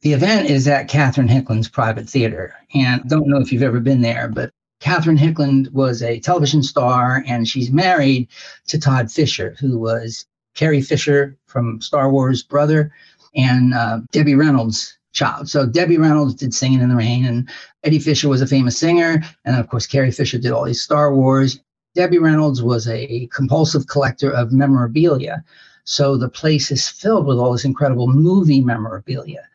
The 0.00 0.14
event 0.14 0.48
is 0.50 0.66
at 0.66 0.88
Catherine 0.88 1.28
Hickland's 1.28 1.68
private 1.68 2.08
theater. 2.08 2.54
And 2.74 3.06
don't 3.08 3.28
know 3.28 3.40
if 3.40 3.52
you've 3.52 3.62
ever 3.62 3.80
been 3.80 4.00
there, 4.00 4.28
but 4.28 4.50
Catherine 4.80 5.16
Hickland 5.16 5.68
was 5.72 6.02
a 6.02 6.20
television 6.20 6.62
star 6.62 7.24
and 7.26 7.46
she's 7.46 7.70
married 7.70 8.28
to 8.68 8.78
Todd 8.78 9.10
Fisher, 9.10 9.56
who 9.58 9.78
was 9.78 10.26
Carrie 10.54 10.82
Fisher 10.82 11.36
from 11.46 11.80
Star 11.80 12.10
Wars 12.10 12.42
brother 12.42 12.92
and 13.34 13.74
uh, 13.74 14.00
Debbie 14.12 14.34
Reynolds' 14.34 14.96
child. 15.12 15.48
So 15.48 15.66
Debbie 15.66 15.98
Reynolds 15.98 16.34
did 16.34 16.54
Singing 16.54 16.80
in 16.80 16.88
the 16.88 16.96
Rain 16.96 17.24
and 17.24 17.48
Eddie 17.84 17.98
Fisher 17.98 18.28
was 18.28 18.42
a 18.42 18.46
famous 18.46 18.78
singer. 18.78 19.22
And 19.44 19.56
of 19.56 19.68
course, 19.68 19.86
Carrie 19.86 20.10
Fisher 20.10 20.38
did 20.38 20.52
all 20.52 20.64
these 20.64 20.82
Star 20.82 21.14
Wars. 21.14 21.58
Debbie 21.96 22.18
Reynolds 22.18 22.62
was 22.62 22.86
a 22.86 23.26
compulsive 23.32 23.88
collector 23.88 24.30
of 24.30 24.52
memorabilia. 24.52 25.42
So 25.84 26.16
the 26.16 26.28
place 26.28 26.70
is 26.70 26.88
filled 26.88 27.26
with 27.26 27.38
all 27.38 27.52
this 27.52 27.64
incredible 27.64 28.06
movie 28.06 28.60
memorabilia. 28.60 29.48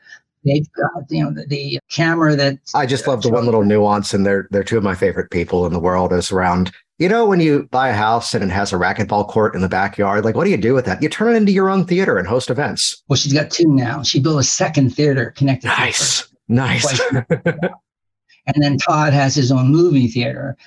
They've 0.43 0.65
got, 0.73 1.03
you 1.09 1.23
know, 1.23 1.31
the, 1.31 1.45
the 1.45 1.79
camera 1.91 2.35
that 2.35 2.57
I 2.73 2.87
just 2.87 3.05
love 3.05 3.21
the 3.21 3.29
one 3.29 3.45
little 3.45 3.63
nuance, 3.63 4.11
and 4.11 4.25
they're 4.25 4.47
they're 4.49 4.63
two 4.63 4.77
of 4.77 4.83
my 4.83 4.95
favorite 4.95 5.29
people 5.29 5.67
in 5.67 5.73
the 5.73 5.79
world 5.79 6.11
is 6.11 6.31
around. 6.31 6.71
You 6.97 7.09
know, 7.09 7.25
when 7.27 7.39
you 7.39 7.67
buy 7.71 7.89
a 7.89 7.93
house 7.93 8.33
and 8.33 8.43
it 8.43 8.49
has 8.49 8.73
a 8.73 8.75
racquetball 8.75 9.27
court 9.27 9.53
in 9.53 9.61
the 9.61 9.69
backyard, 9.69 10.25
like 10.25 10.35
what 10.35 10.45
do 10.45 10.49
you 10.49 10.57
do 10.57 10.73
with 10.73 10.85
that? 10.85 11.01
You 11.01 11.09
turn 11.09 11.33
it 11.33 11.37
into 11.37 11.51
your 11.51 11.69
own 11.69 11.85
theater 11.85 12.17
and 12.17 12.27
host 12.27 12.49
events. 12.49 13.03
Well, 13.07 13.17
she's 13.17 13.33
got 13.33 13.51
two 13.51 13.67
now. 13.67 14.01
She 14.01 14.19
built 14.19 14.39
a 14.39 14.43
second 14.43 14.95
theater 14.95 15.31
connected. 15.37 15.67
Nice, 15.67 16.27
nice. 16.47 17.11
and 17.29 18.55
then 18.55 18.77
Todd 18.77 19.13
has 19.13 19.35
his 19.35 19.51
own 19.51 19.67
movie 19.67 20.07
theater 20.07 20.57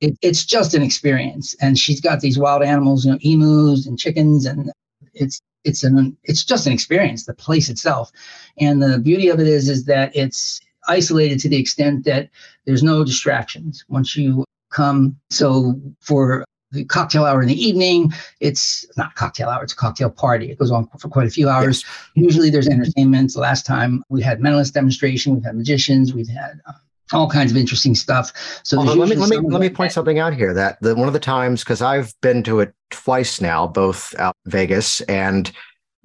it, 0.00 0.18
it's 0.22 0.44
just 0.44 0.74
an 0.74 0.82
experience. 0.82 1.54
And 1.60 1.78
she's 1.78 2.00
got 2.00 2.20
these 2.20 2.38
wild 2.38 2.62
animals, 2.62 3.04
you 3.04 3.12
know, 3.12 3.18
emus 3.22 3.86
and 3.86 3.98
chickens, 3.98 4.46
and 4.46 4.70
it's 5.14 5.40
it's 5.64 5.84
an 5.84 6.16
it's 6.24 6.44
just 6.44 6.66
an 6.66 6.72
experience. 6.72 7.26
The 7.26 7.34
place 7.34 7.68
itself, 7.68 8.10
and 8.58 8.82
the 8.82 8.98
beauty 8.98 9.28
of 9.28 9.40
it 9.40 9.46
is 9.46 9.68
is 9.68 9.84
that 9.84 10.14
it's 10.14 10.60
isolated 10.88 11.38
to 11.40 11.48
the 11.48 11.58
extent 11.58 12.04
that 12.04 12.30
there's 12.64 12.82
no 12.82 13.04
distractions 13.04 13.84
once 13.88 14.16
you 14.16 14.44
come. 14.70 15.16
So 15.30 15.80
for 16.00 16.44
the 16.72 16.84
cocktail 16.84 17.24
hour 17.24 17.42
in 17.42 17.48
the 17.48 17.62
evening. 17.62 18.12
It's 18.38 18.86
not 18.96 19.14
cocktail 19.14 19.48
hour, 19.48 19.62
it's 19.62 19.72
a 19.72 19.76
cocktail 19.76 20.10
party. 20.10 20.50
It 20.50 20.58
goes 20.58 20.70
on 20.70 20.88
for 20.98 21.08
quite 21.08 21.26
a 21.26 21.30
few 21.30 21.48
hours. 21.48 21.84
Yes. 21.84 22.08
Usually 22.14 22.50
there's 22.50 22.68
entertainment. 22.68 23.32
The 23.32 23.40
last 23.40 23.66
time 23.66 24.02
we 24.08 24.22
had 24.22 24.40
mentalist 24.40 24.72
demonstration, 24.72 25.34
we've 25.34 25.44
had 25.44 25.56
magicians, 25.56 26.14
we've 26.14 26.28
had 26.28 26.60
um, 26.66 26.76
all 27.12 27.28
kinds 27.28 27.50
of 27.50 27.56
interesting 27.56 27.94
stuff. 27.94 28.32
So 28.64 28.80
let 28.80 29.08
me 29.08 29.16
let 29.16 29.28
me 29.28 29.38
let 29.38 29.60
me 29.60 29.68
point 29.68 29.92
something 29.92 30.18
out 30.18 30.34
here 30.34 30.54
that 30.54 30.80
the, 30.80 30.94
one 30.94 31.08
of 31.08 31.14
the 31.14 31.20
times 31.20 31.62
because 31.62 31.82
I've 31.82 32.12
been 32.20 32.42
to 32.44 32.60
it 32.60 32.72
twice 32.90 33.40
now, 33.40 33.66
both 33.66 34.14
out 34.18 34.36
Vegas, 34.46 35.00
and 35.02 35.50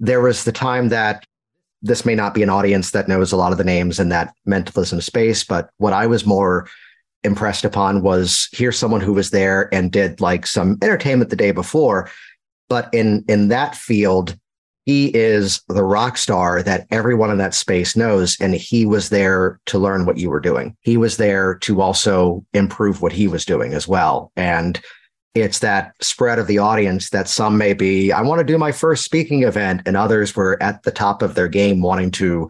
there 0.00 0.20
was 0.20 0.44
the 0.44 0.52
time 0.52 0.88
that 0.88 1.24
this 1.82 2.04
may 2.04 2.14
not 2.14 2.34
be 2.34 2.42
an 2.42 2.50
audience 2.50 2.90
that 2.90 3.08
knows 3.08 3.32
a 3.32 3.36
lot 3.36 3.52
of 3.52 3.58
the 3.58 3.64
names 3.64 4.00
in 4.00 4.08
that 4.08 4.34
mentalism 4.44 5.00
space, 5.00 5.44
but 5.44 5.70
what 5.78 5.92
I 5.92 6.06
was 6.06 6.26
more 6.26 6.68
impressed 7.22 7.64
upon 7.64 8.02
was 8.02 8.48
here's 8.52 8.78
someone 8.78 9.00
who 9.00 9.12
was 9.12 9.30
there 9.30 9.72
and 9.74 9.92
did 9.92 10.20
like 10.20 10.46
some 10.46 10.78
entertainment 10.82 11.30
the 11.30 11.36
day 11.36 11.50
before, 11.50 12.10
but 12.68 12.88
in 12.92 13.24
in 13.28 13.48
that 13.48 13.74
field 13.74 14.36
he 14.86 15.08
is 15.08 15.60
the 15.68 15.84
rock 15.84 16.16
star 16.16 16.62
that 16.62 16.86
everyone 16.90 17.30
in 17.30 17.38
that 17.38 17.54
space 17.54 17.96
knows. 17.96 18.36
And 18.40 18.54
he 18.54 18.86
was 18.86 19.10
there 19.10 19.60
to 19.66 19.78
learn 19.78 20.06
what 20.06 20.16
you 20.16 20.30
were 20.30 20.40
doing. 20.40 20.76
He 20.80 20.96
was 20.96 21.16
there 21.16 21.56
to 21.56 21.82
also 21.82 22.46
improve 22.54 23.02
what 23.02 23.12
he 23.12 23.26
was 23.26 23.44
doing 23.44 23.74
as 23.74 23.88
well. 23.88 24.30
And 24.36 24.80
it's 25.34 25.58
that 25.58 25.92
spread 26.00 26.38
of 26.38 26.46
the 26.46 26.58
audience 26.58 27.10
that 27.10 27.28
some 27.28 27.58
may 27.58 27.74
be, 27.74 28.12
I 28.12 28.22
want 28.22 28.38
to 28.38 28.44
do 28.44 28.56
my 28.56 28.72
first 28.72 29.04
speaking 29.04 29.42
event, 29.42 29.82
and 29.84 29.96
others 29.96 30.34
were 30.34 30.56
at 30.62 30.84
the 30.84 30.92
top 30.92 31.20
of 31.20 31.34
their 31.34 31.48
game 31.48 31.82
wanting 31.82 32.10
to 32.12 32.48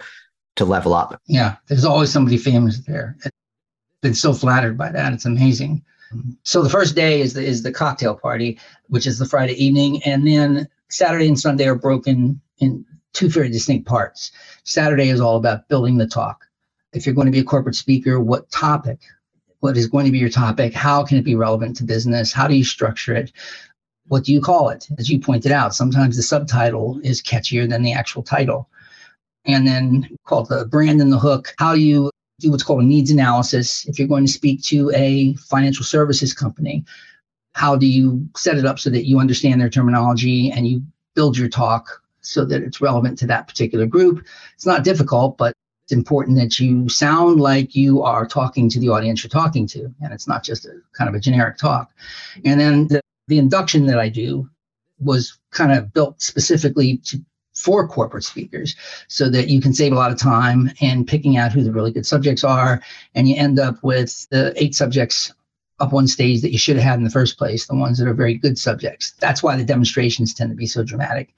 to 0.57 0.65
level 0.65 0.95
up. 0.95 1.21
Yeah, 1.27 1.57
there's 1.67 1.85
always 1.85 2.11
somebody 2.11 2.39
famous 2.39 2.81
there. 2.81 3.17
I've 3.25 3.31
been 4.03 4.15
so 4.15 4.33
flattered 4.33 4.79
by 4.79 4.91
that. 4.91 5.13
It's 5.13 5.27
amazing. 5.27 5.85
So 6.45 6.63
the 6.63 6.71
first 6.71 6.95
day 6.95 7.21
is 7.21 7.35
the 7.35 7.45
is 7.45 7.63
the 7.63 7.73
cocktail 7.73 8.15
party, 8.15 8.59
which 8.89 9.07
is 9.07 9.19
the 9.19 9.27
Friday 9.27 9.53
evening, 9.63 10.03
and 10.05 10.27
then 10.27 10.69
Saturday 10.89 11.29
and 11.29 11.39
Sunday 11.39 11.67
are 11.67 11.75
broken 11.75 12.41
in 12.59 12.85
two 13.13 13.29
very 13.29 13.49
distinct 13.51 13.87
parts. 13.87 14.31
Saturday 14.65 15.09
is 15.09 15.21
all 15.21 15.37
about 15.37 15.69
building 15.69 15.97
the 15.97 16.07
talk. 16.07 16.45
If 16.93 17.05
you're 17.05 17.15
going 17.15 17.27
to 17.27 17.33
be 17.33 17.41
a 17.41 17.45
corporate 17.45 17.75
speaker, 17.75 18.21
what 18.21 18.51
topic? 18.51 19.01
What 19.61 19.77
is 19.77 19.87
going 19.87 20.07
to 20.07 20.13
be 20.13 20.19
your 20.19 20.29
topic? 20.29 20.73
How 20.73 21.03
can 21.05 21.19
it 21.19 21.25
be 21.25 21.35
relevant 21.35 21.77
to 21.77 21.85
business? 21.85 22.33
How 22.33 22.47
do 22.47 22.55
you 22.55 22.65
structure 22.65 23.15
it? 23.15 23.33
What 24.09 24.25
do 24.25 24.33
you 24.33 24.41
call 24.41 24.69
it? 24.69 24.87
As 24.99 25.11
you 25.11 25.19
pointed 25.19 25.51
out, 25.51 25.75
sometimes 25.75 26.17
the 26.17 26.23
subtitle 26.23 27.01
is 27.03 27.23
catchier 27.23 27.69
than 27.69 27.83
the 27.83 27.93
actual 27.93 28.23
title. 28.23 28.69
And 29.45 29.67
then 29.67 30.09
called 30.27 30.49
the 30.49 30.67
brand 30.67 31.01
and 31.01 31.13
the 31.13 31.19
hook. 31.19 31.55
How 31.59 31.75
do 31.75 31.81
you 31.81 32.11
do 32.39 32.51
what's 32.51 32.63
called 32.63 32.83
a 32.83 32.87
needs 32.87 33.11
analysis? 33.11 33.87
If 33.87 33.99
you're 33.99 34.09
going 34.09 34.27
to 34.27 34.33
speak 34.33 34.63
to 34.65 34.91
a 34.95 35.35
financial 35.35 35.85
services 35.85 36.33
company, 36.33 36.85
how 37.57 37.75
do 37.75 37.87
you 37.87 38.29
set 38.37 38.59
it 38.59 38.67
up 38.67 38.79
so 38.79 38.91
that 38.91 39.07
you 39.07 39.19
understand 39.19 39.61
their 39.61 39.71
terminology 39.71 40.51
and 40.51 40.69
you 40.69 40.83
build 41.15 41.37
your 41.37 41.49
talk 41.49 42.03
so 42.21 42.45
that 42.45 42.63
it's 42.63 42.81
relevant 42.81 43.19
to 43.19 43.27
that 43.27 43.49
particular 43.49 43.87
group 43.87 44.25
it's 44.55 44.67
not 44.67 44.85
difficult 44.85 45.37
but 45.39 45.55
it's 45.87 45.93
important 45.93 46.37
that 46.37 46.59
you 46.59 46.89
sound 46.89 47.39
like 47.39 47.77
you 47.77 48.03
are 48.03 48.27
talking 48.27 48.69
to 48.69 48.81
the 48.81 48.89
audience 48.89 49.23
you're 49.23 49.29
talking 49.29 49.69
to, 49.69 49.85
and 50.03 50.13
it's 50.13 50.27
not 50.27 50.43
just 50.43 50.67
a 50.67 50.73
kind 50.99 51.09
of 51.09 51.15
a 51.15 51.21
generic 51.21 51.59
talk. 51.59 51.93
And 52.45 52.59
then 52.59 52.89
the, 52.89 53.01
the 53.29 53.39
induction 53.39 53.87
that 53.87 54.01
I 54.01 54.09
do 54.09 54.51
was 54.99 55.39
kind 55.53 55.71
of 55.71 55.93
built 55.93 56.21
specifically 56.21 56.97
to 57.05 57.25
for 57.55 57.87
corporate 57.87 58.25
speakers 58.25 58.75
so 59.07 59.31
that 59.31 59.49
you 59.49 59.61
can 59.61 59.73
save 59.73 59.93
a 59.93 59.95
lot 59.95 60.11
of 60.11 60.19
time 60.19 60.73
in 60.81 61.07
picking 61.07 61.37
out 61.37 61.53
who 61.53 61.63
the 61.63 61.73
really 61.73 61.93
good 61.93 62.05
subjects 62.05 62.43
are 62.43 62.83
and 63.15 63.29
you 63.29 63.37
end 63.37 63.59
up 63.61 63.83
with 63.83 64.29
the 64.29 64.53
eight 64.63 64.75
subjects 64.75 65.33
up 65.79 65.93
on 65.93 66.07
stage 66.07 66.41
that 66.41 66.53
you 66.53 66.59
should 66.59 66.77
have 66.77 66.85
had 66.85 66.99
in 66.99 67.05
the 67.05 67.11
first 67.11 67.39
place 67.39 67.67
the 67.67 67.75
ones 67.75 67.99
that 67.99 68.09
are 68.09 68.15
very 68.15 68.35
good 68.35 68.59
subjects 68.59 69.13
that's 69.19 69.43
why 69.43 69.57
the 69.57 69.65
demonstrations 69.65 70.35
tend 70.35 70.51
to 70.51 70.57
be 70.57 70.67
so 70.67 70.83
dramatic 70.83 71.35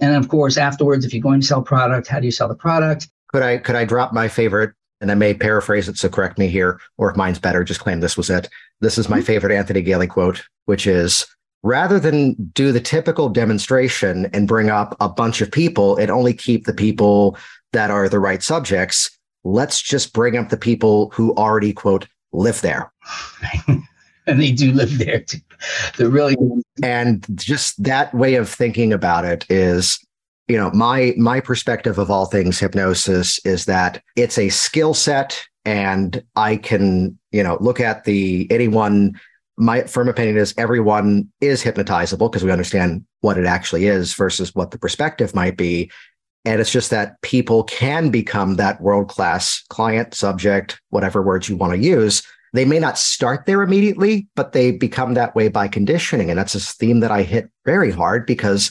and 0.00 0.14
of 0.14 0.28
course 0.28 0.56
afterwards 0.56 1.04
if 1.04 1.12
you're 1.12 1.22
going 1.22 1.40
to 1.40 1.46
sell 1.46 1.62
product 1.62 2.06
how 2.08 2.18
do 2.18 2.26
you 2.26 2.32
sell 2.32 2.48
the 2.48 2.54
product 2.54 3.08
could 3.36 3.42
I 3.42 3.58
could 3.58 3.76
I 3.76 3.84
drop 3.84 4.12
my 4.12 4.28
favorite? 4.28 4.72
And 5.02 5.10
I 5.10 5.14
may 5.14 5.34
paraphrase 5.34 5.90
it, 5.90 5.98
so 5.98 6.08
correct 6.08 6.38
me 6.38 6.48
here, 6.48 6.80
or 6.96 7.10
if 7.10 7.18
mine's 7.18 7.38
better, 7.38 7.62
just 7.64 7.80
claim 7.80 8.00
this 8.00 8.16
was 8.16 8.30
it. 8.30 8.48
This 8.80 8.96
is 8.96 9.10
my 9.10 9.18
mm-hmm. 9.18 9.26
favorite 9.26 9.52
Anthony 9.54 9.82
Galie 9.82 10.08
quote, 10.08 10.42
which 10.64 10.86
is 10.86 11.26
rather 11.62 12.00
than 12.00 12.32
do 12.54 12.72
the 12.72 12.80
typical 12.80 13.28
demonstration 13.28 14.24
and 14.32 14.48
bring 14.48 14.70
up 14.70 14.96
a 14.98 15.08
bunch 15.10 15.42
of 15.42 15.52
people 15.52 15.96
and 15.96 16.10
only 16.10 16.32
keep 16.32 16.64
the 16.64 16.72
people 16.72 17.36
that 17.74 17.90
are 17.90 18.08
the 18.08 18.18
right 18.18 18.42
subjects, 18.42 19.10
let's 19.44 19.82
just 19.82 20.14
bring 20.14 20.34
up 20.38 20.48
the 20.48 20.56
people 20.56 21.10
who 21.10 21.34
already, 21.34 21.74
quote, 21.74 22.08
live 22.36 22.60
there. 22.60 22.92
and 24.26 24.40
they 24.40 24.52
do 24.52 24.72
live 24.72 24.98
there 24.98 25.20
too. 25.20 25.38
They're 25.96 26.10
really. 26.10 26.36
And 26.82 27.24
just 27.34 27.82
that 27.82 28.12
way 28.14 28.34
of 28.34 28.48
thinking 28.48 28.92
about 28.92 29.24
it 29.24 29.46
is 29.48 29.98
you 30.48 30.56
know 30.56 30.70
my 30.72 31.14
my 31.16 31.40
perspective 31.40 31.98
of 31.98 32.10
all 32.10 32.26
things 32.26 32.58
hypnosis 32.58 33.38
is 33.44 33.64
that 33.64 34.02
it's 34.14 34.38
a 34.38 34.48
skill 34.48 34.94
set 34.94 35.44
and 35.64 36.22
i 36.36 36.56
can 36.56 37.18
you 37.32 37.42
know 37.42 37.58
look 37.60 37.80
at 37.80 38.04
the 38.04 38.46
anyone 38.50 39.18
my 39.56 39.82
firm 39.82 40.08
opinion 40.08 40.36
is 40.36 40.54
everyone 40.58 41.28
is 41.40 41.62
hypnotizable 41.62 42.30
because 42.30 42.44
we 42.44 42.52
understand 42.52 43.04
what 43.22 43.38
it 43.38 43.46
actually 43.46 43.86
is 43.86 44.14
versus 44.14 44.54
what 44.54 44.70
the 44.70 44.78
perspective 44.78 45.34
might 45.34 45.56
be 45.56 45.90
and 46.46 46.60
it's 46.60 46.70
just 46.70 46.90
that 46.90 47.20
people 47.20 47.64
can 47.64 48.10
become 48.10 48.56
that 48.56 48.80
world 48.80 49.08
class 49.08 49.62
client 49.68 50.14
subject 50.14 50.80
whatever 50.90 51.22
words 51.22 51.48
you 51.48 51.56
want 51.56 51.72
to 51.72 51.78
use 51.78 52.22
they 52.54 52.64
may 52.64 52.78
not 52.78 52.96
start 52.96 53.44
there 53.44 53.62
immediately 53.62 54.26
but 54.34 54.52
they 54.52 54.70
become 54.70 55.14
that 55.14 55.34
way 55.34 55.48
by 55.48 55.68
conditioning 55.68 56.30
and 56.30 56.38
that's 56.38 56.54
a 56.54 56.60
theme 56.60 57.00
that 57.00 57.10
i 57.10 57.22
hit 57.22 57.50
very 57.64 57.90
hard 57.90 58.26
because 58.26 58.70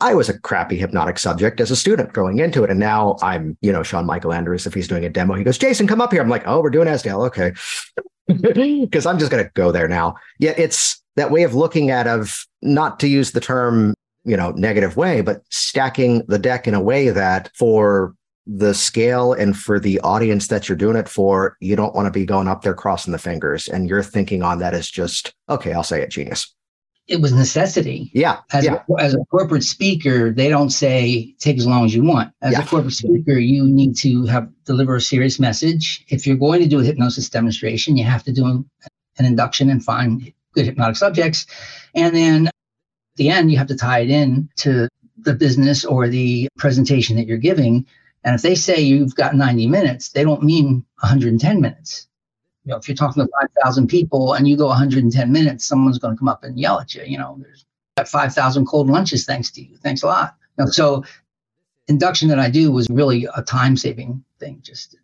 I 0.00 0.14
was 0.14 0.28
a 0.28 0.38
crappy 0.38 0.76
hypnotic 0.76 1.18
subject 1.18 1.60
as 1.60 1.70
a 1.70 1.76
student 1.76 2.12
going 2.12 2.38
into 2.38 2.62
it. 2.62 2.70
And 2.70 2.78
now 2.78 3.16
I'm, 3.22 3.56
you 3.62 3.72
know, 3.72 3.82
Sean 3.82 4.04
Michael 4.04 4.32
Andrews, 4.32 4.66
if 4.66 4.74
he's 4.74 4.88
doing 4.88 5.06
a 5.06 5.08
demo, 5.08 5.34
he 5.34 5.44
goes, 5.44 5.56
Jason, 5.56 5.86
come 5.86 6.02
up 6.02 6.12
here. 6.12 6.20
I'm 6.20 6.28
like, 6.28 6.46
oh, 6.46 6.60
we're 6.60 6.70
doing 6.70 6.88
Esdaile. 6.88 7.26
Okay. 7.26 7.52
Because 8.28 9.06
I'm 9.06 9.20
just 9.20 9.30
going 9.30 9.44
to 9.44 9.50
go 9.54 9.70
there 9.70 9.86
now. 9.86 10.16
Yet 10.40 10.58
it's 10.58 11.00
that 11.14 11.30
way 11.30 11.44
of 11.44 11.54
looking 11.54 11.90
at 11.90 12.08
of 12.08 12.44
not 12.60 12.98
to 13.00 13.08
use 13.08 13.30
the 13.30 13.40
term, 13.40 13.94
you 14.26 14.36
know, 14.36 14.50
negative 14.52 14.96
way, 14.96 15.20
but 15.20 15.42
stacking 15.50 16.22
the 16.28 16.38
deck 16.38 16.66
in 16.66 16.74
a 16.74 16.80
way 16.80 17.08
that 17.10 17.50
for 17.56 18.14
the 18.46 18.74
scale 18.74 19.32
and 19.32 19.56
for 19.56 19.80
the 19.80 19.98
audience 20.00 20.48
that 20.48 20.68
you're 20.68 20.76
doing 20.76 20.96
it 20.96 21.08
for, 21.08 21.56
you 21.60 21.74
don't 21.74 21.94
want 21.94 22.06
to 22.06 22.12
be 22.12 22.26
going 22.26 22.48
up 22.48 22.62
there 22.62 22.74
crossing 22.74 23.12
the 23.12 23.18
fingers. 23.18 23.66
And 23.66 23.88
you're 23.88 24.02
thinking 24.02 24.42
on 24.42 24.58
that 24.58 24.74
is 24.74 24.90
just, 24.90 25.34
okay, 25.48 25.72
I'll 25.72 25.82
say 25.82 26.02
it, 26.02 26.10
genius 26.10 26.54
it 27.08 27.20
was 27.20 27.32
necessity. 27.32 28.10
Yeah. 28.14 28.40
As, 28.52 28.64
yeah. 28.64 28.82
A, 28.90 29.02
as 29.02 29.14
a 29.14 29.24
corporate 29.30 29.62
speaker, 29.62 30.32
they 30.32 30.48
don't 30.48 30.70
say 30.70 31.34
take 31.38 31.56
as 31.56 31.66
long 31.66 31.84
as 31.84 31.94
you 31.94 32.02
want. 32.02 32.32
As 32.42 32.52
yeah. 32.52 32.62
a 32.62 32.66
corporate 32.66 32.94
speaker, 32.94 33.32
you 33.32 33.64
need 33.64 33.96
to 33.98 34.26
have 34.26 34.48
deliver 34.64 34.96
a 34.96 35.00
serious 35.00 35.38
message. 35.38 36.04
If 36.08 36.26
you're 36.26 36.36
going 36.36 36.60
to 36.62 36.68
do 36.68 36.80
a 36.80 36.84
hypnosis 36.84 37.28
demonstration, 37.28 37.96
you 37.96 38.04
have 38.04 38.24
to 38.24 38.32
do 38.32 38.64
an 39.18 39.24
induction 39.24 39.70
and 39.70 39.84
find 39.84 40.32
good 40.52 40.66
hypnotic 40.66 40.96
subjects. 40.96 41.46
And 41.94 42.14
then 42.14 42.50
the 43.16 43.30
end, 43.30 43.50
you 43.50 43.58
have 43.58 43.66
to 43.68 43.76
tie 43.76 44.00
it 44.00 44.10
in 44.10 44.48
to 44.56 44.88
the 45.18 45.34
business 45.34 45.84
or 45.84 46.08
the 46.08 46.48
presentation 46.56 47.16
that 47.16 47.26
you're 47.26 47.38
giving. 47.38 47.86
And 48.24 48.34
if 48.34 48.42
they 48.42 48.54
say 48.54 48.80
you've 48.80 49.14
got 49.14 49.34
90 49.34 49.66
minutes, 49.66 50.10
they 50.10 50.24
don't 50.24 50.42
mean 50.42 50.84
110 51.00 51.60
minutes 51.60 52.06
you 52.66 52.72
know, 52.72 52.78
if 52.78 52.88
you're 52.88 52.96
talking 52.96 53.24
to 53.24 53.30
5,000 53.40 53.86
people 53.86 54.34
and 54.34 54.48
you 54.48 54.56
go 54.56 54.66
110 54.66 55.30
minutes, 55.30 55.64
someone's 55.64 55.98
going 55.98 56.14
to 56.14 56.18
come 56.18 56.28
up 56.28 56.42
and 56.42 56.58
yell 56.58 56.80
at 56.80 56.94
you. 56.96 57.04
You 57.04 57.16
know, 57.16 57.38
there's 57.40 57.64
got 57.96 58.08
5,000 58.08 58.66
cold 58.66 58.90
lunches 58.90 59.24
thanks 59.24 59.52
to 59.52 59.62
you. 59.62 59.76
Thanks 59.76 60.02
a 60.02 60.06
lot. 60.06 60.34
You 60.58 60.64
know, 60.64 60.70
so 60.70 61.04
induction 61.86 62.28
that 62.28 62.40
I 62.40 62.50
do 62.50 62.72
was 62.72 62.88
really 62.90 63.28
a 63.36 63.42
time 63.42 63.76
saving 63.76 64.24
thing. 64.40 64.58
Just 64.62 64.96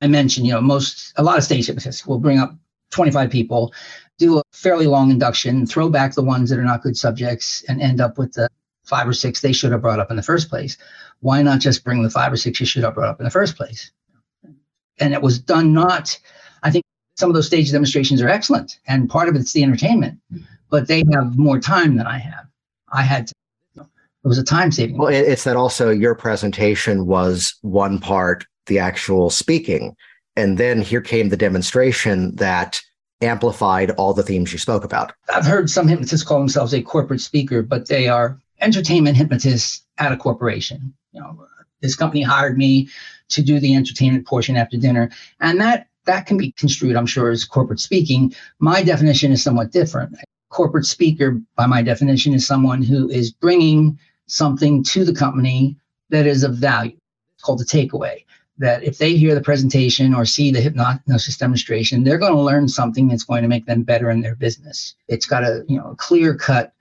I 0.00 0.06
mentioned, 0.06 0.46
you 0.46 0.52
know, 0.52 0.60
most 0.60 1.12
a 1.16 1.24
lot 1.24 1.36
of 1.36 1.42
stage 1.42 1.66
hypnotists 1.66 2.06
will 2.06 2.20
bring 2.20 2.38
up 2.38 2.54
25 2.90 3.28
people, 3.28 3.74
do 4.20 4.38
a 4.38 4.42
fairly 4.52 4.86
long 4.86 5.10
induction, 5.10 5.66
throw 5.66 5.90
back 5.90 6.14
the 6.14 6.22
ones 6.22 6.50
that 6.50 6.58
are 6.60 6.64
not 6.64 6.82
good 6.82 6.96
subjects, 6.96 7.64
and 7.68 7.80
end 7.80 8.00
up 8.00 8.18
with 8.18 8.32
the 8.34 8.48
five 8.84 9.08
or 9.08 9.12
six 9.12 9.40
they 9.40 9.52
should 9.52 9.72
have 9.72 9.82
brought 9.82 9.98
up 9.98 10.10
in 10.10 10.16
the 10.16 10.22
first 10.22 10.48
place. 10.48 10.76
Why 11.20 11.42
not 11.42 11.60
just 11.60 11.84
bring 11.84 12.02
the 12.02 12.10
five 12.10 12.32
or 12.32 12.36
six 12.36 12.60
you 12.60 12.66
should 12.66 12.84
have 12.84 12.94
brought 12.94 13.08
up 13.08 13.20
in 13.20 13.24
the 13.24 13.30
first 13.30 13.56
place? 13.56 13.90
and 15.00 15.14
it 15.14 15.22
was 15.22 15.38
done 15.38 15.72
not 15.72 16.18
i 16.62 16.70
think 16.70 16.84
some 17.16 17.28
of 17.28 17.34
those 17.34 17.46
stage 17.46 17.72
demonstrations 17.72 18.22
are 18.22 18.28
excellent 18.28 18.78
and 18.86 19.08
part 19.08 19.28
of 19.28 19.34
it's 19.34 19.52
the 19.52 19.62
entertainment 19.62 20.18
but 20.68 20.86
they 20.86 21.02
have 21.12 21.36
more 21.36 21.58
time 21.58 21.96
than 21.96 22.06
i 22.06 22.18
have 22.18 22.46
i 22.92 23.02
had 23.02 23.26
to, 23.26 23.34
it 23.76 24.28
was 24.28 24.38
a 24.38 24.44
time 24.44 24.70
saving 24.70 24.96
well 24.96 25.08
it's 25.08 25.44
that 25.44 25.56
also 25.56 25.90
your 25.90 26.14
presentation 26.14 27.06
was 27.06 27.54
one 27.62 27.98
part 27.98 28.46
the 28.66 28.78
actual 28.78 29.30
speaking 29.30 29.94
and 30.36 30.58
then 30.58 30.80
here 30.80 31.00
came 31.00 31.28
the 31.28 31.36
demonstration 31.36 32.34
that 32.36 32.80
amplified 33.22 33.90
all 33.92 34.14
the 34.14 34.22
themes 34.22 34.52
you 34.52 34.58
spoke 34.58 34.84
about 34.84 35.12
i've 35.34 35.44
heard 35.44 35.68
some 35.68 35.86
hypnotists 35.86 36.24
call 36.24 36.38
themselves 36.38 36.72
a 36.72 36.82
corporate 36.82 37.20
speaker 37.20 37.62
but 37.62 37.88
they 37.88 38.08
are 38.08 38.38
entertainment 38.60 39.16
hypnotists 39.16 39.84
at 39.98 40.12
a 40.12 40.16
corporation 40.16 40.92
you 41.12 41.20
know 41.20 41.46
this 41.80 41.96
company 41.96 42.22
hired 42.22 42.58
me 42.58 42.88
to 43.30 43.42
do 43.42 43.58
the 43.58 43.74
entertainment 43.74 44.26
portion 44.26 44.56
after 44.56 44.76
dinner. 44.76 45.10
And 45.40 45.60
that 45.60 45.86
that 46.06 46.26
can 46.26 46.36
be 46.36 46.52
construed, 46.52 46.96
I'm 46.96 47.06
sure, 47.06 47.30
as 47.30 47.44
corporate 47.44 47.80
speaking. 47.80 48.34
My 48.58 48.82
definition 48.82 49.32
is 49.32 49.42
somewhat 49.42 49.70
different. 49.70 50.16
Corporate 50.48 50.86
speaker, 50.86 51.40
by 51.56 51.66
my 51.66 51.82
definition, 51.82 52.34
is 52.34 52.46
someone 52.46 52.82
who 52.82 53.08
is 53.08 53.30
bringing 53.30 53.98
something 54.26 54.82
to 54.84 55.04
the 55.04 55.14
company 55.14 55.76
that 56.08 56.26
is 56.26 56.42
of 56.42 56.54
value. 56.54 56.96
It's 57.34 57.44
called 57.44 57.60
a 57.60 57.64
takeaway. 57.64 58.24
That 58.60 58.84
if 58.84 58.98
they 58.98 59.16
hear 59.16 59.34
the 59.34 59.40
presentation 59.40 60.14
or 60.14 60.24
see 60.24 60.52
the 60.52 60.60
hypnosis 60.60 61.36
demonstration, 61.36 62.04
they're 62.04 62.18
going 62.18 62.34
to 62.34 62.40
learn 62.40 62.68
something 62.68 63.08
that's 63.08 63.24
going 63.24 63.42
to 63.42 63.48
make 63.48 63.66
them 63.66 63.82
better 63.82 64.10
in 64.10 64.20
their 64.20 64.36
business. 64.36 64.94
It's 65.08 65.26
got 65.26 65.44
a 65.44 65.64
you 65.66 65.78
know 65.78 65.94
clear 65.98 66.34
cut, 66.34 66.72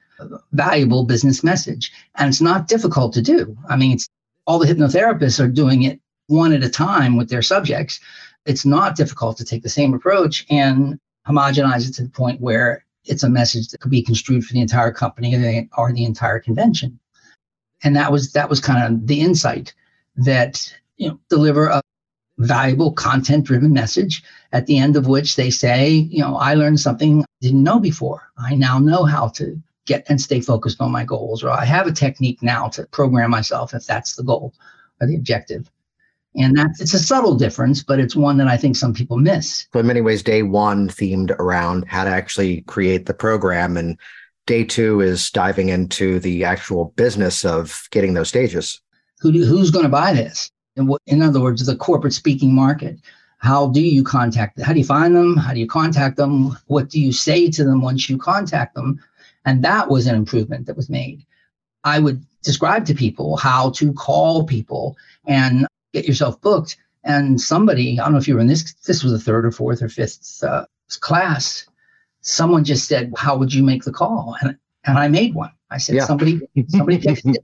valuable 0.51 1.03
business 1.03 1.43
message, 1.43 1.91
and 2.15 2.29
it's 2.29 2.41
not 2.41 2.67
difficult 2.67 3.13
to 3.13 3.21
do. 3.21 3.57
I 3.67 3.75
mean, 3.75 3.93
it's 3.93 4.07
all 4.45 4.59
the 4.59 4.67
hypnotherapists 4.67 5.43
are 5.43 5.47
doing 5.47 5.83
it 5.83 5.99
one 6.29 6.53
at 6.53 6.63
a 6.63 6.69
time 6.69 7.17
with 7.17 7.29
their 7.29 7.41
subjects, 7.41 7.99
it's 8.45 8.65
not 8.65 8.95
difficult 8.95 9.37
to 9.37 9.43
take 9.43 9.63
the 9.63 9.69
same 9.69 9.93
approach 9.93 10.45
and 10.49 10.99
homogenize 11.27 11.89
it 11.89 11.93
to 11.95 12.03
the 12.03 12.09
point 12.09 12.39
where 12.39 12.85
it's 13.05 13.23
a 13.23 13.29
message 13.29 13.69
that 13.69 13.81
could 13.81 13.91
be 13.91 14.03
construed 14.03 14.45
for 14.45 14.53
the 14.53 14.61
entire 14.61 14.91
company 14.91 15.67
or 15.75 15.91
the 15.91 16.05
entire 16.05 16.39
convention. 16.39 16.99
And 17.83 17.95
that 17.95 18.11
was 18.11 18.31
that 18.33 18.49
was 18.49 18.59
kind 18.59 18.83
of 18.83 19.07
the 19.07 19.21
insight 19.21 19.73
that 20.17 20.73
you 20.99 21.09
know 21.09 21.19
deliver 21.29 21.65
a 21.67 21.81
valuable 22.37 22.93
content 22.93 23.45
driven 23.45 23.73
message 23.73 24.23
at 24.53 24.65
the 24.65 24.77
end 24.77 24.95
of 24.95 25.07
which 25.07 25.35
they 25.35 25.49
say, 25.49 25.89
you 25.89 26.21
know, 26.21 26.35
I 26.37 26.53
learned 26.53 26.79
something 26.79 27.21
I 27.21 27.25
didn't 27.41 27.63
know 27.63 27.79
before. 27.79 28.29
I 28.37 28.55
now 28.55 28.79
know 28.79 29.03
how 29.03 29.27
to 29.29 29.61
get 29.85 30.05
and 30.07 30.21
stay 30.21 30.39
focused 30.39 30.79
on 30.79 30.91
my 30.91 31.03
goals, 31.03 31.43
or 31.43 31.49
I 31.49 31.65
have 31.65 31.87
a 31.87 31.91
technique 31.91 32.41
now 32.41 32.67
to 32.69 32.85
program 32.87 33.31
myself 33.31 33.73
if 33.73 33.85
that's 33.85 34.15
the 34.15 34.23
goal 34.23 34.53
or 35.01 35.07
the 35.07 35.15
objective. 35.15 35.69
And 36.35 36.55
that's 36.55 36.79
it's 36.79 36.93
a 36.93 36.99
subtle 36.99 37.35
difference, 37.35 37.83
but 37.83 37.99
it's 37.99 38.15
one 38.15 38.37
that 38.37 38.47
I 38.47 38.55
think 38.55 38.75
some 38.75 38.93
people 38.93 39.17
miss. 39.17 39.67
So 39.73 39.79
in 39.79 39.87
many 39.87 40.01
ways, 40.01 40.21
day 40.21 40.43
one 40.43 40.87
themed 40.87 41.31
around 41.31 41.85
how 41.87 42.03
to 42.03 42.09
actually 42.09 42.61
create 42.61 43.07
the 43.07 43.15
program. 43.15 43.77
And 43.77 43.97
day 44.45 44.63
two 44.63 45.01
is 45.01 45.31
diving 45.31 45.69
into 45.69 46.19
the 46.19 46.43
actual 46.43 46.93
business 46.95 47.43
of 47.43 47.87
getting 47.89 48.13
those 48.13 48.29
stages. 48.29 48.79
Who 49.21 49.31
do, 49.31 49.43
who's 49.43 49.71
going 49.71 49.83
to 49.83 49.89
buy 49.89 50.13
this? 50.13 50.51
What, 50.87 51.01
in 51.05 51.21
other 51.21 51.41
words, 51.41 51.65
the 51.65 51.75
corporate 51.75 52.13
speaking 52.13 52.53
market. 52.53 52.99
How 53.39 53.67
do 53.67 53.81
you 53.81 54.03
contact? 54.03 54.57
them? 54.57 54.65
How 54.65 54.73
do 54.73 54.79
you 54.79 54.85
find 54.85 55.15
them? 55.15 55.37
How 55.37 55.53
do 55.53 55.59
you 55.59 55.67
contact 55.67 56.17
them? 56.17 56.57
What 56.67 56.89
do 56.89 56.99
you 56.99 57.11
say 57.13 57.49
to 57.51 57.63
them 57.63 57.81
once 57.81 58.09
you 58.09 58.17
contact 58.17 58.75
them? 58.75 58.99
And 59.45 59.63
that 59.63 59.89
was 59.89 60.07
an 60.07 60.15
improvement 60.15 60.65
that 60.67 60.75
was 60.75 60.89
made. 60.89 61.25
I 61.83 61.99
would 61.99 62.23
describe 62.43 62.85
to 62.85 62.93
people 62.93 63.37
how 63.37 63.71
to 63.71 63.93
call 63.93 64.43
people 64.45 64.97
and 65.25 65.65
get 65.93 66.05
yourself 66.05 66.39
booked. 66.41 66.77
And 67.05 67.39
somebody, 67.39 67.99
I 67.99 68.03
don't 68.03 68.11
know 68.11 68.19
if 68.19 68.27
you 68.27 68.35
were 68.35 68.41
in 68.41 68.47
this, 68.47 68.73
this 68.85 69.03
was 69.03 69.13
the 69.13 69.19
third 69.19 69.45
or 69.45 69.51
fourth 69.51 69.81
or 69.81 69.87
fifth 69.87 70.43
uh, 70.43 70.65
class. 70.99 71.65
Someone 72.21 72.65
just 72.65 72.87
said, 72.87 73.13
"How 73.15 73.37
would 73.37 73.53
you 73.53 73.63
make 73.63 73.83
the 73.83 73.93
call?" 73.93 74.35
And 74.41 74.57
and 74.83 74.97
I 74.97 75.07
made 75.07 75.33
one. 75.33 75.51
I 75.71 75.77
said, 75.77 75.95
yeah. 75.95 76.05
"Somebody, 76.05 76.41
somebody 76.67 76.97
fixed 77.01 77.25
it." 77.25 77.43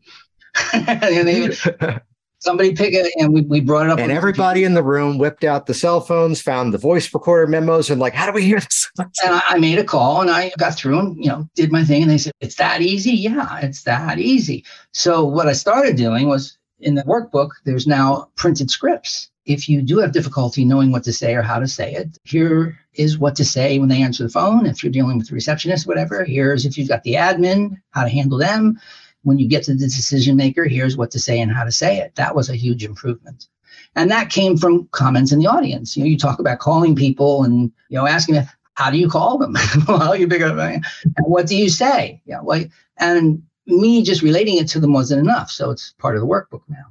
and, 0.74 1.28
they, 1.28 2.00
somebody 2.40 2.74
pick 2.74 2.94
it 2.94 3.12
and 3.18 3.34
we, 3.34 3.42
we 3.42 3.60
brought 3.60 3.86
it 3.86 3.92
up 3.92 4.00
and 4.00 4.12
everybody 4.12 4.64
in 4.64 4.74
the 4.74 4.84
room 4.84 5.18
whipped 5.18 5.44
out 5.44 5.66
the 5.66 5.74
cell 5.74 6.02
phones 6.02 6.42
found 6.42 6.74
the 6.74 6.78
voice 6.78 7.12
recorder 7.14 7.48
memos 7.48 7.90
and 7.90 8.00
like 8.00 8.14
how 8.14 8.26
do 8.26 8.32
we 8.32 8.44
hear 8.44 8.60
this? 8.60 8.92
And 9.24 9.36
I, 9.36 9.42
I, 9.50 9.58
made 9.60 9.80
a 9.80 9.84
call 9.84 10.22
and 10.22 10.30
i 10.30 10.52
got 10.58 10.76
through 10.76 11.00
and 11.00 11.18
you 11.18 11.30
know 11.30 11.48
did 11.56 11.72
my 11.72 11.84
thing 11.84 12.04
and 12.04 12.12
they 12.12 12.18
said 12.18 12.34
it's 12.40 12.56
that 12.56 12.82
easy? 12.82 13.12
Yeah 13.12 13.60
it's 13.62 13.84
that 13.84 14.20
easy. 14.20 14.64
So 14.92 15.24
what 15.26 15.48
i 15.48 15.54
started 15.54 15.96
doing 15.96 16.28
was 16.28 16.58
in 16.80 16.96
the 16.96 17.04
workbook 17.04 17.50
there's 17.64 17.88
now 17.88 18.30
printed 18.36 18.70
scripts. 18.70 19.30
If 19.46 19.70
you 19.70 19.82
do 19.82 20.00
have 20.00 20.12
difficulty 20.12 20.66
knowing 20.66 20.92
what 20.92 21.04
to 21.04 21.14
say 21.14 21.36
or 21.36 21.42
how 21.42 21.60
to 21.60 21.68
say 21.68 21.94
it 21.94 22.18
here 22.24 22.78
is 22.96 23.18
what 23.18 23.36
to 23.36 23.46
say 23.46 23.80
when 23.80 23.90
they 23.90 24.02
answer 24.02 24.24
the 24.24 24.30
phone 24.30 24.66
if 24.66 24.84
you're 24.84 24.92
dealing 24.92 25.18
with 25.18 25.30
the 25.30 25.36
receptionist 25.36 25.88
whatever. 25.88 26.24
Here's 26.24 26.66
if 26.66 26.78
you've 26.78 26.90
got 26.90 27.04
the 27.04 27.14
admin 27.14 27.78
how 27.92 28.04
to 28.04 28.10
handle 28.10 28.38
them 28.38 28.80
when 29.26 29.40
you 29.40 29.48
get 29.48 29.64
to 29.64 29.74
the 29.74 29.80
decision 29.80 30.38
maker, 30.38 30.66
here's 30.66 30.96
what 30.96 31.10
to 31.12 31.20
say 31.20 31.40
and 31.40 31.52
how 31.52 31.64
to 31.64 31.72
say 31.72 31.98
it. 31.98 32.14
That 32.16 32.36
was 32.36 32.48
a 32.48 32.56
huge 32.56 32.84
improvement. 32.84 33.48
And 33.96 34.12
that 34.12 34.30
came 34.30 34.56
from 34.56 34.88
comments 34.92 35.32
in 35.32 35.40
the 35.40 35.48
audience. 35.48 35.98
You 35.98 36.04
know, 36.04 36.10
you 36.10 36.18
talk 36.18 36.40
about 36.40 36.60
calling 36.60 36.96
people 36.96 37.44
and, 37.44 37.72
you 37.90 37.98
know, 37.98 38.06
asking 38.06 38.36
them, 38.36 38.46
how 38.76 38.92
do 38.92 38.98
you 38.98 39.10
call 39.10 39.38
them? 39.38 39.56
well, 39.88 40.16
you 40.16 40.28
pick 40.28 40.42
up, 40.42 40.58
and 40.58 40.86
what 41.18 41.48
do 41.48 41.56
you 41.56 41.70
say? 41.70 42.22
Yeah, 42.26 42.42
like, 42.42 42.70
and 42.98 43.42
me 43.66 44.04
just 44.04 44.22
relating 44.22 44.58
it 44.58 44.68
to 44.70 44.80
them 44.80 44.94
wasn't 44.94 45.22
enough. 45.22 45.50
So 45.50 45.72
it's 45.72 45.94
part 45.98 46.16
of 46.16 46.22
the 46.22 46.28
workbook 46.28 46.62
now. 46.68 46.86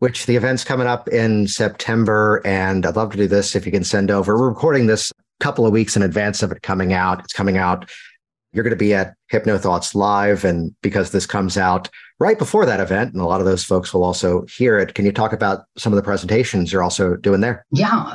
Which 0.00 0.26
the 0.26 0.36
event's 0.36 0.64
coming 0.64 0.86
up 0.86 1.08
in 1.08 1.48
September. 1.48 2.42
And 2.44 2.84
I'd 2.84 2.96
love 2.96 3.12
to 3.12 3.16
do 3.16 3.26
this 3.26 3.56
if 3.56 3.64
you 3.64 3.72
can 3.72 3.84
send 3.84 4.10
over. 4.10 4.36
We're 4.36 4.48
recording 4.48 4.86
this 4.86 5.10
a 5.10 5.44
couple 5.44 5.66
of 5.66 5.72
weeks 5.72 5.96
in 5.96 6.02
advance 6.02 6.42
of 6.42 6.52
it 6.52 6.62
coming 6.62 6.92
out. 6.92 7.20
It's 7.20 7.32
coming 7.32 7.56
out 7.56 7.90
you're 8.54 8.62
going 8.62 8.70
to 8.70 8.76
be 8.76 8.94
at 8.94 9.14
HypnoThoughts 9.32 9.94
Live. 9.94 10.44
And 10.44 10.74
because 10.80 11.10
this 11.10 11.26
comes 11.26 11.58
out 11.58 11.90
right 12.20 12.38
before 12.38 12.64
that 12.64 12.80
event, 12.80 13.12
and 13.12 13.20
a 13.20 13.26
lot 13.26 13.40
of 13.40 13.46
those 13.46 13.64
folks 13.64 13.92
will 13.92 14.04
also 14.04 14.46
hear 14.46 14.78
it, 14.78 14.94
can 14.94 15.04
you 15.04 15.12
talk 15.12 15.32
about 15.32 15.64
some 15.76 15.92
of 15.92 15.96
the 15.96 16.02
presentations 16.02 16.72
you're 16.72 16.82
also 16.82 17.16
doing 17.16 17.40
there? 17.40 17.66
Yeah. 17.72 18.14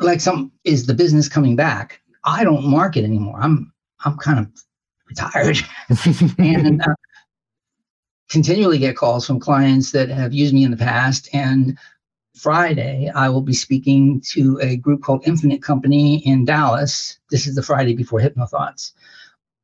Like 0.00 0.20
some 0.20 0.50
is 0.64 0.86
the 0.86 0.94
business 0.94 1.28
coming 1.28 1.54
back. 1.54 2.00
I 2.24 2.42
don't 2.42 2.64
market 2.64 3.04
anymore. 3.04 3.38
I'm 3.40 3.72
I'm 4.04 4.16
kind 4.16 4.38
of 4.40 4.48
retired 5.08 5.58
and 6.38 6.82
uh, 6.82 6.94
continually 8.30 8.78
get 8.78 8.96
calls 8.96 9.26
from 9.26 9.38
clients 9.38 9.92
that 9.92 10.08
have 10.08 10.32
used 10.32 10.54
me 10.54 10.64
in 10.64 10.70
the 10.70 10.76
past. 10.76 11.28
And 11.32 11.78
Friday, 12.36 13.10
I 13.14 13.28
will 13.28 13.42
be 13.42 13.54
speaking 13.54 14.20
to 14.32 14.58
a 14.60 14.76
group 14.76 15.02
called 15.02 15.22
Infinite 15.26 15.62
Company 15.62 16.26
in 16.26 16.44
Dallas. 16.44 17.18
This 17.30 17.46
is 17.46 17.54
the 17.54 17.62
Friday 17.62 17.94
before 17.94 18.20
HypnoThoughts. 18.20 18.92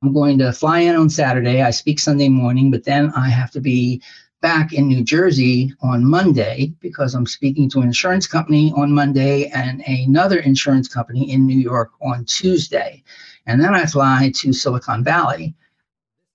I'm 0.03 0.15
going 0.15 0.39
to 0.39 0.53
fly 0.53 0.81
in 0.81 0.97
on 0.97 1.11
Saturday. 1.11 1.63
I 1.63 1.71
speak 1.71 1.99
Sunday 1.99 2.29
morning, 2.29 2.71
but 2.71 2.85
then 2.85 3.13
I 3.15 3.29
have 3.29 3.51
to 3.51 3.61
be 3.61 4.01
back 4.41 4.73
in 4.73 4.89
New 4.89 5.05
Jersey 5.05 5.75
on 5.83 6.07
Monday 6.07 6.73
because 6.81 7.15
I'm 7.15 7.27
speaking 7.27 7.69
to 7.71 7.81
an 7.81 7.89
insurance 7.89 8.27
company 8.27 8.73
on 8.75 8.93
Monday 8.93 9.49
and 9.49 9.83
another 9.87 10.39
insurance 10.39 10.89
company 10.89 11.31
in 11.31 11.47
New 11.47 11.59
York 11.59 11.91
on 12.01 12.25
Tuesday. 12.25 13.03
And 13.47 13.61
then 13.61 13.75
I 13.75 13.85
fly 13.85 14.33
to 14.37 14.53
Silicon 14.55 15.05
Valley, 15.05 15.55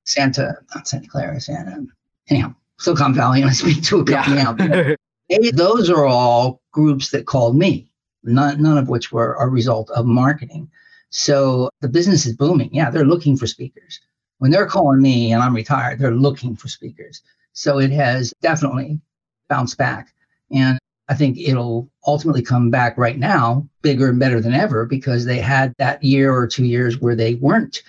Santa, 0.03 0.57
not 0.75 0.87
Santa 0.87 1.07
Clara, 1.07 1.41
Santa, 1.41 1.87
anyhow, 2.29 2.53
Silicon 2.77 3.15
Valley, 3.15 3.41
and 3.41 3.49
I 3.49 3.53
speak 3.53 3.81
to 3.85 4.01
a 4.01 4.05
company 4.05 4.37
yeah. 4.37 4.47
out 4.47 4.57
there. 4.57 4.95
those 5.53 5.89
are 5.89 6.05
all 6.05 6.61
groups 6.71 7.09
that 7.09 7.25
called 7.25 7.55
me, 7.55 7.89
none, 8.23 8.61
none 8.61 8.77
of 8.77 8.89
which 8.89 9.11
were 9.11 9.33
a 9.39 9.47
result 9.47 9.89
of 9.89 10.05
marketing. 10.05 10.69
So 11.17 11.69
the 11.79 11.87
business 11.87 12.25
is 12.25 12.35
booming. 12.35 12.69
Yeah, 12.73 12.89
they're 12.89 13.05
looking 13.05 13.37
for 13.37 13.47
speakers. 13.47 14.01
When 14.39 14.51
they're 14.51 14.67
calling 14.67 15.01
me 15.01 15.31
and 15.31 15.41
I'm 15.41 15.55
retired, 15.55 15.97
they're 15.97 16.11
looking 16.11 16.57
for 16.57 16.67
speakers. 16.67 17.21
So 17.53 17.79
it 17.79 17.89
has 17.91 18.33
definitely 18.41 18.99
bounced 19.47 19.77
back. 19.77 20.13
And 20.51 20.77
I 21.07 21.13
think 21.13 21.37
it'll 21.37 21.89
ultimately 22.05 22.41
come 22.41 22.69
back 22.69 22.97
right 22.97 23.17
now 23.17 23.65
bigger 23.81 24.09
and 24.09 24.19
better 24.19 24.41
than 24.41 24.53
ever 24.53 24.85
because 24.85 25.23
they 25.23 25.39
had 25.39 25.73
that 25.77 26.03
year 26.03 26.33
or 26.33 26.47
two 26.47 26.65
years 26.65 26.99
where 26.99 27.15
they 27.15 27.35
weren't 27.35 27.81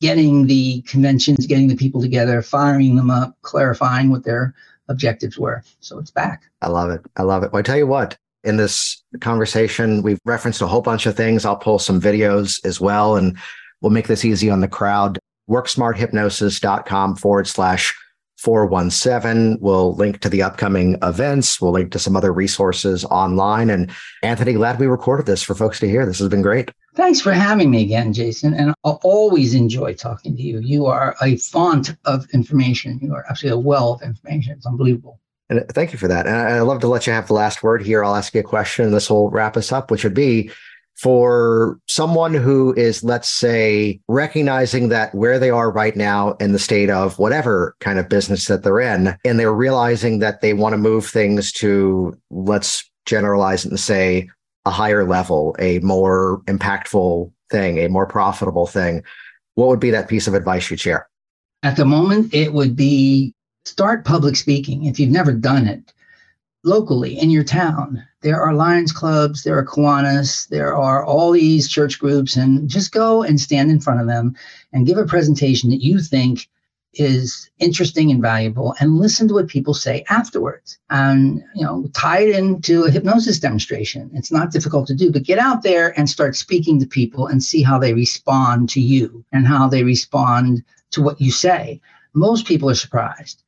getting 0.00 0.46
the 0.46 0.82
conventions, 0.82 1.46
getting 1.46 1.66
the 1.66 1.74
people 1.74 2.00
together, 2.00 2.42
firing 2.42 2.94
them 2.94 3.10
up, 3.10 3.36
clarifying 3.42 4.08
what 4.08 4.22
their 4.22 4.54
objectives 4.88 5.36
were. 5.36 5.64
So 5.80 5.98
it's 5.98 6.12
back. 6.12 6.44
I 6.62 6.68
love 6.68 6.90
it. 6.90 7.00
I 7.16 7.22
love 7.22 7.42
it. 7.42 7.52
Well, 7.52 7.58
I 7.58 7.62
tell 7.62 7.76
you 7.76 7.88
what, 7.88 8.16
in 8.46 8.56
this 8.56 9.02
conversation. 9.20 10.02
We've 10.02 10.20
referenced 10.24 10.62
a 10.62 10.66
whole 10.66 10.80
bunch 10.80 11.06
of 11.06 11.16
things. 11.16 11.44
I'll 11.44 11.56
pull 11.56 11.78
some 11.78 12.00
videos 12.00 12.64
as 12.64 12.80
well, 12.80 13.16
and 13.16 13.36
we'll 13.80 13.92
make 13.92 14.06
this 14.06 14.24
easy 14.24 14.48
on 14.48 14.60
the 14.60 14.68
crowd. 14.68 15.18
WorkSmartHypnosis.com 15.50 17.16
forward 17.16 17.46
slash 17.46 17.94
417. 18.38 19.58
We'll 19.60 19.94
link 19.94 20.20
to 20.20 20.28
the 20.28 20.42
upcoming 20.42 20.98
events. 21.02 21.60
We'll 21.60 21.72
link 21.72 21.90
to 21.92 21.98
some 21.98 22.16
other 22.16 22.32
resources 22.32 23.04
online. 23.06 23.70
And 23.70 23.90
Anthony, 24.22 24.52
glad 24.52 24.78
we 24.78 24.86
recorded 24.86 25.26
this 25.26 25.42
for 25.42 25.54
folks 25.54 25.80
to 25.80 25.88
hear. 25.88 26.04
This 26.04 26.18
has 26.18 26.28
been 26.28 26.42
great. 26.42 26.70
Thanks 26.94 27.20
for 27.20 27.32
having 27.32 27.70
me 27.70 27.82
again, 27.82 28.12
Jason. 28.12 28.54
And 28.54 28.74
I'll 28.84 29.00
always 29.02 29.54
enjoy 29.54 29.94
talking 29.94 30.36
to 30.36 30.42
you. 30.42 30.60
You 30.60 30.86
are 30.86 31.16
a 31.22 31.36
font 31.36 31.96
of 32.04 32.26
information. 32.32 32.98
You 33.02 33.14
are 33.14 33.24
absolutely 33.28 33.60
a 33.60 33.66
well 33.66 33.94
of 33.94 34.02
information. 34.02 34.52
It's 34.52 34.66
unbelievable. 34.66 35.20
And 35.48 35.60
uh, 35.60 35.64
thank 35.70 35.92
you 35.92 35.98
for 35.98 36.08
that. 36.08 36.26
And 36.26 36.36
I'd 36.36 36.60
love 36.60 36.80
to 36.80 36.88
let 36.88 37.06
you 37.06 37.12
have 37.12 37.26
the 37.26 37.34
last 37.34 37.62
word 37.62 37.82
here. 37.82 38.04
I'll 38.04 38.16
ask 38.16 38.34
you 38.34 38.40
a 38.40 38.44
question 38.44 38.90
this 38.90 39.10
will 39.10 39.30
wrap 39.30 39.56
us 39.56 39.72
up, 39.72 39.90
which 39.90 40.04
would 40.04 40.14
be 40.14 40.50
for 40.96 41.78
someone 41.88 42.32
who 42.32 42.72
is, 42.74 43.04
let's 43.04 43.28
say, 43.28 44.00
recognizing 44.08 44.88
that 44.88 45.14
where 45.14 45.38
they 45.38 45.50
are 45.50 45.70
right 45.70 45.94
now 45.94 46.32
in 46.34 46.52
the 46.52 46.58
state 46.58 46.88
of 46.88 47.18
whatever 47.18 47.76
kind 47.80 47.98
of 47.98 48.08
business 48.08 48.46
that 48.46 48.62
they're 48.62 48.80
in, 48.80 49.14
and 49.24 49.38
they're 49.38 49.52
realizing 49.52 50.20
that 50.20 50.40
they 50.40 50.54
want 50.54 50.72
to 50.72 50.78
move 50.78 51.06
things 51.06 51.52
to, 51.52 52.18
let's 52.30 52.90
generalize 53.04 53.64
and 53.66 53.78
say, 53.78 54.28
a 54.64 54.70
higher 54.70 55.04
level, 55.04 55.54
a 55.58 55.78
more 55.80 56.40
impactful 56.46 57.30
thing, 57.50 57.78
a 57.78 57.88
more 57.88 58.06
profitable 58.06 58.66
thing. 58.66 59.02
What 59.54 59.68
would 59.68 59.80
be 59.80 59.90
that 59.90 60.08
piece 60.08 60.26
of 60.26 60.34
advice 60.34 60.70
you'd 60.70 60.80
share? 60.80 61.08
At 61.62 61.76
the 61.76 61.84
moment, 61.84 62.34
it 62.34 62.52
would 62.52 62.74
be 62.74 63.34
Start 63.66 64.04
public 64.04 64.36
speaking 64.36 64.84
if 64.84 65.00
you've 65.00 65.10
never 65.10 65.32
done 65.32 65.66
it 65.66 65.92
locally 66.62 67.18
in 67.18 67.30
your 67.30 67.42
town. 67.42 68.00
There 68.20 68.40
are 68.40 68.54
Lions 68.54 68.92
clubs, 68.92 69.42
there 69.42 69.58
are 69.58 69.66
Kiwanis, 69.66 70.46
there 70.48 70.72
are 70.76 71.04
all 71.04 71.32
these 71.32 71.68
church 71.68 71.98
groups, 71.98 72.36
and 72.36 72.70
just 72.70 72.92
go 72.92 73.24
and 73.24 73.40
stand 73.40 73.72
in 73.72 73.80
front 73.80 74.00
of 74.00 74.06
them 74.06 74.36
and 74.72 74.86
give 74.86 74.98
a 74.98 75.04
presentation 75.04 75.68
that 75.70 75.82
you 75.82 75.98
think 75.98 76.48
is 76.94 77.50
interesting 77.58 78.12
and 78.12 78.22
valuable 78.22 78.76
and 78.78 78.98
listen 78.98 79.26
to 79.26 79.34
what 79.34 79.48
people 79.48 79.74
say 79.74 80.04
afterwards. 80.08 80.78
And 80.88 81.42
you 81.56 81.64
know 81.64 81.90
tie 81.92 82.20
it 82.20 82.36
into 82.36 82.84
a 82.84 82.90
hypnosis 82.90 83.40
demonstration. 83.40 84.12
It's 84.14 84.30
not 84.30 84.52
difficult 84.52 84.86
to 84.86 84.94
do 84.94 85.10
but 85.10 85.24
get 85.24 85.40
out 85.40 85.64
there 85.64 85.92
and 85.98 86.08
start 86.08 86.36
speaking 86.36 86.78
to 86.78 86.86
people 86.86 87.26
and 87.26 87.42
see 87.42 87.62
how 87.62 87.80
they 87.80 87.94
respond 87.94 88.68
to 88.70 88.80
you 88.80 89.24
and 89.32 89.44
how 89.44 89.66
they 89.68 89.82
respond 89.82 90.62
to 90.92 91.02
what 91.02 91.20
you 91.20 91.32
say. 91.32 91.80
Most 92.14 92.46
people 92.46 92.70
are 92.70 92.74
surprised 92.76 93.42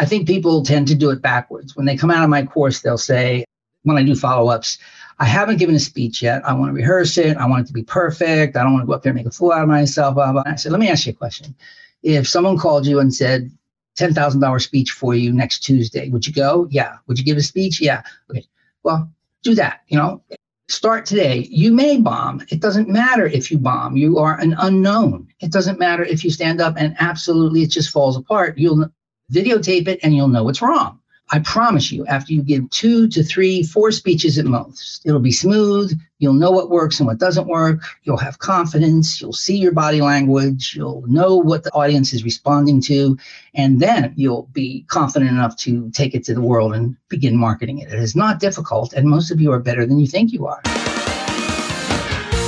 I 0.00 0.06
think 0.06 0.26
people 0.26 0.62
tend 0.62 0.88
to 0.88 0.94
do 0.94 1.10
it 1.10 1.20
backwards. 1.20 1.76
When 1.76 1.84
they 1.84 1.94
come 1.94 2.10
out 2.10 2.24
of 2.24 2.30
my 2.30 2.44
course, 2.46 2.80
they'll 2.80 2.96
say, 2.96 3.44
when 3.82 3.98
I 3.98 4.02
do 4.02 4.16
follow 4.16 4.50
ups, 4.50 4.78
I 5.18 5.26
haven't 5.26 5.58
given 5.58 5.74
a 5.74 5.78
speech 5.78 6.22
yet. 6.22 6.42
I 6.46 6.54
want 6.54 6.70
to 6.70 6.74
rehearse 6.74 7.18
it. 7.18 7.36
I 7.36 7.46
want 7.46 7.64
it 7.64 7.66
to 7.66 7.74
be 7.74 7.82
perfect. 7.82 8.56
I 8.56 8.62
don't 8.62 8.72
want 8.72 8.84
to 8.84 8.86
go 8.86 8.94
up 8.94 9.02
there 9.02 9.10
and 9.10 9.18
make 9.18 9.26
a 9.26 9.30
fool 9.30 9.52
out 9.52 9.62
of 9.62 9.68
myself. 9.68 10.14
Blah, 10.14 10.32
blah. 10.32 10.42
I 10.46 10.54
said, 10.54 10.72
let 10.72 10.80
me 10.80 10.88
ask 10.88 11.04
you 11.04 11.12
a 11.12 11.14
question. 11.14 11.54
If 12.02 12.26
someone 12.26 12.56
called 12.56 12.86
you 12.86 12.98
and 12.98 13.14
said, 13.14 13.50
$10,000 13.98 14.62
speech 14.62 14.92
for 14.92 15.14
you 15.14 15.34
next 15.34 15.58
Tuesday, 15.58 16.08
would 16.08 16.26
you 16.26 16.32
go? 16.32 16.66
Yeah. 16.70 16.96
Would 17.06 17.18
you 17.18 17.24
give 17.24 17.36
a 17.36 17.42
speech? 17.42 17.82
Yeah. 17.82 18.02
Okay. 18.30 18.46
Well, 18.82 19.10
do 19.42 19.54
that. 19.56 19.82
You 19.88 19.98
know, 19.98 20.22
start 20.68 21.04
today. 21.04 21.46
You 21.50 21.74
may 21.74 21.98
bomb. 21.98 22.42
It 22.48 22.60
doesn't 22.60 22.88
matter 22.88 23.26
if 23.26 23.50
you 23.50 23.58
bomb. 23.58 23.98
You 23.98 24.16
are 24.16 24.40
an 24.40 24.54
unknown. 24.58 25.28
It 25.40 25.52
doesn't 25.52 25.78
matter 25.78 26.04
if 26.04 26.24
you 26.24 26.30
stand 26.30 26.62
up 26.62 26.76
and 26.78 26.96
absolutely 27.00 27.64
it 27.64 27.70
just 27.70 27.90
falls 27.90 28.16
apart. 28.16 28.56
You'll 28.56 28.90
videotape 29.30 29.88
it, 29.88 30.00
and 30.02 30.14
you'll 30.14 30.28
know 30.28 30.44
what's 30.44 30.62
wrong. 30.62 31.00
I 31.32 31.38
promise 31.38 31.92
you, 31.92 32.04
after 32.06 32.32
you 32.32 32.42
give 32.42 32.68
two 32.70 33.06
to 33.08 33.22
three, 33.22 33.62
four 33.62 33.92
speeches 33.92 34.36
at 34.36 34.46
most, 34.46 35.06
it'll 35.06 35.20
be 35.20 35.30
smooth. 35.30 35.96
You'll 36.18 36.32
know 36.32 36.50
what 36.50 36.70
works 36.70 36.98
and 36.98 37.06
what 37.06 37.18
doesn't 37.18 37.46
work. 37.46 37.82
You'll 38.02 38.16
have 38.16 38.40
confidence. 38.40 39.20
You'll 39.20 39.32
see 39.32 39.56
your 39.56 39.70
body 39.70 40.00
language. 40.00 40.74
You'll 40.74 41.04
know 41.06 41.36
what 41.36 41.62
the 41.62 41.72
audience 41.72 42.12
is 42.12 42.24
responding 42.24 42.80
to. 42.82 43.16
And 43.54 43.78
then 43.78 44.12
you'll 44.16 44.48
be 44.52 44.84
confident 44.88 45.30
enough 45.30 45.56
to 45.58 45.88
take 45.90 46.16
it 46.16 46.24
to 46.24 46.34
the 46.34 46.42
world 46.42 46.74
and 46.74 46.96
begin 47.08 47.36
marketing 47.36 47.78
it. 47.78 47.92
It 47.92 48.00
is 48.00 48.16
not 48.16 48.40
difficult, 48.40 48.92
and 48.92 49.08
most 49.08 49.30
of 49.30 49.40
you 49.40 49.52
are 49.52 49.60
better 49.60 49.86
than 49.86 50.00
you 50.00 50.08
think 50.08 50.32
you 50.32 50.46
are. 50.46 50.60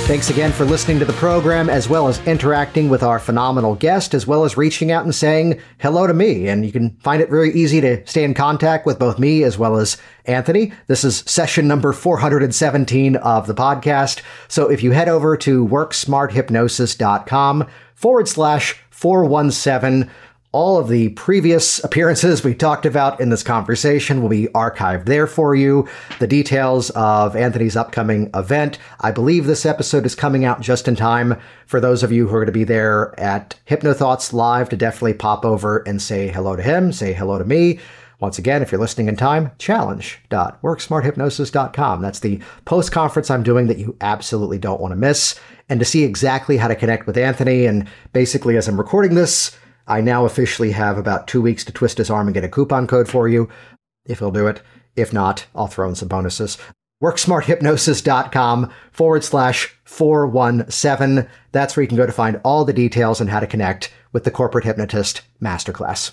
Thanks 0.05 0.29
again 0.29 0.51
for 0.51 0.65
listening 0.65 0.99
to 0.99 1.05
the 1.05 1.13
program, 1.13 1.69
as 1.69 1.87
well 1.87 2.09
as 2.09 2.19
interacting 2.27 2.89
with 2.89 3.03
our 3.03 3.19
phenomenal 3.19 3.73
guest, 3.73 4.13
as 4.13 4.27
well 4.27 4.43
as 4.43 4.57
reaching 4.57 4.91
out 4.91 5.05
and 5.05 5.15
saying 5.15 5.61
hello 5.79 6.07
to 6.07 6.13
me. 6.13 6.49
And 6.49 6.65
you 6.65 6.73
can 6.73 6.97
find 6.97 7.21
it 7.21 7.29
very 7.29 7.53
easy 7.53 7.79
to 7.79 8.05
stay 8.05 8.25
in 8.25 8.33
contact 8.33 8.85
with 8.85 8.99
both 8.99 9.17
me 9.17 9.43
as 9.43 9.57
well 9.57 9.77
as 9.77 9.95
Anthony. 10.25 10.73
This 10.87 11.05
is 11.05 11.23
session 11.25 11.69
number 11.69 11.93
417 11.93 13.15
of 13.15 13.47
the 13.47 13.55
podcast. 13.55 14.21
So 14.49 14.69
if 14.69 14.83
you 14.83 14.91
head 14.91 15.07
over 15.07 15.37
to 15.37 15.65
worksmarthypnosis.com 15.65 17.67
forward 17.95 18.27
slash 18.27 18.75
417, 18.89 20.11
All 20.53 20.77
of 20.77 20.87
the 20.87 21.09
previous 21.09 21.83
appearances 21.83 22.43
we 22.43 22.53
talked 22.53 22.85
about 22.85 23.19
in 23.19 23.29
this 23.29 23.41
conversation 23.41 24.21
will 24.21 24.29
be 24.29 24.49
archived 24.49 25.05
there 25.05 25.25
for 25.25 25.55
you. 25.55 25.89
The 26.19 26.27
details 26.27 26.91
of 26.91 27.35
Anthony's 27.35 27.75
upcoming 27.75 28.29
event. 28.35 28.77
I 28.99 29.09
believe 29.09 29.47
this 29.47 29.65
episode 29.65 30.05
is 30.05 30.13
coming 30.13 30.45
out 30.45 30.61
just 30.61 30.87
in 30.87 30.95
time 30.95 31.41
for 31.65 31.81
those 31.81 32.03
of 32.03 32.11
you 32.11 32.27
who 32.27 32.35
are 32.35 32.41
going 32.41 32.45
to 32.45 32.51
be 32.51 32.65
there 32.65 33.19
at 33.19 33.59
HypnoThoughts 33.67 34.31
Live 34.31 34.69
to 34.69 34.77
definitely 34.77 35.15
pop 35.15 35.43
over 35.43 35.79
and 35.87 35.99
say 35.99 36.27
hello 36.27 36.55
to 36.55 36.61
him, 36.61 36.93
say 36.93 37.13
hello 37.13 37.39
to 37.39 37.45
me. 37.45 37.79
Once 38.19 38.37
again, 38.37 38.61
if 38.61 38.71
you're 38.71 38.79
listening 38.79 39.07
in 39.07 39.15
time, 39.15 39.49
challenge.worksmarthypnosis.com. 39.57 42.01
That's 42.03 42.19
the 42.19 42.39
post 42.65 42.91
conference 42.91 43.31
I'm 43.31 43.41
doing 43.41 43.65
that 43.67 43.79
you 43.79 43.97
absolutely 44.01 44.59
don't 44.59 44.79
want 44.79 44.91
to 44.91 44.97
miss. 44.97 45.39
And 45.67 45.79
to 45.79 45.85
see 45.85 46.03
exactly 46.03 46.57
how 46.57 46.67
to 46.67 46.75
connect 46.75 47.07
with 47.07 47.17
Anthony, 47.17 47.65
and 47.65 47.87
basically, 48.11 48.55
as 48.55 48.67
I'm 48.67 48.77
recording 48.77 49.15
this, 49.15 49.57
I 49.87 50.01
now 50.01 50.25
officially 50.25 50.71
have 50.71 50.97
about 50.97 51.27
two 51.27 51.41
weeks 51.41 51.63
to 51.65 51.71
twist 51.71 51.97
his 51.97 52.09
arm 52.09 52.27
and 52.27 52.33
get 52.33 52.43
a 52.43 52.49
coupon 52.49 52.87
code 52.87 53.07
for 53.07 53.27
you, 53.27 53.49
if 54.05 54.19
he'll 54.19 54.31
do 54.31 54.47
it. 54.47 54.61
If 54.95 55.13
not, 55.13 55.45
I'll 55.55 55.67
throw 55.67 55.89
in 55.89 55.95
some 55.95 56.07
bonuses. 56.07 56.57
WorkSmartHypnosis.com 57.03 58.71
forward 58.91 59.23
slash 59.23 59.75
417. 59.83 61.27
That's 61.51 61.75
where 61.75 61.81
you 61.81 61.87
can 61.87 61.97
go 61.97 62.05
to 62.05 62.11
find 62.11 62.39
all 62.43 62.63
the 62.63 62.73
details 62.73 63.19
on 63.19 63.27
how 63.27 63.41
to 63.41 63.47
connect 63.47 63.91
with 64.13 64.23
the 64.23 64.31
Corporate 64.31 64.63
Hypnotist 64.63 65.21
Masterclass. 65.41 66.11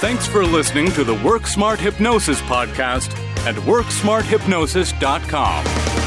Thanks 0.00 0.26
for 0.26 0.44
listening 0.44 0.90
to 0.92 1.04
the 1.04 1.14
Work 1.14 1.46
Smart 1.46 1.80
Hypnosis 1.80 2.42
podcast 2.42 3.16
at 3.46 3.54
WorkSmartHypnosis.com. 3.54 6.05